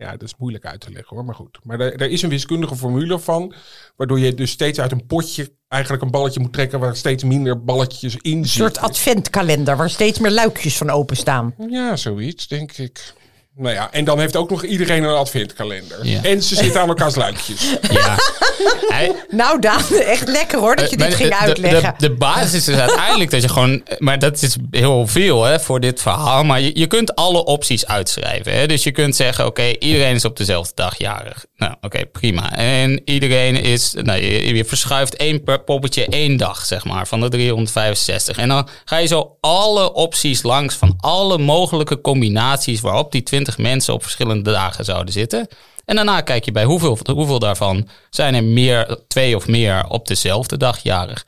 Ja, 0.04 0.12
dat 0.12 0.22
is 0.22 0.34
moeilijk 0.38 0.66
uit 0.66 0.80
te 0.80 0.92
leggen 0.92 1.16
hoor, 1.16 1.26
maar 1.26 1.36
goed. 1.36 1.60
Maar 1.63 1.80
er, 1.80 1.96
er 2.02 2.10
is 2.10 2.22
een 2.22 2.30
wiskundige 2.30 2.76
formule 2.76 3.20
van, 3.20 3.54
waardoor 3.96 4.20
je 4.20 4.34
dus 4.34 4.52
steeds 4.52 4.80
uit 4.80 4.92
een 4.92 5.06
potje 5.06 5.52
eigenlijk 5.68 6.04
een 6.04 6.12
balletje 6.12 6.39
moet 6.39 6.54
trekken 6.54 6.80
waar 6.80 6.96
steeds 6.96 7.24
minder 7.24 7.63
balletjes 7.63 8.16
in 8.22 8.38
Een 8.38 8.46
zitten. 8.46 8.50
soort 8.74 8.78
adventkalender 8.78 9.78
waar 9.78 9.89
steeds 9.89 10.20
meer 10.20 10.32
luikjes 10.32 10.78
van 10.78 10.89
openstaan. 10.89 11.56
Ja, 11.70 11.95
zoiets, 11.95 12.47
denk 12.47 12.72
ik. 12.72 13.14
Nou 13.56 13.74
ja, 13.74 13.91
en 13.91 14.06
dan 14.06 14.20
heeft 14.20 14.36
ook 14.36 14.49
nog 14.49 14.64
iedereen 14.64 15.04
een 15.04 15.16
adventkalender. 15.16 16.06
Ja. 16.06 16.24
En 16.24 16.43
ze 16.43 16.56
zitten 16.56 16.82
aan 16.82 16.88
elkaars 16.88 17.16
luikjes. 17.16 17.62
Ja. 17.91 18.18
Nou 19.30 19.60
Daan, 19.60 19.84
echt 20.16 20.28
lekker 20.28 20.60
hoor 20.60 20.76
dat 20.76 20.89
je 20.89 20.97
Maar 20.97 21.08
dit 21.08 21.16
ging 21.16 21.30
de- 21.30 21.36
uitleggen. 21.36 21.93
De, 21.97 22.08
de, 22.08 22.16
basis 22.16 22.68
is 22.68 22.76
uiteindelijk 22.76 23.32
dat 23.32 23.41
je 23.41 23.49
gewoon... 23.49 23.84
Maar 23.97 24.20
dat 24.20 24.41
is 24.41 24.56
heel 24.72 25.08
veel 25.08 25.43
hè, 25.43 25.60
voor 25.60 25.80
dit 25.80 26.01
verhaal. 26.01 26.43
Maar 26.43 26.62
je, 26.62 26.80
je 26.80 26.88
kunt 26.88 27.16
alle 27.16 27.45
opties 27.45 27.86
uitschrijven. 27.88 28.54
Hè. 28.54 28.66
Dus 28.68 28.84
je 28.84 28.91
kunt 28.91 29.16
zeggen, 29.16 29.45
oké, 29.45 29.64
iedereen 29.80 30.16
is 30.16 30.26
op 30.26 30.38
dezelfde 30.38 30.72
dag 30.76 30.97
jarig. 30.97 31.45
Nou, 31.56 31.74
oké, 31.82 32.06
prima. 32.06 32.56
En 32.56 33.01
iedereen 33.06 33.56
is... 33.56 33.93
Nou, 34.01 34.22
je, 34.22 34.56
je 34.56 34.66
verschuift 34.66 35.16
één 35.16 35.43
poppetje 35.66 36.06
één 36.06 36.38
dag, 36.38 36.66
zeg 36.66 36.86
maar, 36.86 37.08
van 37.08 37.22
de 37.22 37.30
365. 37.30 38.38
En 38.38 38.47
dan 38.47 38.68
ga 38.86 38.97
je 38.97 39.08
zo 39.08 39.38
alle 39.39 39.93
opties 39.93 40.43
langs 40.43 40.76
van 40.76 40.93
alle 40.99 41.38
mogelijke 41.38 42.01
combinaties... 42.01 42.82
waarop 42.82 43.12
die 43.12 43.24
20 43.24 43.43
mensen 43.58 43.94
op 43.94 44.02
verschillende 44.04 44.52
dagen 44.52 44.86
zouden 44.86 45.14
zitten... 45.14 45.48
En 45.86 45.96
daarna 45.96 46.22
kijk 46.22 46.46
je 46.46 46.52
bij 46.52 46.64
hoeveel, 46.64 46.98
hoeveel 47.14 47.39
daarvan 47.39 47.88
zijn 48.10 48.36
er 48.36 48.44
meer, 48.44 48.98
twee 49.08 49.36
of 49.36 49.48
meer 49.48 49.86
op 49.88 50.08
dezelfde 50.08 50.58
dag 50.58 50.80
jarig. 50.84 51.24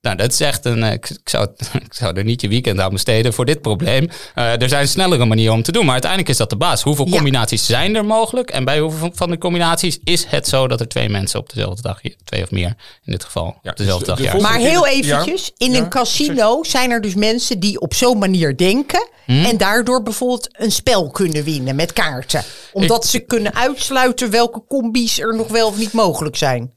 Nou, 0.00 0.16
dat 0.16 0.32
is 0.32 0.40
echt 0.40 0.64
een. 0.64 0.82
eh, 0.82 0.92
Ik, 0.92 1.10
zou, 1.24 1.46
ik 1.86 1.94
zou 1.94 2.16
er 2.16 2.24
niet 2.24 2.40
je 2.40 2.48
weekend 2.48 2.80
aan 2.80 2.90
besteden 2.92 3.32
voor 3.32 3.44
dit 3.44 3.60
probleem. 3.62 4.08
Eh, 4.34 4.62
er 4.62 4.68
zijn 4.68 4.88
snellere 4.88 5.24
manieren 5.24 5.54
om 5.54 5.62
te 5.62 5.72
doen, 5.72 5.82
maar 5.82 5.92
uiteindelijk 5.92 6.30
is 6.30 6.36
dat 6.36 6.50
de 6.50 6.56
baas. 6.56 6.82
Hoeveel 6.82 7.06
Ja. 7.06 7.10
combinaties 7.12 7.66
zijn 7.66 7.96
er 7.96 8.04
mogelijk? 8.04 8.50
En 8.50 8.64
bij 8.64 8.78
hoeveel 8.80 9.10
van 9.14 9.30
de 9.30 9.38
combinaties 9.38 9.98
is 10.04 10.24
het 10.24 10.48
zo 10.48 10.68
dat 10.68 10.80
er 10.80 10.88
twee 10.88 11.08
mensen 11.08 11.40
op 11.40 11.52
dezelfde 11.54 11.82
dag, 11.82 12.00
twee 12.24 12.42
of 12.42 12.50
meer 12.50 12.74
in 13.04 13.12
dit 13.12 13.24
geval, 13.24 13.58
Ja, 13.62 13.70
op 13.70 13.76
dezelfde 13.76 14.04
dus 14.06 14.16
de- 14.16 14.22
dag 14.22 14.32
de 14.32 14.40
Maar 14.40 14.58
heel 14.58 14.86
eventjes, 14.86 15.50
in 15.56 15.72
ja, 15.72 15.78
een 15.78 15.88
casino 15.88 16.62
zijn 16.64 16.90
er 16.90 17.00
dus 17.00 17.14
mensen 17.14 17.58
die 17.60 17.80
op 17.80 17.94
zo'n 17.94 18.18
manier 18.18 18.56
denken. 18.56 19.08
En 19.30 19.56
daardoor 19.56 20.02
bijvoorbeeld 20.02 20.48
een 20.52 20.72
spel 20.72 21.10
kunnen 21.10 21.44
winnen 21.44 21.76
met 21.76 21.92
kaarten. 21.92 22.42
Omdat 22.72 23.06
ze 23.06 23.18
kunnen 23.18 23.54
uitsluiten 23.54 24.30
welke 24.30 24.62
combi's 24.68 25.18
er 25.18 25.36
nog 25.36 25.48
wel 25.48 25.66
of 25.68 25.78
niet 25.78 25.92
mogelijk 25.92 26.36
zijn. 26.36 26.72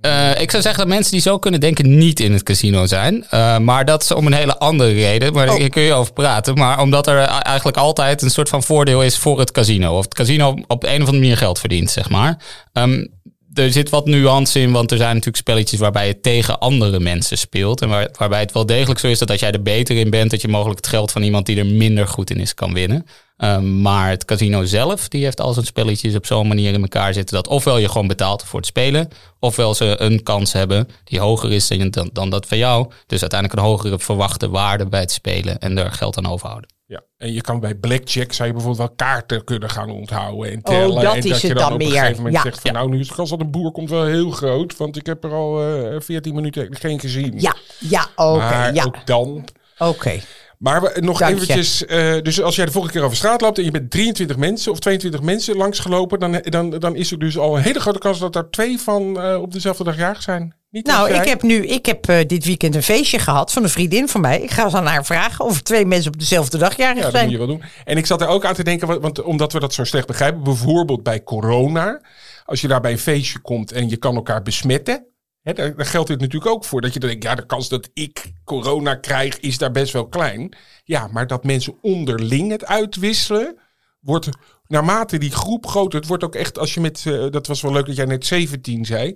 Eh, 0.00 0.40
ik 0.40 0.50
zou 0.50 0.62
zeggen 0.62 0.80
dat 0.80 0.94
mensen 0.94 1.12
die 1.12 1.20
zo 1.20 1.38
kunnen 1.38 1.60
denken 1.60 1.98
niet 1.98 2.20
in 2.20 2.32
het 2.32 2.42
casino 2.42 2.86
zijn. 2.86 3.26
Eh, 3.30 3.58
maar 3.58 3.84
dat 3.84 4.02
is 4.02 4.10
om 4.12 4.26
een 4.26 4.32
hele 4.32 4.58
andere 4.58 4.92
reden. 4.92 5.32
Maar 5.32 5.48
Oh. 5.48 5.54
hier 5.56 5.70
kun 5.70 5.82
je 5.82 5.92
over 5.92 6.12
praten. 6.12 6.54
Maar 6.54 6.80
omdat 6.80 7.06
er 7.06 7.18
eigenlijk 7.18 7.76
altijd 7.76 8.22
een 8.22 8.30
soort 8.30 8.48
van 8.48 8.62
voordeel 8.62 9.02
is 9.02 9.18
voor 9.18 9.38
het 9.38 9.52
casino. 9.52 9.96
Of 9.96 10.04
het 10.04 10.14
casino 10.14 10.56
op 10.66 10.82
een 10.84 10.88
of 10.92 10.98
andere 10.98 11.18
manier 11.18 11.36
geld 11.36 11.58
verdient, 11.58 11.90
zeg 11.90 12.10
maar. 12.10 12.38
Ehm, 12.72 13.06
er 13.54 13.72
zit 13.72 13.90
wat 13.90 14.06
nuance 14.06 14.60
in, 14.60 14.72
want 14.72 14.90
er 14.90 14.96
zijn 14.96 15.10
natuurlijk 15.10 15.36
spelletjes 15.36 15.80
waarbij 15.80 16.06
je 16.06 16.20
tegen 16.20 16.58
andere 16.58 17.00
mensen 17.00 17.38
speelt. 17.38 17.80
En 17.80 17.88
waar, 17.88 18.08
waarbij 18.18 18.40
het 18.40 18.52
wel 18.52 18.66
degelijk 18.66 19.00
zo 19.00 19.06
is 19.06 19.18
dat 19.18 19.30
als 19.30 19.40
jij 19.40 19.52
er 19.52 19.62
beter 19.62 19.96
in 19.96 20.10
bent, 20.10 20.30
dat 20.30 20.40
je 20.40 20.48
mogelijk 20.48 20.76
het 20.76 20.88
geld 20.88 21.12
van 21.12 21.22
iemand 21.22 21.46
die 21.46 21.58
er 21.58 21.66
minder 21.66 22.08
goed 22.08 22.30
in 22.30 22.40
is 22.40 22.54
kan 22.54 22.72
winnen. 22.72 23.06
Ehm, 23.36 23.80
maar 23.80 24.08
het 24.08 24.24
casino 24.24 24.64
zelf, 24.64 25.08
die 25.08 25.24
heeft 25.24 25.40
al 25.40 25.52
zijn 25.52 25.66
spelletjes 25.66 26.14
op 26.14 26.26
zo'n 26.26 26.48
manier 26.48 26.72
in 26.72 26.82
elkaar 26.82 27.12
zitten 27.12 27.36
dat 27.36 27.48
ofwel 27.48 27.78
je 27.78 27.88
gewoon 27.88 28.06
betaalt 28.06 28.44
voor 28.44 28.58
het 28.58 28.68
spelen, 28.68 29.08
ofwel 29.38 29.74
ze 29.74 29.94
een 29.98 30.22
kans 30.22 30.52
hebben 30.52 30.88
die 31.04 31.20
hoger 31.20 31.52
is 31.52 31.68
dan, 31.68 31.90
dan, 31.90 32.10
dan 32.12 32.30
dat 32.30 32.46
van 32.46 32.58
jou. 32.58 32.90
Dus 33.06 33.20
uiteindelijk 33.20 33.60
een 33.60 33.66
hogere 33.66 33.98
verwachte 33.98 34.48
waarde 34.48 34.86
bij 34.86 35.00
het 35.00 35.12
spelen 35.12 35.58
en 35.58 35.78
er 35.78 35.92
geld 35.92 36.16
aan 36.16 36.26
overhouden. 36.26 36.71
Ja, 36.92 37.02
en 37.18 37.32
je 37.32 37.40
kan 37.40 37.60
bij 37.60 37.74
blackjack 37.74 38.32
zou 38.32 38.48
je 38.48 38.54
bijvoorbeeld 38.54 38.86
wel 38.88 38.96
kaarten 38.96 39.44
kunnen 39.44 39.70
gaan 39.70 39.90
onthouden 39.90 40.52
en 40.52 40.62
tellen. 40.62 40.90
Oh, 40.96 41.02
dat 41.02 41.12
en 41.12 41.18
is 41.18 41.28
dat 41.30 41.40
je 41.40 41.48
het 41.48 41.56
dan 41.56 41.66
dan 41.68 41.74
op 41.74 41.80
een 41.80 41.86
meer. 41.88 41.96
gegeven 41.98 42.16
moment 42.16 42.34
Ja. 42.34 42.42
zegt 42.42 42.60
van 42.60 42.72
nou 42.72 42.88
nu 42.90 43.00
is 43.00 43.08
de 43.08 43.14
kans 43.14 43.30
dat 43.30 43.40
een 43.40 43.50
boer 43.50 43.72
komt 43.72 43.90
wel 43.90 44.04
heel 44.04 44.30
groot, 44.30 44.76
want 44.76 44.96
ik 44.96 45.06
heb 45.06 45.24
er 45.24 45.32
al 45.32 45.62
eh 45.62 46.00
14 46.00 46.34
minuten 46.34 46.76
geen 46.76 47.00
gezien. 47.00 47.40
Ja, 47.40 47.54
ja, 47.78 48.06
oké. 48.16 48.70
ja, 48.74 48.84
ook 48.84 49.06
dan. 49.06 49.44
oké. 49.78 50.20
Maar 50.62 50.80
we, 50.80 51.00
nog 51.00 51.18
Dank 51.18 51.34
eventjes, 51.34 51.86
eh, 51.86 52.14
dus 52.22 52.42
als 52.42 52.56
jij 52.56 52.64
de 52.64 52.70
volgende 52.70 52.96
keer 52.96 53.06
over 53.06 53.16
straat 53.16 53.40
loopt 53.40 53.58
en 53.58 53.64
je 53.64 53.70
bent 53.70 53.90
23 53.90 54.36
mensen 54.36 54.72
of 54.72 54.78
22 54.78 55.22
mensen 55.22 55.56
langsgelopen, 55.56 56.20
dan, 56.20 56.40
dan, 56.42 56.70
dan 56.70 56.96
is 56.96 57.10
er 57.10 57.18
dus 57.18 57.38
al 57.38 57.56
een 57.56 57.62
hele 57.62 57.80
grote 57.80 57.98
kans 57.98 58.18
dat 58.18 58.36
er 58.36 58.50
twee 58.50 58.78
van 58.78 59.20
eh, 59.20 59.40
op 59.40 59.52
dezelfde 59.52 59.84
dag 59.84 59.96
jarig 59.96 60.22
zijn. 60.22 60.54
Niet 60.70 60.86
Nou, 60.86 61.10
ik 61.10 61.24
heb 61.24 61.42
nu, 61.42 61.66
ik 61.66 61.86
heb 61.86 62.08
eh, 62.08 62.26
dit 62.26 62.44
weekend 62.44 62.74
een 62.74 62.82
feestje 62.82 63.18
gehad 63.18 63.52
van 63.52 63.62
een 63.62 63.68
vriendin 63.68 64.08
van 64.08 64.20
mij. 64.20 64.40
Ik 64.40 64.50
ga 64.50 64.70
aan 64.70 64.86
haar 64.86 65.04
vragen 65.04 65.44
of 65.44 65.60
twee 65.60 65.86
mensen 65.86 66.12
op 66.12 66.18
dezelfde 66.18 66.58
dag 66.58 66.76
jarig 66.76 66.96
Ja, 66.96 67.02
dat 67.02 67.12
zijn. 67.12 67.24
moet 67.24 67.32
je 67.32 67.38
wel 67.38 67.46
doen. 67.46 67.62
En 67.84 67.96
ik 67.96 68.06
zat 68.06 68.20
er 68.20 68.28
ook 68.28 68.44
aan 68.44 68.54
te 68.54 68.64
denken, 68.64 69.00
want 69.00 69.22
omdat 69.22 69.52
we 69.52 69.60
dat 69.60 69.74
zo 69.74 69.84
slecht 69.84 70.06
begrijpen, 70.06 70.42
bijvoorbeeld 70.42 71.02
bij 71.02 71.22
corona, 71.22 72.00
als 72.44 72.60
je 72.60 72.68
daar 72.68 72.80
bij 72.80 72.92
een 72.92 72.98
feestje 72.98 73.38
komt 73.38 73.72
en 73.72 73.88
je 73.88 73.96
kan 73.96 74.14
elkaar 74.14 74.42
besmetten, 74.42 75.06
hè, 75.42 75.52
daar, 75.52 75.76
daar 75.76 75.86
geldt 75.86 76.08
dit 76.08 76.20
natuurlijk 76.20 76.52
ook 76.52 76.64
voor. 76.64 76.80
Dat 76.80 76.92
je 76.92 77.00
dan 77.00 77.08
denkt, 77.08 77.24
ja, 77.24 77.34
de 77.34 77.46
kans 77.46 77.68
dat 77.68 77.88
ik 77.94 78.32
corona 78.44 78.94
krijg 78.94 79.40
is 79.40 79.58
daar 79.58 79.70
best 79.70 79.92
wel 79.92 80.08
klein. 80.08 80.56
Ja, 80.84 81.08
maar 81.12 81.26
dat 81.26 81.44
mensen 81.44 81.78
onderling 81.80 82.50
het 82.50 82.64
uitwisselen, 82.64 83.58
wordt 84.00 84.28
naarmate 84.66 85.18
die 85.18 85.30
groep 85.30 85.66
groter, 85.66 85.98
het 85.98 86.08
wordt 86.08 86.24
ook 86.24 86.34
echt, 86.34 86.58
als 86.58 86.74
je 86.74 86.80
met, 86.80 87.02
eh, 87.06 87.26
dat 87.30 87.46
was 87.46 87.60
wel 87.60 87.72
leuk 87.72 87.86
dat 87.86 87.96
jij 87.96 88.04
net 88.04 88.26
17 88.26 88.84
zei, 88.84 89.14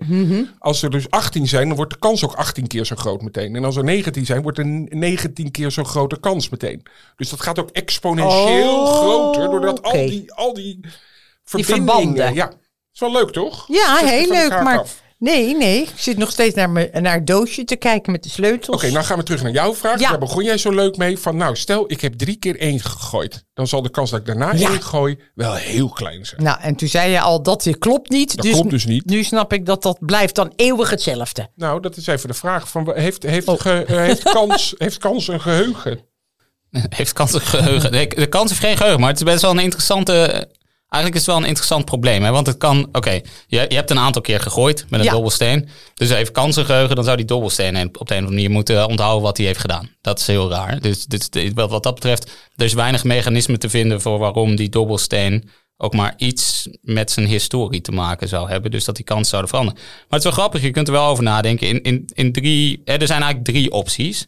als 0.58 0.82
er 0.82 0.90
dus 0.90 1.10
18 1.10 1.48
zijn, 1.48 1.66
dan 1.66 1.76
wordt 1.76 1.92
de 1.92 1.98
kans 1.98 2.24
ook 2.24 2.34
18 2.34 2.66
keer 2.66 2.84
zo 2.84 2.96
groot 2.96 3.22
meteen. 3.22 3.56
En 3.56 3.64
als 3.64 3.76
er 3.76 3.84
19 3.84 4.26
zijn, 4.26 4.42
wordt 4.42 4.58
er 4.58 4.64
19 4.64 5.50
keer 5.50 5.70
zo'n 5.70 5.84
grote 5.84 6.20
kans 6.20 6.48
meteen. 6.48 6.82
Dus 7.16 7.28
dat 7.28 7.40
gaat 7.40 7.58
ook 7.58 7.70
exponentieel 7.70 8.80
Oh, 8.80 8.96
groter, 8.96 9.50
doordat 9.50 9.82
al 9.82 9.92
die, 9.92 10.32
al 10.32 10.54
die 10.54 10.80
verbindingen... 11.44 11.86
verbanden. 11.86 12.34
Ja, 12.34 12.52
is 12.92 13.00
wel 13.00 13.12
leuk 13.12 13.30
toch? 13.30 13.64
Ja, 13.68 13.96
heel 13.96 14.28
leuk. 14.28 14.50
Maar 14.50 14.78
af. 14.78 15.04
Nee, 15.18 15.56
nee. 15.56 15.82
Ik 15.82 15.92
zit 15.96 16.16
nog 16.18 16.30
steeds 16.30 16.54
naar, 16.54 16.70
mijn, 16.70 16.88
naar 16.92 17.14
het 17.14 17.26
doosje 17.26 17.64
te 17.64 17.76
kijken 17.76 18.12
met 18.12 18.22
de 18.22 18.28
sleutels. 18.28 18.76
Oké, 18.76 18.90
nou 18.90 19.04
gaan 19.04 19.18
we 19.18 19.22
terug 19.24 19.42
naar 19.42 19.52
jouw 19.52 19.74
vraag. 19.74 20.00
Ja. 20.00 20.08
Daar 20.10 20.18
begon 20.18 20.44
jij 20.44 20.58
zo 20.58 20.70
leuk 20.70 20.96
mee. 20.96 21.18
Van 21.18 21.36
nou, 21.36 21.56
stel 21.56 21.84
ik 21.90 22.00
heb 22.00 22.14
drie 22.14 22.36
keer 22.36 22.58
één 22.60 22.80
gegooid. 22.80 23.44
Dan 23.54 23.66
zal 23.66 23.82
de 23.82 23.90
kans 23.90 24.10
dat 24.10 24.20
ik 24.20 24.26
daarna 24.26 24.52
Ja. 24.54 24.70
één 24.70 24.82
gooi 24.82 25.18
wel 25.34 25.54
heel 25.54 25.88
klein 25.88 26.26
zijn. 26.26 26.42
Nou, 26.42 26.60
en 26.60 26.74
toen 26.76 26.88
zei 26.88 27.10
je 27.10 27.20
al 27.20 27.42
dat 27.42 27.62
dit 27.62 27.78
klopt 27.78 28.10
niet. 28.10 28.36
Dat 28.36 28.48
klopt 28.50 28.70
dus 28.70 28.84
niet. 28.86 29.04
Nu 29.06 29.22
snap 29.22 29.52
ik 29.52 29.66
dat 29.66 29.82
dat 29.82 29.96
blijft 30.00 30.34
dan 30.34 30.52
eeuwig 30.56 30.90
hetzelfde. 30.90 31.48
Nou, 31.54 31.80
dat 31.80 31.96
is 31.96 32.06
even 32.06 32.28
de 32.28 32.34
vraag. 32.34 32.68
Van, 32.68 32.92
heeft, 32.94 33.22
heeft, 33.22 33.48
Oh. 33.48 33.60
ge- 33.60 33.84
eh, 33.86 33.96
heeft, 33.96 34.22
kans, 34.22 34.74
heeft 34.78 34.98
kans 34.98 35.28
een 35.28 35.40
geheugen? 35.40 36.00
Heeft 36.88 37.12
kans 37.12 37.34
op 37.34 37.42
geheugen. 37.42 37.92
De, 37.92 38.06
de 38.16 38.26
kans 38.26 38.48
heeft 38.50 38.60
geen 38.62 38.76
geheugen, 38.76 39.00
maar 39.00 39.08
het 39.10 39.18
is 39.18 39.24
best 39.24 39.42
wel 39.42 39.50
een 39.50 39.58
interessante. 39.58 40.48
Eigenlijk 40.96 41.14
is 41.14 41.26
het 41.26 41.30
wel 41.34 41.42
een 41.42 41.48
interessant 41.48 41.84
probleem. 41.84 42.22
Hè? 42.22 42.30
Want 42.30 42.46
het 42.46 42.56
kan. 42.56 42.88
Oké, 42.92 43.10
je, 43.46 43.64
je 43.68 43.74
hebt 43.74 43.90
een 43.90 43.98
aantal 43.98 44.22
keer 44.22 44.40
gegooid 44.40 44.84
met 44.88 45.00
een 45.00 45.06
Ja. 45.06 45.12
dobbelsteen. 45.12 45.68
Dus 45.94 46.08
hij 46.08 46.16
heeft 46.16 46.30
kansengeheugen. 46.32 46.94
Dan 46.96 47.04
zou 47.04 47.16
die 47.16 47.26
dobbelsteen 47.26 47.76
op 47.76 47.92
de 47.92 47.98
een 47.98 48.00
of 48.00 48.10
andere 48.10 48.32
manier 48.32 48.50
moeten 48.50 48.88
onthouden 48.88 49.22
wat 49.22 49.36
hij 49.36 49.46
heeft 49.46 49.60
gedaan. 49.60 49.90
Dat 50.00 50.18
is 50.20 50.26
heel 50.26 50.50
raar. 50.50 50.80
Dus, 50.80 51.04
dus 51.04 51.30
de- 51.30 51.52
wat 51.54 51.70
wat 51.70 51.82
dat 51.82 51.94
betreft, 51.94 52.30
er 52.56 52.64
is 52.64 52.72
weinig 52.72 53.04
mechanisme 53.04 53.58
te 53.58 53.68
vinden 53.70 54.00
voor 54.00 54.18
waarom 54.18 54.56
die 54.56 54.68
dobbelsteen 54.68 55.50
ook 55.76 55.94
maar 55.94 56.14
iets 56.16 56.68
met 56.82 57.10
zijn 57.10 57.26
historie 57.26 57.80
te 57.80 57.92
maken 57.92 58.28
zou 58.28 58.48
hebben. 58.48 58.70
Dus 58.70 58.84
dat 58.84 58.96
die 58.96 59.04
kans 59.04 59.28
zouden 59.28 59.50
veranderen. 59.50 59.80
Maar 59.82 60.04
het 60.08 60.18
is 60.18 60.24
wel 60.24 60.32
grappig, 60.32 60.62
je 60.62 60.70
kunt 60.70 60.86
er 60.86 60.92
wel 60.92 61.06
over 61.06 61.24
nadenken. 61.24 61.68
In, 61.68 61.82
in, 61.82 62.08
in 62.14 62.32
drie, 62.32 62.82
hè, 62.84 62.94
er 62.96 63.06
zijn 63.06 63.22
eigenlijk 63.22 63.50
drie 63.50 63.70
opties. 63.72 64.26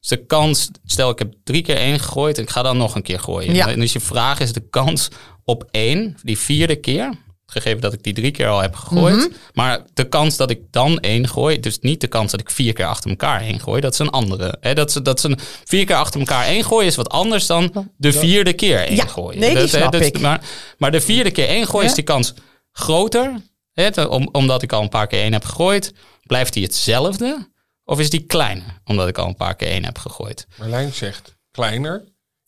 Dus 0.00 0.08
de 0.08 0.26
kans, 0.26 0.70
stel 0.84 1.10
ik 1.10 1.18
heb 1.18 1.32
drie 1.44 1.62
keer 1.62 1.76
één 1.76 2.00
gegooid 2.00 2.36
en 2.36 2.42
ik 2.42 2.50
ga 2.50 2.62
dan 2.62 2.76
nog 2.76 2.94
een 2.94 3.02
keer 3.02 3.20
gooien. 3.20 3.54
Ja. 3.54 3.74
Dus 3.74 3.92
je 3.92 4.00
vraag 4.00 4.40
is 4.40 4.52
de 4.52 4.68
kans 4.70 5.08
op 5.48 5.64
één, 5.70 6.16
die 6.22 6.38
vierde 6.38 6.76
keer, 6.76 7.10
gegeven 7.46 7.80
dat 7.80 7.92
ik 7.92 8.02
die 8.02 8.12
drie 8.12 8.30
keer 8.30 8.48
al 8.48 8.60
heb 8.60 8.74
gegooid. 8.74 9.16
Mhm. 9.16 9.26
Maar 9.52 9.82
de 9.94 10.08
kans 10.08 10.36
dat 10.36 10.50
ik 10.50 10.60
dan 10.70 10.98
één 11.00 11.28
gooi, 11.28 11.60
dus 11.60 11.78
niet 11.78 12.00
de 12.00 12.06
kans 12.06 12.30
dat 12.30 12.40
ik 12.40 12.50
vier 12.50 12.72
keer 12.72 12.86
achter 12.86 13.10
elkaar 13.10 13.40
één 13.40 13.60
gooi, 13.60 13.80
dat 13.80 13.92
is 13.92 13.98
een 13.98 14.10
andere. 14.10 14.56
Hè, 14.60 14.74
dat, 14.74 14.88
is, 14.88 14.94
dat 14.94 15.18
is 15.18 15.22
een 15.24 15.38
vier 15.64 15.84
keer 15.84 15.96
achter 15.96 16.20
elkaar 16.20 16.44
één 16.46 16.64
gooien 16.64 16.86
is 16.86 16.96
wat 16.96 17.08
anders 17.08 17.46
dan 17.46 17.90
de 17.96 18.12
vierde 18.12 18.52
keer 18.52 18.78
één 18.78 18.96
Ja, 18.96 19.06
gooien. 19.06 19.40
nee, 19.40 19.48
die 19.50 19.58
Dat, 19.58 19.70
hè, 19.70 19.78
snap 19.78 19.92
dat 19.92 20.00
is- 20.00 20.06
ik. 20.06 20.20
Maar, 20.20 20.40
maar 20.78 20.90
de 20.90 21.00
vierde 21.00 21.30
keer 21.30 21.48
één 21.48 21.66
gooien 21.66 21.82
Ja. 21.84 21.88
is 21.88 21.94
die 21.94 22.04
kans 22.04 22.34
groter. 22.72 23.34
Hè, 23.72 23.90
te- 23.92 24.08
om, 24.08 24.28
omdat 24.32 24.62
ik 24.62 24.72
al 24.72 24.82
een 24.82 24.88
paar 24.88 25.06
keer 25.06 25.20
één 25.22 25.32
heb 25.32 25.44
gegooid, 25.44 25.92
blijft 26.22 26.52
die 26.52 26.62
hetzelfde? 26.64 27.50
Of 27.84 27.98
is 28.00 28.10
die 28.10 28.20
kleiner, 28.26 28.80
omdat 28.84 29.08
ik 29.08 29.18
al 29.18 29.26
een 29.26 29.36
paar 29.36 29.56
keer 29.56 29.68
één 29.68 29.84
heb 29.84 29.98
gegooid? 29.98 30.46
Marlijn 30.58 30.92
zegt 30.92 31.36
kleiner. 31.50 32.04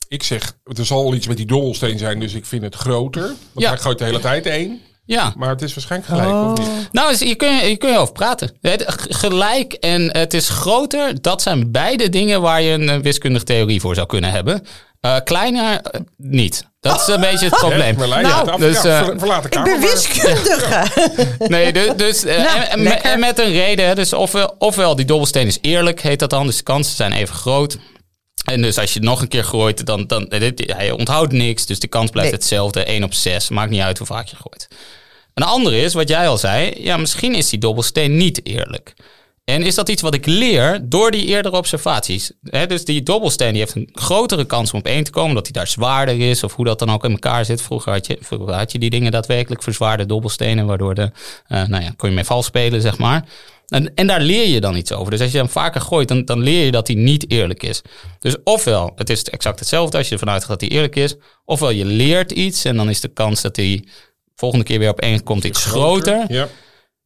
Ik 0.09 0.23
zeg, 0.23 0.53
er 0.79 0.87
zal 0.87 1.15
iets 1.15 1.27
met 1.27 1.37
die 1.37 1.47
dobbelsteen 1.47 1.99
zijn, 1.99 2.21
dus 2.21 2.33
ik 2.35 2.47
vind 2.47 2.63
het 2.63 2.75
groter. 2.75 3.23
Want 3.23 3.37
Ja. 3.55 3.69
hij 3.69 3.79
gooit 3.79 3.99
de 3.99 4.05
hele 4.05 4.21
tijd 4.21 4.47
één. 4.47 4.81
Ja, 5.05 5.33
Maar 5.37 5.49
het 5.49 5.63
is 5.63 5.75
waarschijnlijk 5.75 6.11
gelijk, 6.13 6.59
of 6.59 6.59
niet? 6.59 6.89
nou, 6.93 7.11
dus 7.11 7.21
hier 7.21 7.37
kun 7.37 7.53
je, 7.57 7.77
kun 7.77 7.91
je 7.91 7.99
over 7.99 8.13
praten. 8.13 8.57
Gelijk 9.09 9.73
en 9.73 10.17
het 10.19 10.35
is 10.35 10.49
groter, 10.49 11.23
dat 11.23 11.43
zijn 11.43 11.71
beide 11.71 12.09
dingen 12.09 12.41
waar 12.41 12.63
je 12.63 12.71
een 12.73 12.89
eh, 12.89 12.97
wiskundige 12.99 13.45
theorie 13.45 13.81
voor 13.81 13.95
zou 13.95 14.07
kunnen 14.07 14.31
hebben. 14.31 14.67
Eh, 15.01 15.17
kleiner 15.25 15.81
eh, 15.81 16.01
niet. 16.17 16.67
Dat 16.81 17.01
is 17.01 17.07
een 17.15 17.21
beetje 17.21 17.47
het 17.49 17.59
probleem. 17.59 17.97
Marlijn, 17.97 18.23
Nou, 18.23 18.47
ja, 18.47 18.53
af, 18.53 18.61
dus, 18.61 18.83
ja, 18.83 19.01
eh, 19.01 19.07
ver- 19.19 19.45
Ik 19.45 19.65
ben 19.65 19.81
wiskundige. 19.81 20.87
Nee, 21.49 21.73
dus, 21.73 21.93
dus 21.97 22.23
Nou, 22.23 22.61
en, 22.69 23.03
en- 23.03 23.21
met 23.21 23.39
een 23.39 23.53
reden. 23.53 23.97
Dus 23.97 24.13
ofwel, 24.13 24.55
ofwel 24.59 24.97
die 24.97 25.05
dobbelsteen 25.05 25.47
is 25.47 25.59
eerlijk, 25.61 26.01
heet 26.01 26.19
dat 26.19 26.31
dan. 26.31 26.47
Dus 26.47 26.57
de 26.57 26.63
kansen 26.63 26.97
zijn 26.97 27.13
even 27.13 27.35
groot. 27.35 27.79
En 28.49 28.63
dus 28.63 28.79
als 28.79 28.93
je 28.93 28.99
het 28.99 29.09
nog 29.09 29.21
een 29.21 29.29
keer 29.29 29.45
gooit, 29.45 29.87
dan, 29.87 30.07
dan 30.07 30.27
hij 30.29 30.91
onthoudt 30.91 31.33
niks. 31.33 31.67
Dus 31.67 31.79
de 31.79 31.87
kans 31.89 32.11
blijft 32.11 32.31
Nee. 32.31 32.39
hetzelfde. 32.39 32.85
1 32.85 33.05
op 33.05 33.15
6. 33.15 33.49
Maakt 33.49 33.71
niet 33.71 33.81
uit 33.81 33.99
hoe 33.99 34.07
vaak 34.07 34.27
je 34.27 34.37
gooit. 34.37 34.69
Een 35.35 35.45
andere 35.45 35.81
is, 35.81 35.95
wat 35.95 36.09
jij 36.09 36.29
al 36.29 36.39
zei, 36.39 36.73
ja, 36.77 36.97
misschien 36.97 37.35
is 37.35 37.49
die 37.49 37.59
dobbelsteen 37.59 38.17
niet 38.17 38.47
eerlijk. 38.47 38.95
En 39.45 39.63
is 39.63 39.75
dat 39.75 39.89
iets 39.89 40.03
wat 40.03 40.15
ik 40.15 40.27
leer 40.27 40.81
door 40.83 41.11
die 41.11 41.27
eerdere 41.27 41.57
observaties? 41.57 42.31
Dus 42.69 42.85
die 42.85 43.03
dobbelsteen 43.03 43.51
die 43.53 43.61
heeft 43.61 43.75
een 43.75 43.89
grotere 43.93 44.45
kans 44.45 44.73
om 44.73 44.79
op 44.79 44.87
één 44.87 45.05
te 45.05 45.11
komen, 45.11 45.29
omdat 45.29 45.45
hij 45.45 45.53
daar 45.53 45.67
zwaarder 45.67 46.21
is, 46.21 46.43
of 46.45 46.55
hoe 46.55 46.65
dat 46.65 46.79
dan 46.79 46.91
ook 46.91 47.05
in 47.05 47.11
elkaar 47.11 47.45
zit. 47.45 47.63
Vroeger 47.63 47.93
had 47.93 48.07
je, 48.07 48.19
vroeger 48.21 48.55
had 48.55 48.73
je 48.73 48.79
die 48.79 48.91
dingen 48.91 49.13
daadwerkelijk 49.13 49.63
verzwaarde 49.63 50.07
dobbelstenen, 50.07 50.67
waardoor 50.67 50.95
de, 50.95 51.11
eh, 51.47 51.67
nou 51.67 51.83
ja, 51.83 51.93
kon 51.97 52.09
je 52.09 52.15
mee 52.15 52.25
vals 52.25 52.47
spelen, 52.47 52.81
zeg 52.81 52.99
maar. 52.99 53.25
En, 53.69 53.95
en 53.95 54.07
daar 54.07 54.21
leer 54.21 54.49
je 54.49 54.61
dan 54.61 54.77
iets 54.77 54.93
over. 54.93 55.11
Dus 55.11 55.21
als 55.21 55.33
je 55.33 55.39
hem 55.39 55.49
vaker 55.49 55.81
gooit, 55.81 56.09
dan, 56.09 56.25
dan 56.25 56.41
leer 56.41 56.65
je 56.65 56.71
dat 56.71 56.87
hij 56.87 56.97
niet 56.97 57.31
eerlijk 57.31 57.63
is. 57.63 57.83
Dus 58.19 58.37
ofwel, 58.45 58.93
het 58.97 59.11
is 59.11 59.23
exact 59.23 59.59
hetzelfde 59.59 59.99
als 59.99 60.09
je 60.09 60.13
ervan 60.13 60.31
uitgaat 60.31 60.49
dat 60.49 60.61
hij 60.61 60.71
eerlijk 60.71 60.97
is. 60.97 61.15
Ofwel, 61.45 61.71
je 61.71 61.85
leert 61.85 62.33
iets 62.33 62.65
en 62.65 62.77
dan 62.77 62.89
is 62.89 63.01
de 63.01 63.09
kans 63.09 63.43
dat 63.43 63.57
hij 63.57 63.85
volgende 64.35 64.65
keer 64.65 64.79
weer 64.79 64.91
op 64.91 65.01
één 65.01 65.23
komt 65.23 65.45
iets 65.45 65.65
groter. 65.65 66.25
Ja. 66.29 66.49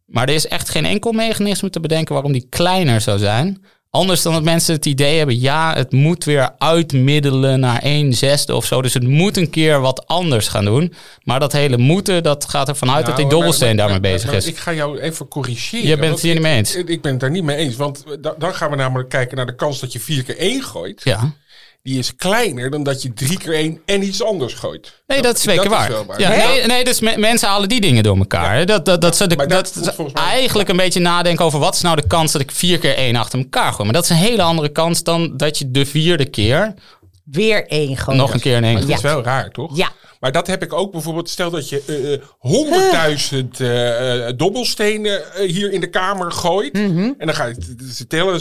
Maar 0.05 0.29
er 0.29 0.35
is 0.35 0.47
echt 0.47 0.69
geen 0.69 0.85
enkel 0.85 1.13
mechanisme 1.13 1.71
te 1.71 1.81
bedenken 1.81 2.15
waarom 2.15 2.33
die 2.33 2.47
kleiner 2.49 3.01
zou 3.01 3.19
zijn. 3.19 3.65
Anders 3.95 4.23
dan 4.23 4.33
dat 4.33 4.43
mensen 4.43 4.75
het 4.75 4.87
idee 4.87 5.17
hebben, 5.19 5.41
ja, 5.41 5.75
het 5.75 5.93
moet 5.93 6.25
weer 6.25 6.51
uitmiddelen 6.59 7.61
naar 7.61 7.83
1 7.83 8.13
zesde 8.15 8.55
of 8.55 8.65
zo. 8.65 8.83
Dus 8.83 8.95
het 8.95 9.03
moet 9.09 9.37
een 9.37 9.51
keer 9.51 9.81
wat 9.81 10.07
anders 10.07 10.49
gaan 10.49 10.65
doen. 10.65 10.93
Maar 11.23 11.41
dat 11.41 11.53
hele 11.53 11.77
moeten, 11.79 12.23
dat 12.23 12.49
gaat 12.49 12.69
ervan 12.69 12.91
uit 12.91 13.07
dat 13.07 13.17
die 13.17 13.25
Nou, 13.25 13.37
dobbelsteen 13.37 13.69
maar- 13.69 13.77
daarmee 13.77 14.01
bezig 14.13 14.27
maar 14.27 14.35
is. 14.37 14.47
Ik 14.47 14.57
ga 14.57 14.73
jou 14.73 14.99
even 15.01 15.29
corrigeren. 15.29 15.87
Je 15.89 15.97
bent 15.97 16.13
het 16.13 16.23
hier 16.23 16.33
niet 16.33 16.43
mee 16.43 16.57
eens. 16.57 16.75
Ik, 16.77 16.89
ik 16.89 17.03
ben 17.03 17.11
het 17.11 17.21
daar 17.21 17.31
niet 17.31 17.45
mee 17.45 17.57
eens. 17.57 17.77
Want 17.77 18.05
da- 18.21 18.35
dan 18.39 18.55
gaan 18.55 18.71
we 18.71 18.77
namelijk 18.77 19.09
kijken 19.09 19.37
naar 19.37 19.47
de 19.47 19.55
kans 19.55 19.81
dat 19.81 19.93
je 19.93 20.01
vier 20.01 20.23
keer 20.23 20.39
één 20.39 20.63
gooit. 20.63 21.01
Ja. 21.05 21.33
Die 21.83 21.99
is 21.99 22.17
kleiner 22.17 22.71
dan 22.71 22.83
dat 22.83 23.03
je 23.03 23.13
drie 23.13 23.39
keer 23.39 23.55
één 23.55 23.81
en 23.87 24.03
iets 24.03 24.23
anders 24.23 24.55
gooit. 24.55 25.03
Nee, 25.07 25.23
dat 25.23 25.37
is 25.37 25.43
zeker 25.43 25.69
dat 25.69 25.81
is 25.81 25.89
waar. 26.07 26.21
Ja, 26.21 26.29
nee, 26.29 26.67
nee, 26.67 26.85
dus 26.85 27.01
me- 27.01 27.17
mensen 27.17 27.49
halen 27.49 27.69
die 27.69 27.81
dingen 27.81 28.03
door 28.03 28.17
elkaar. 28.19 28.67
Dat, 28.67 28.85
dat, 28.85 29.01
dat, 29.01 29.17
ze 29.17 29.27
de, 29.27 29.37
maar 29.37 29.49
dat 29.49 29.95
eigenlijk 30.15 30.69
een 30.69 30.77
beetje 30.77 31.01
nadenken 31.01 31.45
over 31.45 31.59
wat 31.59 31.75
is 31.75 31.81
nou 31.81 31.97
de 31.97 32.07
kans 32.07 32.33
dat 32.33 32.41
ik 32.41 32.51
vier 32.51 32.79
keer 32.79 32.97
één 32.97 33.17
achter 33.17 33.39
elkaar 33.39 33.71
gooi. 33.73 33.85
Maar 33.85 33.93
dat 33.93 34.05
is 34.05 34.11
een 34.11 34.17
hele 34.17 34.43
andere 34.43 34.69
kans 34.69 35.03
dan 35.03 35.37
dat 35.37 35.59
je 35.59 35.71
de 35.71 35.87
vierde 35.87 36.25
keer 36.31 36.75
Weer 37.25 37.67
één 37.67 37.97
gewoon. 37.97 38.17
nog 38.19 38.35
een 38.35 38.41
keer 38.41 38.57
in 38.57 38.65
één 38.65 38.75
dat 38.75 38.83
gooit. 38.85 38.97
is 38.97 39.03
wel 39.03 39.23
raar, 39.23 39.51
toch? 39.51 39.77
Ja. 39.77 39.89
Maar 40.23 40.33
dat 40.33 40.47
heb 40.47 40.63
ik 40.63 40.73
ook 40.73 40.93
bijvoorbeeld. 40.93 41.31
Stel 41.31 41.51
dat 41.51 41.69
je 41.69 41.83
eh, 41.87 42.13
eh, 42.13 42.23
honderdduizend 42.39 43.61
eh, 43.61 44.29
dobbelstenen 44.37 45.23
hier 45.47 45.73
in 45.73 45.81
de 45.81 45.91
kamer 45.91 46.33
gooit. 46.33 46.73
Mhm. 46.73 47.13
En 47.19 47.27
dan 47.27 47.35
ga 47.35 47.45
je 47.45 47.77
ze 47.93 48.07
tellen 48.07 48.41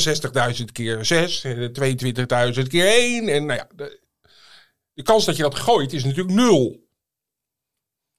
60.000 0.60 0.72
keer 0.72 1.06
6, 1.06 1.46
22.000 1.46 2.68
keer 2.68 2.86
1. 2.86 3.28
En 3.28 3.46
nou 3.46 3.60
ja, 3.60 3.68
de, 3.76 4.00
de 4.94 5.04
kans 5.04 5.26
dat 5.26 5.36
je 5.36 5.42
dat 5.42 5.56
gooit 5.56 5.94
is 5.94 6.04
natuurlijk 6.04 6.36
nul. 6.36 6.88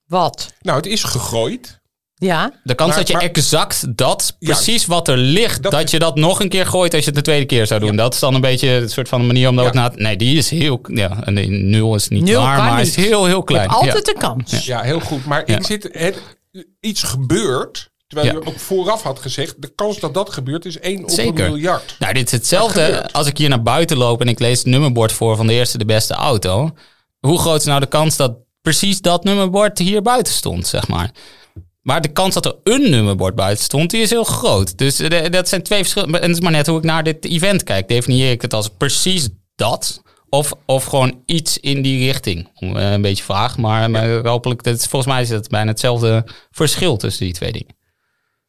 Wat? 0.05 0.53
Nou, 0.61 0.77
het 0.77 0.85
is 0.85 1.03
gegooid. 1.03 1.81
Ja. 2.23 2.51
De 2.63 2.75
kans 2.75 2.89
Maar- 2.89 2.97
dat 2.99 3.07
je 3.07 3.13
maar- 3.13 3.23
exact 3.23 3.97
dat, 3.97 4.35
Ja. 4.39 4.53
precies 4.53 4.85
wat 4.85 5.07
er 5.07 5.17
ligt, 5.17 5.71
Dat 5.71 5.91
je 5.91 5.99
dat 5.99 6.15
nog 6.15 6.39
een 6.39 6.49
keer 6.49 6.65
gooit 6.65 6.93
als 6.93 7.01
je 7.03 7.07
het 7.09 7.15
de 7.15 7.23
tweede 7.25 7.45
keer 7.45 7.67
zou 7.67 7.79
doen. 7.79 7.95
Dat 7.95 8.13
is 8.13 8.19
dan 8.19 8.33
een 8.35 8.41
beetje 8.41 8.69
een 8.69 8.89
soort 8.89 9.07
van 9.09 9.25
manier 9.25 9.49
om 9.49 9.55
dat 9.55 9.63
Ja. 9.63 9.69
ook 9.69 9.75
na 9.75 9.89
te- 9.89 10.01
Nee, 10.01 10.15
die 10.17 10.37
is 10.37 10.49
heel... 10.49 10.79
Ja, 10.83 11.17
nee, 11.29 11.49
nul 11.49 11.95
is 11.95 12.07
niet 12.07 12.23
Nul 12.23 12.41
waar, 12.41 12.57
maar 12.57 12.77
niet. 12.77 12.87
is 12.87 12.95
heel, 12.95 13.25
heel 13.25 13.37
Je 13.37 13.43
klein. 13.43 13.69
hebt 13.69 13.81
altijd 13.81 14.07
ja. 14.07 14.13
een 14.13 14.19
kans. 14.19 14.65
Ja, 14.65 14.81
heel 14.81 14.99
goed. 14.99 15.25
Maar 15.25 15.43
Ja. 15.45 15.55
ik 15.57 15.63
zit, 15.65 15.89
het, 15.91 16.15
iets 16.79 17.03
gebeurt. 17.03 17.91
Terwijl 18.07 18.33
Ja. 18.33 18.39
je 18.41 18.47
ook 18.47 18.59
vooraf 18.59 19.01
had 19.03 19.19
gezegd. 19.19 19.61
De 19.61 19.71
kans 19.75 19.99
dat 19.99 20.13
dat 20.13 20.33
gebeurt 20.33 20.65
is 20.65 20.79
1 20.79 21.03
op 21.03 21.09
Zeker. 21.09 21.45
een 21.45 21.51
miljard. 21.51 21.95
Nou, 21.99 22.13
dit 22.13 22.25
is 22.25 22.31
hetzelfde 22.31 23.11
als 23.11 23.27
ik 23.27 23.37
hier 23.37 23.49
naar 23.49 23.61
buiten 23.63 23.97
loop 23.97 24.21
en 24.21 24.27
ik 24.27 24.39
lees 24.39 24.57
het 24.57 24.67
nummerbord 24.67 25.11
voor 25.11 25.35
van 25.35 25.47
de 25.47 25.53
eerste 25.53 25.77
de 25.77 25.85
beste 25.85 26.13
auto. 26.13 26.71
Hoe 27.19 27.39
groot 27.39 27.59
is 27.59 27.65
nou 27.65 27.79
de 27.79 27.85
kans 27.85 28.15
dat 28.15 28.35
precies 28.61 29.01
dat 29.01 29.23
nummerbord 29.23 29.77
hier 29.79 30.01
buiten 30.01 30.33
stond, 30.33 30.67
zeg 30.67 30.87
maar? 30.87 31.11
Maar 31.83 32.01
de 32.01 32.11
kans 32.11 32.33
dat 32.33 32.45
er 32.45 32.55
een 32.63 32.89
nummerbord 32.89 33.35
buiten 33.35 33.63
stond, 33.63 33.89
die 33.89 34.01
is 34.01 34.09
heel 34.09 34.23
groot. 34.23 34.77
Dus 34.77 34.99
eh, 34.99 35.29
dat 35.31 35.49
zijn 35.49 35.63
twee 35.63 35.79
verschillende. 35.79 36.17
En 36.17 36.27
het 36.27 36.37
is 36.37 36.43
maar 36.43 36.51
net 36.51 36.67
hoe 36.67 36.77
ik 36.77 36.83
naar 36.83 37.03
dit 37.03 37.25
event 37.25 37.63
kijk. 37.63 37.87
Definieer 37.87 38.31
ik 38.31 38.41
het 38.41 38.53
als 38.53 38.69
precies 38.77 39.29
dat? 39.55 40.01
Of, 40.29 40.53
of 40.65 40.85
gewoon 40.85 41.21
iets 41.25 41.57
in 41.57 41.81
die 41.81 42.05
richting? 42.05 42.49
Eh, 42.59 42.91
Een 42.91 43.01
beetje 43.01 43.23
vaag, 43.23 43.57
maar, 43.57 43.91
maar 43.91 44.27
hopelijk, 44.27 44.63
dat 44.63 44.87
volgens 44.87 45.13
mij 45.13 45.21
is 45.21 45.29
het 45.29 45.47
bijna 45.47 45.69
hetzelfde 45.71 46.25
verschil 46.51 46.97
tussen 46.97 47.25
die 47.25 47.33
twee 47.33 47.51
dingen. 47.51 47.75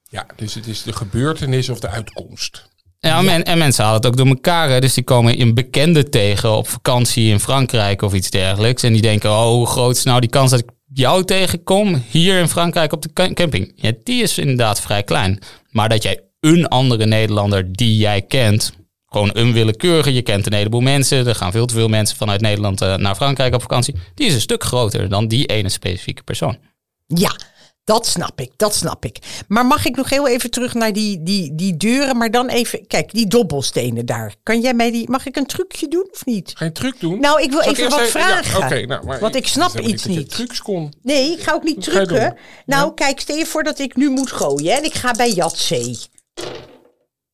Ja, 0.02 0.26
dus 0.36 0.54
het 0.54 0.66
is 0.66 0.82
de 0.82 0.92
gebeurtenis 0.92 1.68
of 1.68 1.80
de 1.80 1.88
uitkomst. 1.88 2.68
Ja, 2.98 3.24
en 3.42 3.58
mensen 3.58 3.84
halen 3.84 4.00
het 4.00 4.10
ook 4.10 4.16
door 4.16 4.26
elkaar. 4.26 4.70
Hè. 4.70 4.80
Dus 4.80 4.94
die 4.94 5.04
komen 5.04 5.40
een 5.40 5.54
bekende 5.54 6.08
tegen 6.08 6.50
op 6.56 6.68
vakantie 6.68 7.30
in 7.30 7.40
Frankrijk 7.40 8.02
of 8.02 8.14
iets 8.14 8.30
dergelijks. 8.30 8.82
En 8.82 8.92
die 8.92 9.02
denken, 9.02 9.30
oh, 9.30 9.46
hoe 9.46 9.66
groot 9.66 9.96
is 9.96 10.02
nou 10.02 10.20
die 10.20 10.30
kans 10.30 10.50
dat 10.50 10.60
ik 10.60 10.68
jou 10.94 11.24
tegenkom 11.24 12.02
hier 12.10 12.38
in 12.40 12.48
Frankrijk 12.48 12.92
op 12.92 13.02
de 13.02 13.12
ca- 13.12 13.32
camping? 13.32 13.72
Ja, 13.76 13.92
die 14.04 14.22
is 14.22 14.38
inderdaad 14.38 14.80
vrij 14.80 15.02
klein. 15.02 15.38
Maar 15.70 15.88
dat 15.88 16.02
jij 16.02 16.20
een 16.40 16.68
andere 16.68 17.06
Nederlander 17.06 17.72
die 17.72 17.96
jij 17.96 18.22
kent, 18.22 18.72
gewoon 19.06 19.30
een 19.32 19.52
willekeurige, 19.52 20.14
je 20.14 20.22
kent 20.22 20.46
een 20.46 20.52
heleboel 20.52 20.80
mensen, 20.80 21.26
er 21.26 21.34
gaan 21.34 21.52
veel 21.52 21.66
te 21.66 21.74
veel 21.74 21.88
mensen 21.88 22.16
vanuit 22.16 22.40
Nederland 22.40 22.80
eh, 22.80 22.94
naar 22.96 23.14
Frankrijk 23.14 23.54
op 23.54 23.60
vakantie, 23.60 23.94
die 24.14 24.26
is 24.26 24.34
een 24.34 24.40
stuk 24.40 24.64
groter 24.64 25.08
dan 25.08 25.28
die 25.28 25.46
ene 25.46 25.68
specifieke 25.68 26.22
persoon. 26.22 26.58
Ja, 27.06 27.36
dat 27.84 28.06
snap 28.06 28.40
ik, 28.40 28.50
dat 28.56 28.74
snap 28.74 29.04
ik. 29.04 29.18
Maar 29.48 29.66
mag 29.66 29.84
ik 29.86 29.96
nog 29.96 30.10
heel 30.10 30.28
even 30.28 30.50
terug 30.50 30.74
naar 30.74 30.92
die, 30.92 31.22
die, 31.22 31.54
die 31.54 31.76
deuren, 31.76 32.16
maar 32.16 32.30
dan 32.30 32.48
even, 32.48 32.86
kijk, 32.86 33.12
die 33.12 33.26
dobbelstenen 33.26 34.06
daar. 34.06 34.34
Kan 34.42 34.60
jij 34.60 34.74
mij 34.74 34.90
die, 34.90 35.10
mag 35.10 35.26
ik 35.26 35.36
een 35.36 35.46
trucje 35.46 35.88
doen 35.88 36.08
of 36.12 36.24
niet? 36.24 36.50
Ga 36.54 36.64
je 36.64 36.70
een 36.70 36.76
truc 36.76 37.00
doen? 37.00 37.20
Nou, 37.20 37.42
ik 37.42 37.50
wil 37.50 37.62
Zal 37.62 37.72
even 37.72 37.90
wat 37.90 37.98
Ja, 37.98 38.06
vragen. 38.06 38.62
Oké, 38.64 38.86
nou, 38.86 39.04
maar 39.06 39.20
Want 39.20 39.34
ik 39.34 39.46
snap 39.46 39.80
iets 39.80 40.02
dat 40.02 40.12
je 40.12 40.18
niet. 40.18 40.30
trucs 40.30 40.62
kon. 40.62 40.92
Nee, 41.02 41.32
ik 41.32 41.40
ga 41.42 41.52
ook 41.52 41.62
niet 41.64 41.80
trucken. 41.82 42.36
Nou, 42.66 42.94
kijk, 42.94 43.20
stel 43.20 43.36
je 43.36 43.46
voor 43.46 43.62
dat 43.62 43.78
ik 43.78 43.96
nu 43.96 44.10
moet 44.10 44.32
gooien 44.32 44.76
en 44.76 44.84
ik 44.84 44.94
ga 44.94 45.12
bij 45.12 45.30
Jatzee. 45.30 45.98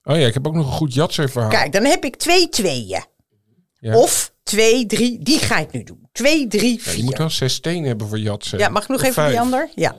Oh 0.03 0.17
ja, 0.19 0.27
ik 0.27 0.35
heb 0.35 0.47
ook 0.47 0.55
nog 0.55 0.67
een 0.67 0.73
goed 0.73 0.95
Jatser 0.95 1.31
verhaal. 1.31 1.51
Kijk, 1.51 1.73
dan 1.73 1.85
heb 1.85 2.05
ik 2.05 2.17
twee 2.17 2.49
tweeën. 2.49 3.05
Ja. 3.81 3.97
Of 3.97 4.33
twee, 4.43 4.87
drie, 4.87 5.19
die 5.23 5.39
ga 5.39 5.59
ik 5.59 5.73
nu 5.73 5.83
doen. 5.85 6.09
Twee, 6.13 6.47
drie, 6.47 6.69
Ja, 6.71 6.85
je 6.85 6.91
vier. 6.91 7.05
moet 7.05 7.19
wel 7.19 7.31
zes 7.31 7.55
stenen 7.55 7.89
hebben 7.89 8.09
voor 8.09 8.19
Jatsen. 8.19 8.59
Ja, 8.59 8.69
mag 8.69 8.83
ik 8.83 8.89
nog 8.89 8.97
Of 8.99 9.03
even 9.03 9.15
vijf. 9.15 9.31
die 9.31 9.41
ander? 9.41 9.69
Ja. 9.75 9.95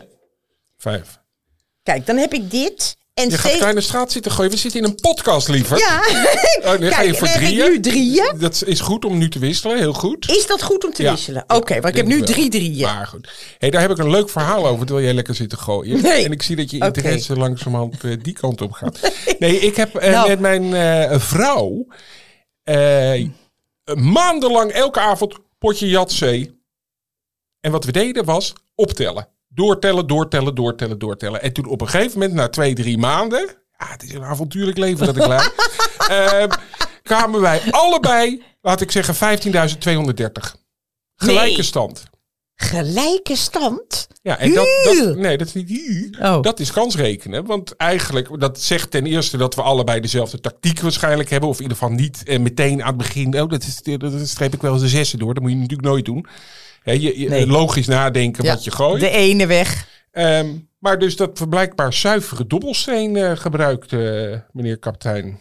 Vijf. 0.81 1.19
Kijk, 1.83 2.05
dan 2.05 2.17
heb 2.17 2.33
ik 2.33 2.51
dit. 2.51 2.97
En 3.13 3.29
Je 3.29 3.37
gaat 3.37 3.73
de 3.73 3.81
straat 3.81 4.11
zitten 4.11 4.31
gooien. 4.31 4.51
We 4.51 4.57
zitten 4.57 4.79
in 4.81 4.85
een 4.87 4.95
podcast, 4.95 5.47
liever. 5.47 5.77
Ja. 5.77 5.99
Oh, 6.71 6.79
nu 6.79 6.91
ga 6.91 7.01
je 7.01 7.13
voor 7.15 7.27
drieën. 7.27 7.71
nu 7.71 7.79
drieën. 7.79 8.35
Dat 8.39 8.63
is 8.65 8.79
goed 8.79 9.05
om 9.05 9.17
nu 9.17 9.29
te 9.29 9.39
wisselen, 9.39 9.77
heel 9.77 9.93
goed. 9.93 10.29
Is 10.29 10.47
dat 10.47 10.63
goed 10.63 10.85
om 10.85 10.93
te 10.93 11.03
Ja. 11.03 11.11
wisselen? 11.11 11.43
Oké, 11.47 11.73
want 11.73 11.85
ik 11.87 11.95
heb 11.95 12.05
nu 12.05 12.17
wel. 12.17 12.25
drie 12.25 12.49
drieën. 12.49 12.85
Maar 12.85 13.07
goed. 13.07 13.29
Hey, 13.57 13.69
daar 13.69 13.81
heb 13.81 13.91
ik 13.91 13.97
een 13.97 14.09
leuk 14.09 14.29
verhaal 14.29 14.67
over, 14.67 14.85
terwijl 14.85 15.05
jij 15.05 15.15
lekker 15.15 15.35
zit 15.35 15.49
te 15.49 15.57
gooien. 15.57 16.01
Nee. 16.01 16.25
En 16.25 16.31
ik 16.31 16.41
zie 16.41 16.55
dat 16.55 16.71
je 16.71 16.77
interesse 16.77 17.35
langzamerhand 17.35 18.03
eh, 18.03 18.17
die 18.21 18.33
kant 18.33 18.61
op 18.61 18.71
gaat. 18.71 18.99
Nee, 19.39 19.59
ik 19.59 19.75
heb 19.75 19.95
eh, 19.95 20.11
Nou. 20.11 20.27
met 20.27 20.39
mijn 20.39 20.73
eh, 20.73 21.19
vrouw 21.19 21.85
maandenlang 23.95 24.71
elke 24.71 24.99
avond 24.99 25.37
potje 25.57 25.89
jatzee. 25.89 26.59
En 27.59 27.71
wat 27.71 27.83
we 27.85 27.91
deden 27.91 28.25
was 28.25 28.53
optellen. 28.75 29.27
Doortellen, 29.53 30.07
doortellen, 30.07 30.55
doortellen, 30.55 30.99
doortellen. 30.99 31.41
En 31.41 31.53
toen 31.53 31.65
op 31.65 31.81
een 31.81 31.89
gegeven 31.89 32.19
moment, 32.19 32.33
na 32.33 32.49
twee, 32.49 32.73
drie 32.73 32.97
maanden... 32.97 33.55
Ja, 33.77 33.87
het 33.87 34.03
is 34.03 34.13
een 34.13 34.23
avontuurlijk 34.23 34.77
leven 34.77 35.05
dat 35.05 35.15
ik 35.15 35.27
leid. 35.27 35.53
ehm, 36.07 36.49
kwamen 37.03 37.41
wij 37.41 37.61
allebei, 37.71 38.43
laat 38.61 38.81
ik 38.81 38.91
zeggen, 38.91 39.15
15.230. 39.15 40.59
Gelijke 41.15 41.55
Nee. 41.55 41.63
stand. 41.63 42.03
Gelijke 42.55 43.35
stand? 43.35 44.07
Ja, 44.21 44.37
en 44.37 44.53
dat, 44.53 44.67
dat, 44.83 45.15
nee, 45.15 45.37
dat 45.37 45.47
is 45.47 45.53
niet 45.53 45.69
hier. 45.69 46.17
Oh. 46.21 46.41
Dat 46.41 46.59
is 46.59 46.71
kansrekenen. 46.71 47.45
Want 47.45 47.75
eigenlijk, 47.75 48.39
dat 48.39 48.61
zegt 48.61 48.91
ten 48.91 49.05
eerste 49.05 49.37
dat 49.37 49.55
we 49.55 49.61
allebei 49.61 49.99
dezelfde 49.99 50.39
tactiek 50.39 50.79
waarschijnlijk 50.79 51.29
hebben. 51.29 51.49
Of 51.49 51.55
in 51.55 51.61
ieder 51.61 51.77
geval 51.77 51.93
niet 51.93 52.23
eh, 52.23 52.39
meteen 52.39 52.81
aan 52.81 52.87
het 52.87 52.97
begin. 52.97 53.41
Oh, 53.41 53.49
dat, 53.49 53.63
is, 53.63 53.81
dat 53.97 54.27
streep 54.27 54.53
ik 54.53 54.61
wel 54.61 54.73
eens 54.73 54.81
de 54.81 54.87
zessen 54.87 55.19
door. 55.19 55.33
Dat 55.33 55.43
moet 55.43 55.51
je 55.51 55.57
natuurlijk 55.57 55.87
nooit 55.87 56.05
doen. 56.05 56.25
Hè, 56.83 56.91
je, 56.91 57.19
je- 57.19 57.29
Nee. 57.29 57.47
Logisch 57.47 57.87
nadenken 57.87 58.43
Ja, 58.43 58.53
wat 58.53 58.63
je 58.63 58.71
gooit. 58.71 58.99
De 59.01 59.09
ene 59.09 59.45
weg. 59.47 59.87
Ehm, 60.11 60.47
maar 60.79 60.99
dus 60.99 61.15
dat 61.15 61.39
we 61.39 61.47
blijkbaar 61.47 61.93
zuivere 61.93 62.47
dobbelsteen 62.47 63.15
eh, 63.17 63.31
gebruikt, 63.35 63.93
eh, 63.93 63.99
meneer 64.51 64.77
kapitein. 64.79 65.39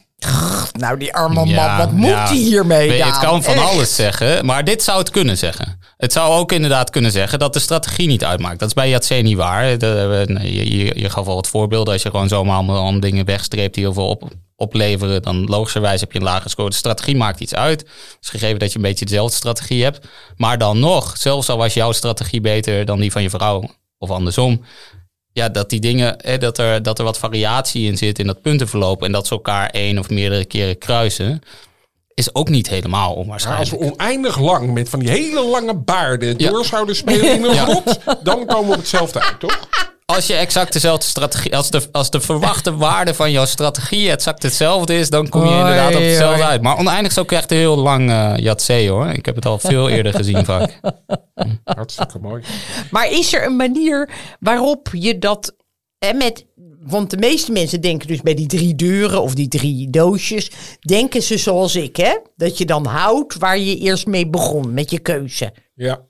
Nou, 0.73 0.99
die 0.99 1.15
arme 1.15 1.35
man, 1.35 1.49
Ja, 1.49 1.77
wat 1.79 1.93
moet 1.93 2.09
ja. 2.09 2.27
hij 2.27 2.37
hiermee 2.37 2.89
Weet? 2.89 3.05
Het 3.05 3.19
kan 3.19 3.43
van 3.43 3.55
Echt. 3.55 3.63
alles 3.71 3.95
zeggen, 3.95 4.47
maar 4.47 4.65
dit 4.65 4.83
zou 4.83 4.99
het 4.99 5.11
kunnen 5.11 5.39
zeggen. 5.39 5.79
Het 5.97 6.13
zou 6.13 6.39
ook 6.39 6.53
inderdaad 6.53 6.91
kunnen 6.91 7.11
zeggen 7.13 7.39
dat 7.39 7.53
de 7.53 7.59
strategie 7.59 8.07
niet 8.07 8.25
uitmaakt. 8.25 8.59
Dat 8.59 8.69
is 8.69 8.75
bij 8.75 8.89
Jatse 8.89 9.15
niet 9.15 9.37
waar. 9.37 9.67
Je, 9.69 10.77
je, 10.77 11.01
je 11.01 11.11
gaf 11.11 11.27
al 11.27 11.35
wat 11.35 11.49
voorbeelden. 11.49 11.93
Als 11.93 12.03
je 12.03 12.11
gewoon 12.11 12.29
zomaar 12.29 12.55
allemaal, 12.57 12.77
allemaal 12.83 13.01
dingen 13.01 13.25
wegstreept 13.25 13.75
die 13.75 13.85
heel 13.85 13.93
veel 13.93 14.09
op, 14.09 14.29
opleveren, 14.61 15.23
dan 15.23 15.45
logischerwijs 15.45 16.01
heb 16.01 16.13
je 16.13 16.19
een 16.19 16.25
lage 16.25 16.49
score. 16.49 16.69
De 16.71 16.75
strategie 16.77 17.17
maakt 17.17 17.41
iets 17.41 17.55
uit. 17.55 17.85
Dus 18.21 18.29
gegeven 18.29 18.59
dat 18.59 18.71
je 18.71 18.77
een 18.77 18.83
beetje 18.85 19.05
dezelfde 19.05 19.37
strategie 19.37 19.83
hebt. 19.83 20.07
Maar 20.37 20.59
dan 20.59 20.79
nog, 20.79 21.17
zelfs 21.17 21.49
al 21.49 21.57
was 21.57 21.75
jouw 21.75 21.93
strategie 21.93 22.41
beter 22.41 22.85
dan 22.85 23.01
die 23.01 23.13
van 23.13 23.23
je 23.23 23.31
vrouw, 23.31 23.71
of 23.99 24.11
andersom. 24.11 24.65
Ja, 25.33 25.49
dat 25.49 25.71
die 25.71 25.81
dingen, 25.81 26.15
hè, 26.23 26.39
dat, 26.39 26.59
er, 26.59 26.83
dat 26.83 26.99
er 26.99 27.05
wat 27.05 27.19
variatie 27.19 27.87
in 27.87 27.97
zit 27.97 28.19
in 28.19 28.27
dat 28.27 28.43
puntenverloop. 28.43 29.03
En 29.03 29.13
dat 29.13 29.27
ze 29.27 29.35
elkaar 29.35 29.71
één 29.71 29.99
of 29.99 30.11
meerdere 30.11 30.45
keren 30.45 30.79
kruisen. 30.79 31.41
is 32.15 32.35
ook 32.35 32.49
niet 32.49 32.69
helemaal 32.69 32.99
Maar 33.09 33.09
als 33.09 33.23
onwaarschijnlijk. 33.25 33.71
we 33.71 33.77
oneindig 33.93 34.39
lang 34.39 34.73
met 34.73 34.89
van 34.89 34.99
die 34.99 35.09
hele 35.11 35.45
lange 35.45 35.75
baarden 35.75 36.35
Ja. 36.39 36.51
door 36.51 36.65
zouden 36.65 36.97
spelen 36.97 37.33
in 37.35 37.45
een 37.45 37.55
Ja. 37.55 37.65
grot, 37.65 37.99
dan 38.23 38.47
komen 38.47 38.67
we 38.67 38.73
op 38.73 38.77
hetzelfde 38.81 39.21
uit, 39.23 39.41
toch? 39.41 39.69
Als 40.15 40.27
je 40.27 40.35
exact 40.35 40.73
dezelfde 40.73 41.07
strategie, 41.07 41.57
als 41.57 41.71
de, 41.71 41.89
als 41.93 42.11
de 42.11 42.21
verwachte 42.21 42.77
waarde 42.87 43.15
van 43.15 43.31
jouw 43.31 43.45
strategie 43.45 44.11
exact 44.11 44.43
hetzelfde 44.43 44.99
is, 44.99 45.11
dan 45.11 45.29
kom 45.29 45.45
je 45.45 45.59
inderdaad 45.59 45.95
op 45.95 46.01
hetzelfde 46.01 46.45
uit. 46.45 46.63
Maar 46.63 46.79
oneindig 46.79 47.19
ook 47.19 47.33
echt 47.33 47.51
een 47.51 47.57
heel 47.57 47.77
lang 47.77 48.11
eh 48.11 48.33
Yatzee 48.37 48.91
hoor. 48.91 49.07
Ik 49.07 49.27
heb 49.27 49.35
het 49.35 49.47
al 49.47 49.59
veel 49.59 49.89
eerder 49.97 50.15
gezien 50.15 50.45
vaak. 50.45 50.81
Hartstikke 51.65 52.19
mooi. 52.19 52.43
Maar 52.91 53.11
is 53.11 53.35
er 53.35 53.45
een 53.45 53.57
manier 53.57 54.11
waarop 54.41 54.89
je 54.93 55.19
dat 55.19 55.57
hè, 55.99 56.13
met. 56.13 56.47
Want 56.81 57.11
de 57.11 57.17
meeste 57.17 57.53
mensen 57.53 57.81
denken 57.81 58.09
dus 58.09 58.21
bij 58.21 58.35
die 58.35 58.47
drie 58.47 58.75
deuren 58.75 59.23
of 59.23 59.35
die 59.35 59.49
drie 59.49 59.91
doosjes. 59.91 60.51
Denken 60.81 61.23
ze 61.23 61.39
zoals 61.39 61.77
ik, 61.77 61.97
hè? 61.97 62.19
Dat 62.37 62.59
je 62.59 62.65
dan 62.65 62.87
houdt 62.87 63.37
waar 63.39 63.59
je 63.59 63.79
eerst 63.79 64.07
mee 64.07 64.29
begon 64.29 64.75
met 64.75 64.91
je 64.91 64.99
keuze. 64.99 65.55
Ja. 65.75 66.09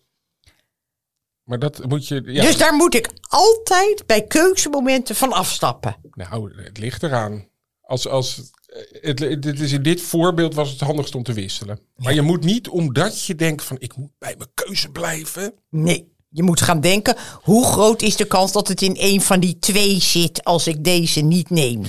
Maar 1.50 1.58
dat 1.58 1.88
moet 1.88 2.08
je... 2.08 2.22
Ja, 2.26 2.42
Dus 2.42 2.56
daar 2.56 2.74
moet 2.74 2.94
ik 2.94 3.10
altijd 3.20 4.06
bij 4.06 4.26
keuzemomenten 4.26 5.16
van 5.16 5.32
afstappen. 5.32 5.96
Nou, 6.12 6.62
het 6.62 6.78
ligt 6.78 7.02
eraan. 7.02 7.48
Als, 7.80 8.08
als, 8.08 8.50
eh, 8.66 9.00
het, 9.00 9.18
het 9.18 9.60
is 9.60 9.72
in 9.72 9.82
dit 9.82 10.00
voorbeeld 10.00 10.54
was 10.54 10.70
het 10.70 10.80
handigst 10.80 11.14
om 11.14 11.22
te 11.22 11.32
wisselen. 11.32 11.80
Maar 11.96 12.14
je 12.14 12.22
moet 12.22 12.44
niet 12.44 12.68
omdat 12.68 13.24
je 13.24 13.34
denkt 13.34 13.64
van 13.64 13.76
ik 13.80 13.96
moet 13.96 14.10
bij 14.18 14.34
mijn 14.38 14.50
keuze 14.54 14.88
blijven. 14.88 15.54
Nee, 15.70 16.12
je 16.28 16.42
moet 16.42 16.60
gaan 16.60 16.80
denken: 16.80 17.16
hoe 17.42 17.64
groot 17.64 18.02
is 18.02 18.16
de 18.16 18.26
kans 18.26 18.52
dat 18.52 18.68
het 18.68 18.82
in 18.82 18.96
een 18.98 19.20
van 19.20 19.40
die 19.40 19.58
twee 19.58 20.00
zit 20.00 20.44
als 20.44 20.66
ik 20.66 20.84
deze 20.84 21.20
niet 21.20 21.50
neem? 21.50 21.82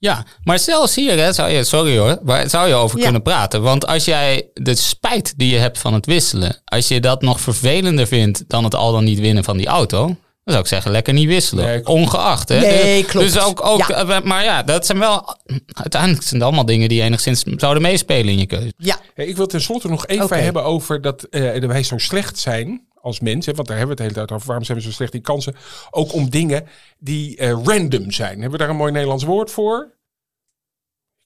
Ja, 0.00 0.24
maar 0.42 0.58
zelfs 0.58 0.94
hier 0.94 1.18
hè, 1.18 1.32
zou 1.32 1.50
je, 1.50 1.64
sorry 1.64 1.98
hoor, 1.98 2.18
maar 2.22 2.50
zou 2.50 2.68
je 2.68 2.74
over 2.74 2.96
Ja. 2.98 3.02
kunnen 3.04 3.22
praten. 3.22 3.62
Want 3.62 3.86
als 3.86 4.04
jij 4.04 4.50
de 4.54 4.74
spijt 4.74 5.34
die 5.38 5.50
je 5.52 5.58
hebt 5.58 5.78
van 5.78 5.94
het 5.94 6.06
wisselen, 6.06 6.60
als 6.64 6.88
je 6.88 7.00
dat 7.00 7.22
nog 7.22 7.40
vervelender 7.40 8.06
vindt 8.06 8.44
dan 8.48 8.64
het 8.64 8.74
al 8.74 8.92
dan 8.92 9.04
niet 9.04 9.18
winnen 9.20 9.44
van 9.44 9.56
die 9.56 9.66
auto, 9.66 10.16
dan 10.48 10.56
zou 10.56 10.60
ik 10.60 10.66
zeggen 10.66 10.90
lekker 10.90 11.12
niet 11.12 11.26
wisselen. 11.28 11.64
Nee, 11.64 11.80
klopt. 11.80 12.00
Ongeacht. 12.00 12.48
Hè? 12.48 12.60
Nee, 12.60 13.02
Dus- 13.02 13.10
klopt. 13.10 13.32
Dus 13.32 13.42
ook, 13.44 13.64
ook 13.66 13.86
Ja. 13.88 14.04
eh, 14.06 14.20
maar 14.22 14.44
ja, 14.44 14.62
dat 14.62 14.86
zijn 14.86 14.98
wel, 14.98 15.36
uiteindelijk 15.72 16.22
zijn 16.22 16.34
het 16.34 16.42
allemaal 16.42 16.64
dingen 16.64 16.88
die 16.88 17.02
enigszins 17.02 17.42
zouden 17.56 17.82
meespelen 17.82 18.32
in 18.32 18.38
je 18.38 18.46
keuze. 18.46 18.72
Ja, 18.76 18.96
ik 19.14 19.36
wil 19.36 19.46
tenslotte 19.46 19.88
nog 19.88 20.06
even 20.06 20.42
hebben 20.42 20.64
over 20.64 21.00
dat 21.00 21.22
eh, 21.22 21.64
wij 21.64 21.82
zo 21.82 21.98
slecht 21.98 22.38
zijn 22.38 22.86
als 23.00 23.20
mensen. 23.20 23.54
Want 23.54 23.68
daar 23.68 23.76
hebben 23.76 23.96
we 23.96 24.02
het 24.02 24.12
de 24.14 24.20
hele 24.20 24.26
tijd 24.26 24.30
over. 24.38 24.46
Waarom 24.46 24.64
zijn 24.64 24.78
we 24.78 24.84
zo 24.84 24.90
slecht 24.90 25.14
in 25.14 25.22
kansen? 25.22 25.54
Ook 25.90 26.12
om 26.12 26.30
dingen 26.30 26.66
die 26.98 27.36
eh, 27.36 27.50
random 27.64 28.10
zijn. 28.12 28.32
Hebben 28.32 28.50
we 28.50 28.58
daar 28.58 28.68
een 28.68 28.76
mooi 28.76 28.92
Nederlands 28.92 29.24
woord 29.24 29.50
voor? 29.50 29.96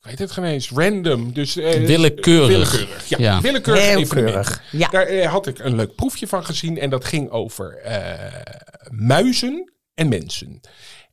Ik 0.03 0.09
weet 0.09 0.19
het 0.19 0.31
geen 0.31 0.45
eens. 0.45 0.71
Random. 0.71 1.33
Dus, 1.33 1.57
eh, 1.57 1.87
Willekeurig. 1.87 2.71
Willekeurig. 2.73 3.09
Ja, 3.09 3.17
Ja. 3.19 3.41
willekeurig 3.41 4.63
ja. 4.71 4.89
Daar 4.89 5.07
eh, 5.07 5.31
had 5.31 5.47
ik 5.47 5.59
een 5.59 5.75
leuk 5.75 5.95
proefje 5.95 6.27
van 6.27 6.45
gezien. 6.45 6.79
En 6.79 6.91
dat 6.91 7.05
ging 7.05 7.31
over 7.31 7.77
eh, 7.77 8.43
muizen 8.91 9.73
en 9.95 10.09
mensen. 10.09 10.61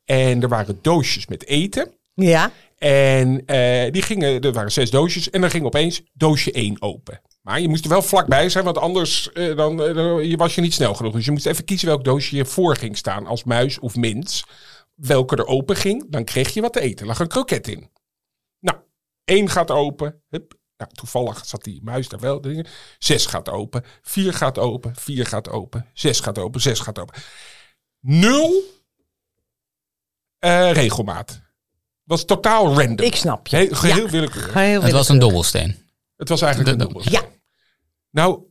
En 0.04 0.42
er 0.42 0.48
waren 0.48 0.78
doosjes 0.82 1.26
met 1.26 1.46
eten. 1.46 1.90
ja. 2.14 2.50
En 2.78 3.42
eh, 3.46 3.92
die 3.92 4.02
gingen, 4.02 4.40
er 4.40 4.52
waren 4.52 4.72
zes 4.72 4.90
doosjes. 4.90 5.30
En 5.30 5.40
dan 5.40 5.50
ging 5.50 5.64
opeens 5.64 6.02
doosje 6.12 6.52
1 6.52 6.82
open. 6.82 7.20
Maar 7.42 7.60
je 7.60 7.68
moest 7.68 7.84
er 7.84 7.90
wel 7.90 8.02
vlakbij 8.02 8.48
zijn, 8.48 8.64
want 8.64 8.78
anders 8.78 9.32
eh, 9.32 9.56
dan, 9.56 9.76
dan- 9.76 10.28
je 10.28 10.36
was 10.36 10.54
je 10.54 10.60
niet 10.60 10.74
snel 10.74 10.94
genoeg. 10.94 11.12
Dus 11.12 11.24
je 11.24 11.30
moest 11.30 11.46
even 11.46 11.64
kiezen 11.64 11.88
welk 11.88 12.04
doosje 12.04 12.36
je 12.36 12.44
voor 12.44 12.76
ging 12.76 12.96
staan 12.96 13.26
als 13.26 13.44
muis 13.44 13.78
of 13.78 13.96
mens. 13.96 14.44
Welke 14.94 15.36
er 15.36 15.46
open 15.46 15.76
ging, 15.76 16.06
dan 16.10 16.24
kreeg 16.24 16.54
je 16.54 16.60
wat 16.60 16.72
te 16.72 16.80
eten. 16.80 16.98
Er 17.00 17.06
lag 17.06 17.18
een 17.20 17.26
kroket 17.28 17.68
in. 17.68 17.90
Nou, 19.30 19.40
één 19.40 19.48
gaat 19.50 19.70
open. 19.70 20.22
Hup. 20.28 20.58
Nou, 20.76 20.92
toevallig 20.92 21.46
zat 21.46 21.64
die 21.64 21.80
muis 21.82 22.08
daar 22.08 22.20
wel. 22.20 22.40
Dingen. 22.40 22.66
Zes 22.98 23.26
gaat 23.26 23.48
open. 23.48 23.84
Vier 24.02 24.32
gaat 24.34 24.58
open. 24.58 24.96
Vier 24.96 25.26
gaat 25.26 25.48
open. 25.48 25.86
Zes 25.94 26.20
gaat 26.20 26.38
open. 26.38 26.60
Zes 26.60 26.80
gaat 26.80 26.98
open. 26.98 27.14
Nul 28.00 28.62
eh, 30.38 30.72
regelmaat. 30.72 31.40
Was 32.04 32.24
totaal 32.24 32.80
random. 32.80 33.06
Ik 33.06 33.14
snap 33.16 33.46
je. 33.46 33.56
Heel, 33.56 33.74
geheel 33.74 34.04
Ja. 34.04 34.10
willekeurig. 34.10 34.82
Het 34.82 34.92
was 34.92 35.08
een 35.08 35.18
dobbelsteen. 35.18 35.76
Het 36.16 36.28
was 36.28 36.42
eigenlijk 36.42 36.78
De- 36.78 36.84
een 36.84 36.88
de- 36.88 36.94
dobbel. 36.94 37.12
Ja. 37.12 37.22
Nou, 38.10 38.42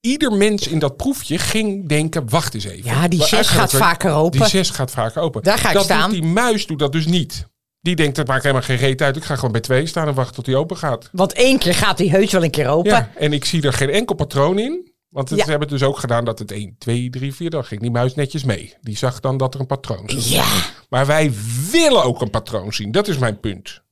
ieder 0.00 0.32
mens 0.32 0.66
in 0.66 0.78
dat 0.78 0.96
proefje 0.96 1.38
ging 1.38 1.88
denken, 1.88 2.28
wacht 2.28 2.54
eens 2.54 2.64
even. 2.64 2.84
Ja, 2.90 3.08
die 3.08 3.24
zes 3.24 3.48
gaat 3.48 3.72
vaker 3.72 4.12
open. 4.12 4.40
Die 4.40 4.48
zes 4.48 4.70
gaat 4.70 4.90
vaker 4.90 5.22
open. 5.22 5.42
Daar 5.42 5.58
ga 5.58 5.68
ik 5.68 5.74
dat 5.74 5.84
staan. 5.84 6.10
Doet 6.10 6.20
die 6.20 6.30
muis 6.30 6.66
doet 6.66 6.78
dat 6.78 6.92
dus 6.92 7.06
niet. 7.06 7.46
Die 7.80 7.96
denkt, 7.96 8.16
dat 8.16 8.26
maakt 8.26 8.42
helemaal 8.42 8.62
geen 8.64 8.76
reet 8.76 9.02
uit. 9.02 9.16
Ik 9.16 9.24
ga 9.24 9.34
gewoon 9.34 9.52
bij 9.52 9.60
twee 9.60 9.86
staan 9.86 10.08
en 10.08 10.14
wachten 10.14 10.34
tot 10.34 10.44
die 10.44 10.56
open 10.56 10.76
gaat. 10.76 11.08
Want 11.12 11.32
één 11.32 11.58
keer 11.58 11.74
gaat 11.74 11.96
die 11.96 12.10
heus 12.10 12.32
wel 12.32 12.44
een 12.44 12.50
keer 12.50 12.68
open. 12.68 12.90
Ja, 12.90 13.10
en 13.16 13.32
ik 13.32 13.44
zie 13.44 13.62
er 13.62 13.72
geen 13.72 13.90
enkel 13.90 14.14
patroon 14.14 14.58
in. 14.58 14.92
Want 15.08 15.28
het, 15.28 15.38
Ja. 15.38 15.44
ze 15.44 15.50
hebben 15.50 15.68
het 15.68 15.78
dus 15.78 15.88
ook 15.88 15.98
gedaan 15.98 16.24
dat 16.24 16.38
het 16.38 16.52
1, 16.52 16.74
2, 16.78 17.10
3, 17.10 17.34
4, 17.34 17.50
dan 17.50 17.64
ging 17.64 17.80
die 17.80 17.90
muis 17.90 18.14
netjes 18.14 18.44
mee. 18.44 18.74
Die 18.80 18.96
zag 18.96 19.20
dan 19.20 19.36
dat 19.36 19.54
er 19.54 19.60
een 19.60 19.66
patroon 19.66 20.10
zat. 20.10 20.28
Ja. 20.28 20.44
Maar 20.88 21.06
wij 21.06 21.32
willen 21.70 22.02
ook 22.04 22.20
een 22.20 22.30
patroon 22.30 22.72
zien. 22.72 22.90
Dat 22.92 23.08
is 23.08 23.18
mijn 23.18 23.40
punt. 23.40 23.82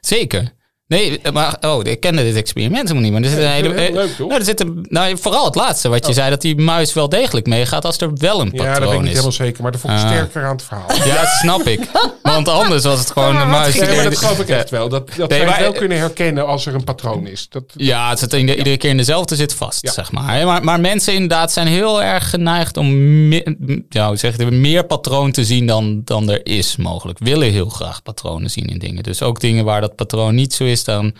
Zeker. 0.00 0.52
Nee, 0.88 1.20
maar 1.32 1.56
oh, 1.60 1.84
ik 1.84 2.00
kende 2.00 2.22
dit 2.22 2.36
experiment 2.36 2.88
helemaal 2.88 3.02
niet. 3.02 3.12
Maar 3.12 3.22
er 3.22 3.28
zit 3.28 3.38
een 3.38 3.50
hele, 3.50 3.80
heel 3.80 3.92
leuk, 3.92 4.10
toch? 4.16 4.28
Nou, 4.28 4.40
er 4.40 4.44
zit 4.46 4.60
een, 4.60 4.86
nou, 4.88 5.18
vooral 5.18 5.44
het 5.44 5.54
laatste 5.54 5.88
wat 5.88 6.06
je 6.06 6.12
zei, 6.12 6.30
dat 6.30 6.40
die 6.40 6.56
muis 6.56 6.92
wel 6.94 7.08
degelijk 7.08 7.46
meegaat 7.46 7.84
als 7.84 7.98
er 8.00 8.10
wel 8.14 8.40
een 8.40 8.50
Ja, 8.52 8.52
dat 8.52 8.62
weet 8.64 8.66
ik 8.74 8.80
patroon 8.80 8.94
niet 8.96 9.02
is. 9.02 9.08
helemaal 9.10 9.32
zeker. 9.32 9.62
Maar 9.62 9.72
dat 9.72 9.80
vond 9.80 9.92
ik 9.92 9.98
Ah. 10.00 10.06
sterker 10.10 10.44
aan 10.44 10.50
het 10.52 10.62
verhaal. 10.62 10.84
Ja, 11.06 11.14
dat 11.20 11.28
snap 11.40 11.60
ik. 11.60 11.80
Want 12.22 12.48
anders 12.48 12.84
was 12.84 12.98
het 12.98 13.10
gewoon 13.10 13.38
de 13.38 13.44
muis. 13.44 13.72
die 13.72 13.82
Nee, 13.82 13.94
maar 13.94 14.04
dat 14.04 14.18
geloof 14.18 14.38
ik 14.40 14.48
echt 14.48 14.70
wel. 14.70 14.88
Dat, 14.88 15.06
dat 15.16 15.16
Nee, 15.16 15.26
zij 15.28 15.38
het 15.38 15.48
maar- 15.48 15.60
wel 15.60 15.72
kunnen 15.72 15.98
herkennen 15.98 16.46
als 16.46 16.66
er 16.66 16.74
een 16.74 16.84
patroon 16.84 17.26
is. 17.26 17.46
Dat, 17.48 17.62
Ja, 17.76 18.10
het 18.10 18.18
zit 18.18 18.32
in 18.32 18.46
de- 18.46 18.56
iedere 18.56 18.76
keer 18.76 18.90
in 18.90 18.96
dezelfde 18.96 19.36
zit 19.36 19.54
vast, 19.54 19.82
Ja. 19.86 19.92
zeg 19.92 20.12
maar. 20.12 20.46
maar. 20.46 20.64
Maar 20.64 20.80
mensen 20.80 21.12
inderdaad 21.12 21.52
zijn 21.52 21.66
heel 21.66 22.02
erg 22.02 22.30
geneigd 22.30 22.76
om 22.76 23.28
me- 23.28 23.84
ja, 23.88 24.08
hoe 24.08 24.16
zeg 24.16 24.38
meer 24.50 24.84
patroon 24.84 25.32
te 25.32 25.44
zien 25.44 25.66
dan, 25.66 26.00
dan 26.04 26.30
er 26.30 26.46
is 26.46 26.76
mogelijk. 26.76 27.18
Willen 27.18 27.50
heel 27.52 27.68
graag 27.68 28.02
patronen 28.02 28.50
zien 28.50 28.66
in 28.66 28.78
dingen. 28.78 29.02
Dus 29.02 29.22
ook 29.22 29.40
dingen 29.40 29.64
waar 29.64 29.80
dat 29.80 29.94
patroon 29.96 30.34
niet 30.34 30.54
zo 30.54 30.64
is, 30.64 30.75
dan... 30.84 31.14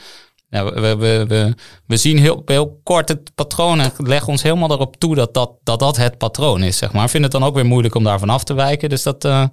Ja, 0.48 0.64
we, 0.72 0.96
we, 0.96 1.24
we, 1.28 1.54
we 1.86 1.96
zien 1.96 2.18
heel, 2.18 2.42
heel 2.44 2.80
kort 2.82 3.08
het 3.08 3.34
patroon 3.34 3.80
en 3.80 3.92
leggen 3.96 4.28
ons 4.28 4.42
helemaal 4.42 4.70
erop 4.70 4.96
toe 4.96 5.14
dat 5.14 5.34
dat, 5.34 5.50
dat, 5.62 5.78
dat 5.78 5.96
het 5.96 6.18
patroon 6.18 6.62
is, 6.62 6.76
zeg 6.76 6.92
maar. 6.92 7.04
Ik 7.04 7.10
vind 7.10 7.22
het 7.22 7.32
dan 7.32 7.44
ook 7.44 7.54
weer 7.54 7.66
moeilijk 7.66 7.94
om 7.94 8.04
daarvan 8.04 8.30
af 8.30 8.44
te 8.44 8.54
wijken. 8.54 8.88
Dus 8.88 9.02
dat, 9.02 9.24
eh, 9.24 9.44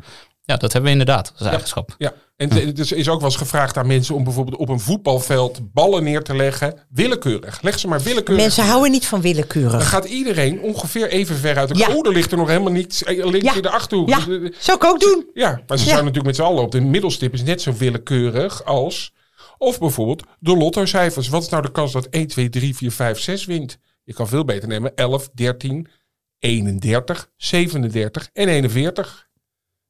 ja, 0.43 0.57
dat 0.57 0.61
hebben 0.73 0.83
we 0.83 0.89
inderdaad 0.99 1.33
als 1.37 1.47
eigenschap. 1.47 1.95
ja. 1.97 2.13
En 2.37 2.53
het 2.53 2.79
is- 2.79 2.91
is 2.91 3.09
ook 3.09 3.19
wel 3.19 3.29
eens 3.29 3.37
gevraagd 3.37 3.77
aan 3.77 3.87
mensen 3.87 4.15
om 4.15 4.23
bijvoorbeeld 4.23 4.57
op 4.57 4.69
een 4.69 4.79
voetbalveld 4.79 5.59
ballen 5.73 6.03
neer 6.03 6.21
te 6.23 6.35
leggen. 6.35 6.79
Willekeurig. 6.89 7.61
Leg 7.61 7.79
ze 7.79 7.87
maar 7.87 8.01
willekeurig. 8.01 8.43
Mensen 8.43 8.65
houden 8.65 8.91
niet 8.91 9.05
van 9.05 9.21
Dan 9.21 9.31
willekeurig. 9.31 9.89
gaat 9.89 10.05
iedereen 10.05 10.61
ongeveer 10.61 11.09
even 11.09 11.35
ver 11.35 11.57
uit. 11.57 11.77
Ja. 11.77 11.87
Oh, 11.95 12.07
er 12.07 12.13
ligt 12.13 12.31
er 12.31 12.37
nog 12.37 12.47
helemaal 12.47 12.71
niets. 12.71 13.03
eh, 13.03 13.25
Links 13.25 13.47
Ja. 13.47 13.55
in 13.55 13.61
de 13.61 13.69
achterhoek. 13.69 14.09
Ja, 14.09 14.19
zou 14.59 14.77
ik 14.77 14.83
ook 14.83 14.99
doen. 14.99 15.25
Ja, 15.33 15.61
maar 15.67 15.77
ze 15.77 15.83
Ja. 15.83 15.89
zouden 15.89 15.95
natuurlijk 16.13 16.25
met 16.25 16.35
z'n 16.35 16.41
allen 16.41 16.63
op. 16.63 16.71
De 16.71 16.81
middelstip 16.81 17.33
is 17.33 17.43
net 17.43 17.61
zo 17.61 17.73
willekeurig 17.77 18.65
als... 18.65 19.13
Of 19.63 19.79
bijvoorbeeld 19.79 20.23
de 20.39 20.57
lottocijfers. 20.57 21.27
Wat 21.27 21.43
is 21.43 21.49
nou 21.49 21.61
de 21.63 21.71
kans 21.71 21.91
dat 21.91 22.05
1, 22.05 22.27
2, 22.27 22.49
3, 22.49 22.75
4, 22.75 22.91
5, 22.91 23.19
6 23.19 23.45
wint? 23.45 23.77
Je 24.03 24.13
kan 24.13 24.27
veel 24.27 24.45
beter 24.45 24.67
nemen. 24.67 24.95
11, 24.95 25.29
13, 25.33 25.87
31, 26.39 27.29
37 27.37 28.29
en 28.33 28.47
41. 28.47 29.27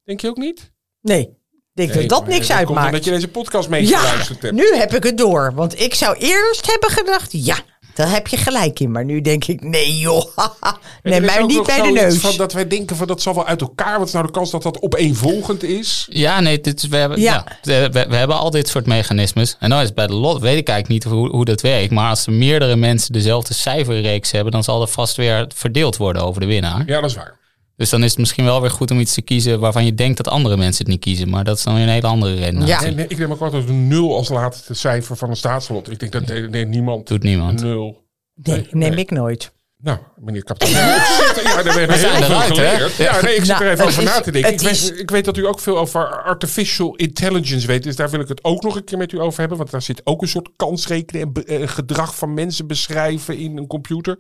Denk 0.04 0.22
je 0.22 0.28
ook 0.28 0.38
niet? 0.38 0.72
Nee, 1.02 1.22
ik 1.22 1.30
denk 1.74 1.94
Nee, 1.94 2.08
dat 2.08 2.20
dat 2.20 2.28
niks 2.28 2.52
uitmaakt. 2.52 2.86
Omdat 2.86 3.04
je 3.04 3.12
deze 3.12 3.28
podcast 3.28 3.64
Ja, 3.64 3.70
meegeluisterd 3.70 4.42
hebt. 4.42 4.54
nu 4.56 4.76
heb 4.76 4.94
ik 4.94 5.04
het 5.04 5.18
door. 5.18 5.54
Want 5.54 5.80
ik 5.80 5.94
zou 5.94 6.18
eerst 6.18 6.72
hebben 6.72 6.90
gedacht, 6.90 7.32
ja, 7.46 7.58
daar 7.94 8.12
heb 8.12 8.28
je 8.28 8.38
gelijk 8.38 8.80
in. 8.80 8.92
Maar 8.92 9.06
nu 9.06 9.22
denk 9.22 9.46
ik, 9.46 9.62
nee 9.62 9.98
joh, 9.98 10.26
is 11.04 11.20
mij 11.20 11.44
niet 11.44 11.66
bij 11.66 11.82
de 11.82 11.92
neus. 11.92 12.18
Van 12.18 12.38
dat 12.38 12.54
wij 12.54 12.68
denken 12.68 12.96
van 12.96 13.08
dat 13.08 13.22
zal 13.22 13.36
wel 13.36 13.46
uit 13.46 13.62
elkaar. 13.62 13.98
Wat 13.98 14.08
is 14.08 14.14
nou 14.14 14.26
de 14.26 14.32
kans 14.32 14.52
dat 14.52 14.64
dat 14.64 14.82
opeenvolgend 14.82 15.64
is? 15.64 16.08
Ja, 16.10 16.40
nee, 16.40 16.62
dit 16.62 16.84
is, 16.84 16.90
we, 16.90 16.98
hebben, 16.98 17.20
ja. 17.20 17.46
Ja. 17.62 17.90
we, 17.90 18.06
we 18.10 18.16
hebben 18.16 18.38
al 18.38 18.50
dit 18.50 18.68
soort 18.68 18.86
mechanismes. 18.86 19.56
En 19.60 19.70
dan 19.70 19.82
is 19.82 19.94
bij 19.94 20.08
de 20.08 20.14
lot, 20.14 20.42
weet 20.42 20.58
ik 20.58 20.68
eigenlijk 20.68 21.06
niet 21.06 21.14
hoe, 21.14 21.30
hoe 21.30 21.46
dat 21.46 21.62
werkt. 21.62 21.92
Maar 21.92 22.10
als 22.10 22.26
er 22.26 22.34
meerdere 22.34 22.76
mensen 22.76 23.14
dezelfde 23.14 23.54
cijferreeks 23.54 24.32
hebben, 24.32 24.52
dan 24.52 24.64
zal 24.64 24.82
er 24.82 24.88
vast 24.88 25.16
weer 25.16 25.46
verdeeld 25.56 25.98
worden 25.98 26.24
over 26.24 26.42
de 26.42 26.48
winnaar. 26.48 26.84
Ja, 26.86 27.02
dat 27.02 27.10
is 27.10 27.16
waar. 27.16 27.42
Dus 27.76 27.90
dan 27.90 28.04
is 28.04 28.10
het 28.10 28.20
misschien 28.20 28.44
wel 28.44 28.62
weer 28.62 28.70
goed 28.70 28.92
om 28.92 29.00
iets 29.00 29.14
te 29.14 29.22
kiezen 29.22 29.60
waarvan 29.60 29.86
je 29.86 29.94
denkt 29.94 30.18
dat 30.18 30.28
andere 30.28 30.58
mensen 30.58 30.84
het 30.84 30.94
niet 30.94 31.02
kiezen. 31.04 31.30
Maar 31.30 31.44
dat 31.44 31.58
is 31.58 31.64
dan 31.64 31.74
weer 31.74 31.84
een 31.84 31.90
hele 31.90 32.08
andere 32.08 32.34
reden. 32.34 32.66
Ja. 32.66 32.84
En 32.84 33.00
ik 33.00 33.18
neem 33.18 33.32
ook 33.32 33.42
altijd 33.42 33.70
een 33.70 33.88
nul 33.88 34.16
als 34.16 34.30
laatste 34.30 34.74
cijfer 34.74 35.18
van 35.18 35.30
een 35.30 35.36
staatslot. 35.36 35.92
Ik 35.92 36.00
denk 36.00 36.12
dat 36.12 36.28
nee, 36.28 36.42
nee, 36.42 36.66
niemand 36.66 37.08
Doet 37.08 37.24
niemand. 37.24 37.62
nul. 37.62 38.04
Nee, 38.36 38.68
neem 38.72 38.94
ik 38.94 39.12
nooit. 39.12 39.54
Nou, 39.84 39.98
meneer 40.20 40.44
kapitein. 40.44 40.76
ja, 41.44 41.64
daar 41.64 41.74
zijn 41.74 41.90
heel 41.90 41.98
veel 41.98 42.40
hè? 42.40 42.46
geleerd. 42.76 42.96
Ja, 42.96 43.22
nee, 43.22 43.36
ik 43.36 43.46
zit 43.46 43.48
Nou, 43.48 43.64
er 43.64 43.72
even 43.72 43.86
het 43.86 43.94
over 43.94 44.04
is- 44.04 44.10
na 44.10 44.20
te 44.22 44.32
denken. 44.32 44.54
Ik 44.54 44.62
is- 44.62 44.82
weet, 44.90 45.00
ik 45.00 45.10
weet 45.12 45.26
dat 45.26 45.38
u 45.38 45.46
ook 45.48 45.60
veel 45.60 45.78
over 45.78 46.22
artificial 46.24 46.96
intelligence 46.96 47.68
weet. 47.68 47.84
Dus 47.84 47.96
daar 47.96 48.10
wil 48.10 48.20
ik 48.20 48.28
het 48.28 48.44
ook 48.44 48.64
nog 48.64 48.76
een 48.76 48.84
keer 48.84 48.98
met 48.98 49.12
u 49.12 49.20
over 49.22 49.40
hebben. 49.40 49.58
Want 49.58 49.72
daar 49.72 49.82
zit 49.82 50.02
ook 50.04 50.22
een 50.22 50.28
soort 50.28 50.50
kansrekenen 50.56 51.22
en 51.34 51.46
eh, 51.46 51.68
gedrag 51.68 52.16
van 52.16 52.34
mensen 52.34 52.68
beschrijven 52.68 53.38
in 53.38 53.58
een 53.58 53.68
computer. 53.68 54.18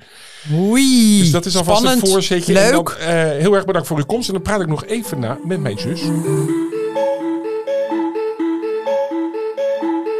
Oei, 0.53 1.19
Dus 1.19 1.31
dat 1.31 1.45
is 1.45 1.55
alvast 1.57 1.79
spannend. 1.79 2.03
een 2.05 2.11
voorzetje. 2.11 2.53
Leuk. 2.53 2.65
En 2.65 2.71
dan, 2.83 2.87
eh, 2.97 3.15
heel 3.41 3.53
erg 3.55 3.65
bedankt 3.65 3.87
voor 3.87 3.97
uw 3.97 4.05
komst. 4.05 4.27
En 4.27 4.33
dan 4.33 4.43
praat 4.43 4.61
ik 4.61 4.67
nog 4.67 4.85
even 4.85 5.19
na 5.19 5.37
met 5.43 5.59
mijn 5.59 5.79
zus. 5.79 6.01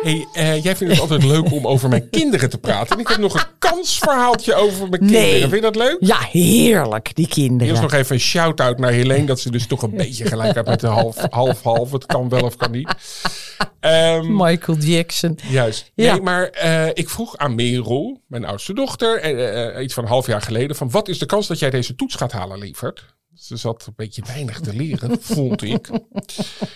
Hey, 0.03 0.27
eh, 0.33 0.63
jij 0.63 0.75
vindt 0.75 0.93
het 0.93 1.01
altijd 1.01 1.23
leuk 1.23 1.51
om 1.51 1.67
over 1.67 1.89
mijn 1.89 2.09
kinderen 2.09 2.49
te 2.49 2.57
praten. 2.57 2.95
En 2.95 3.01
ik 3.01 3.07
heb 3.07 3.17
nog 3.17 3.33
een 3.33 3.57
kansverhaaltje 3.59 4.53
over 4.53 4.89
mijn 4.89 5.01
kinderen. 5.01 5.39
Vind 5.39 5.51
je 5.51 5.61
dat 5.61 5.75
leuk? 5.75 5.97
Ja, 5.99 6.19
heerlijk, 6.19 7.15
die 7.15 7.27
kinderen. 7.27 7.67
Eerst 7.67 7.81
nog 7.81 7.93
even 7.93 8.15
een 8.15 8.21
shout-out 8.21 8.79
naar 8.79 8.91
Helene. 8.91 9.25
Dat 9.25 9.39
ze 9.39 9.51
dus 9.51 9.67
toch 9.67 9.81
een 9.81 9.95
beetje 9.95 10.25
gelijk 10.25 10.55
had 10.55 10.65
met 10.65 10.79
de 10.79 10.87
half-half. 10.87 11.91
Het 11.91 12.05
kan 12.05 12.29
wel 12.29 12.43
of 12.43 12.55
kan 12.55 12.71
niet. 12.71 12.93
Ehm, 13.79 14.35
Michael 14.35 14.77
Jackson. 14.77 15.39
Juist. 15.49 15.91
Ja. 15.95 16.11
Nee, 16.11 16.21
maar 16.21 16.49
eh, 16.49 16.87
ik 16.93 17.09
vroeg 17.09 17.37
aan 17.37 17.55
Merel, 17.55 18.21
mijn 18.27 18.45
oudste 18.45 18.73
dochter, 18.73 19.19
eh, 19.19 19.83
iets 19.83 19.93
van 19.93 20.03
een 20.03 20.09
half 20.09 20.27
jaar 20.27 20.41
geleden, 20.41 20.75
van 20.75 20.89
wat 20.89 21.07
is 21.07 21.19
de 21.19 21.25
kans 21.25 21.47
dat 21.47 21.59
jij 21.59 21.69
deze 21.69 21.95
toets 21.95 22.15
gaat 22.15 22.31
halen, 22.31 22.59
lieverd? 22.59 23.15
Ze 23.33 23.57
zat 23.57 23.85
een 23.87 23.93
beetje 23.95 24.23
weinig 24.27 24.59
te 24.59 24.75
leren, 24.75 25.17
vond 25.35 25.61
ik. 25.61 25.89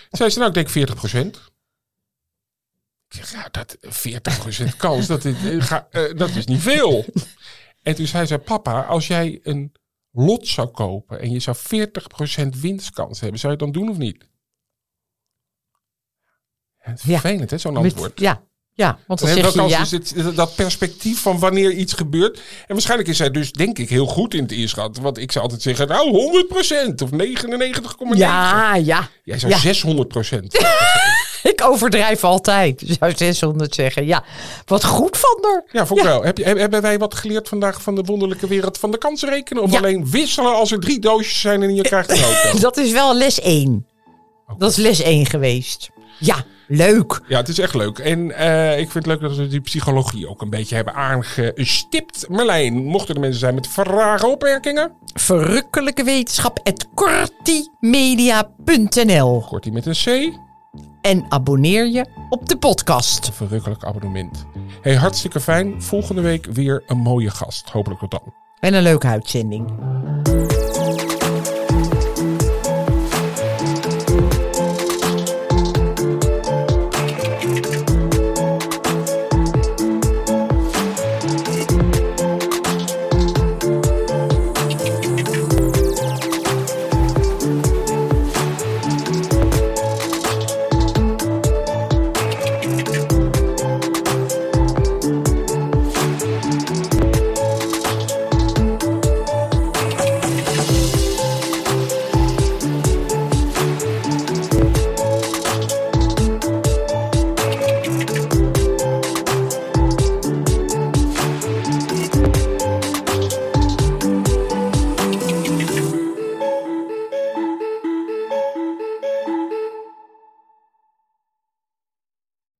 Zei 0.09 0.29
ze, 0.29 0.37
nou, 0.37 0.49
ik 0.49 0.55
denk 0.55 0.69
40 0.69 0.95
procent. 0.95 1.39
Ik 3.09 3.15
zeg, 3.15 3.31
ja, 3.31 3.47
dat 3.51 3.77
40% 3.81 4.75
kans, 4.77 5.07
dat 5.07 5.25
is, 5.25 5.35
eh, 5.45 5.61
ga- 5.63 5.87
eh, 5.91 6.13
dat 6.17 6.29
is 6.29 6.45
niet 6.45 6.61
veel. 6.61 7.05
En 7.83 7.95
toen 7.95 8.07
zei 8.07 8.25
ze, 8.25 8.37
papa, 8.37 8.81
als 8.81 9.07
jij 9.07 9.39
een 9.43 9.71
lot 10.11 10.47
zou 10.47 10.67
kopen 10.67 11.19
en 11.21 11.31
je 11.31 11.39
zou 11.39 11.57
40% 11.57 12.59
winstkans 12.59 13.19
hebben, 13.19 13.39
zou 13.39 13.53
je 13.53 13.63
het 13.63 13.73
dan 13.73 13.81
doen 13.83 13.91
of 13.91 13.97
niet? 13.97 14.27
Ja, 16.83 16.91
het 16.91 16.99
is 16.99 17.05
Ja. 17.05 17.19
vervelend, 17.19 17.49
hè, 17.51 17.57
zo'n 17.57 17.73
Met- 17.73 17.83
antwoord. 17.83 18.19
ja, 18.19 18.43
ja, 18.73 18.87
want 19.07 19.19
dan 19.19 19.27
Dan 19.27 19.27
zeg 19.27 19.45
heb 19.45 19.53
je 19.53 19.61
je 19.61 19.67
ja. 19.67 19.79
dus 19.79 19.91
het, 20.25 20.35
dat 20.35 20.55
perspectief 20.55 21.21
van 21.21 21.39
wanneer 21.39 21.71
iets 21.71 21.93
gebeurt. 21.93 22.37
En 22.37 22.43
waarschijnlijk 22.67 23.09
is 23.09 23.17
zij 23.17 23.31
dus, 23.31 23.51
denk 23.51 23.77
ik, 23.79 23.89
heel 23.89 24.05
goed 24.05 24.33
in 24.33 24.41
het 24.41 24.51
inschat. 24.51 24.97
Want 24.97 25.17
ik 25.17 25.31
zou 25.31 25.43
altijd 25.43 25.61
zeggen, 25.61 25.87
nou, 25.87 26.09
100% 26.09 27.01
of 27.01 27.11
99,9. 27.11 28.17
Ja, 28.17 28.75
ja. 28.75 29.09
Jij 29.23 29.39
zou 29.39 29.51
Ja. 29.51 29.59
600%. 29.59 30.53
Ik 31.51 31.61
overdrijf 31.63 32.23
altijd. 32.23 32.83
Zou 32.99 33.11
600 33.15 33.75
zeggen. 33.75 34.05
Ja, 34.05 34.23
wat 34.65 34.85
goed 34.85 35.17
van 35.17 35.37
haar. 35.41 35.63
Ja, 35.71 35.85
vond 35.85 35.99
ik 35.99 36.05
wel. 36.05 36.23
Heb 36.23 36.37
je, 36.37 36.43
hebben 36.43 36.81
wij 36.81 36.97
wat 36.97 37.15
geleerd 37.15 37.47
vandaag 37.47 37.81
van 37.81 37.95
de 37.95 38.03
wonderlijke 38.03 38.47
wereld 38.47 38.77
van 38.77 38.91
de 38.91 38.97
kansrekenen? 38.97 39.63
Of 39.63 39.71
Ja. 39.71 39.77
alleen 39.77 40.09
wisselen 40.09 40.55
als 40.55 40.71
er 40.71 40.79
drie 40.79 40.99
doosjes 40.99 41.39
zijn 41.39 41.63
en 41.63 41.75
je 41.75 41.81
krijgt 41.81 42.11
een 42.11 42.23
auto? 42.23 42.59
Dat 42.67 42.77
is 42.77 42.91
wel 42.91 43.15
les 43.15 43.41
1. 43.41 43.87
Dat 44.57 44.69
is 44.71 44.77
les 44.77 45.01
1 45.01 45.25
geweest. 45.25 45.89
Ja, 46.19 46.35
leuk. 46.67 47.21
Ja, 47.27 47.37
het 47.37 47.47
is 47.47 47.59
echt 47.59 47.73
leuk. 47.73 47.99
En 47.99 48.31
eh, 48.31 48.71
ik 48.79 48.91
vind 48.91 48.93
het 48.93 49.05
leuk 49.05 49.21
dat 49.21 49.35
we 49.35 49.47
die 49.47 49.61
psychologie 49.61 50.29
ook 50.29 50.41
een 50.41 50.49
beetje 50.49 50.75
hebben 50.75 50.93
aangestipt. 50.93 52.25
Merlijn, 52.29 52.73
mochten 52.85 53.15
er 53.15 53.21
mensen 53.21 53.39
zijn 53.39 53.55
met 53.55 53.67
vragen, 53.67 54.29
opmerkingen? 54.31 54.91
Verrukkelijke 55.13 56.03
wetenschap. 56.03 56.59
kortimedia.nl 56.93 59.45
Kortie 59.49 59.71
met 59.71 59.85
een 59.85 59.93
C. 59.93 60.05
En 61.07 61.25
abonneer 61.29 61.87
je 61.87 62.05
op 62.29 62.49
de 62.49 62.57
podcast. 62.57 63.27
Een 63.27 63.33
verrukkelijk 63.33 63.83
abonnement. 63.83 64.45
Hey, 64.81 64.95
hartstikke 64.95 65.39
fijn. 65.39 65.81
Volgende 65.81 66.21
week 66.21 66.45
weer 66.45 66.83
een 66.87 66.97
mooie 66.97 67.29
gast. 67.29 67.69
Hopelijk 67.69 67.99
tot 67.99 68.11
dan. 68.11 68.33
En 68.59 68.73
een 68.73 68.83
leuke 68.83 69.07
uitzending. 69.07 69.71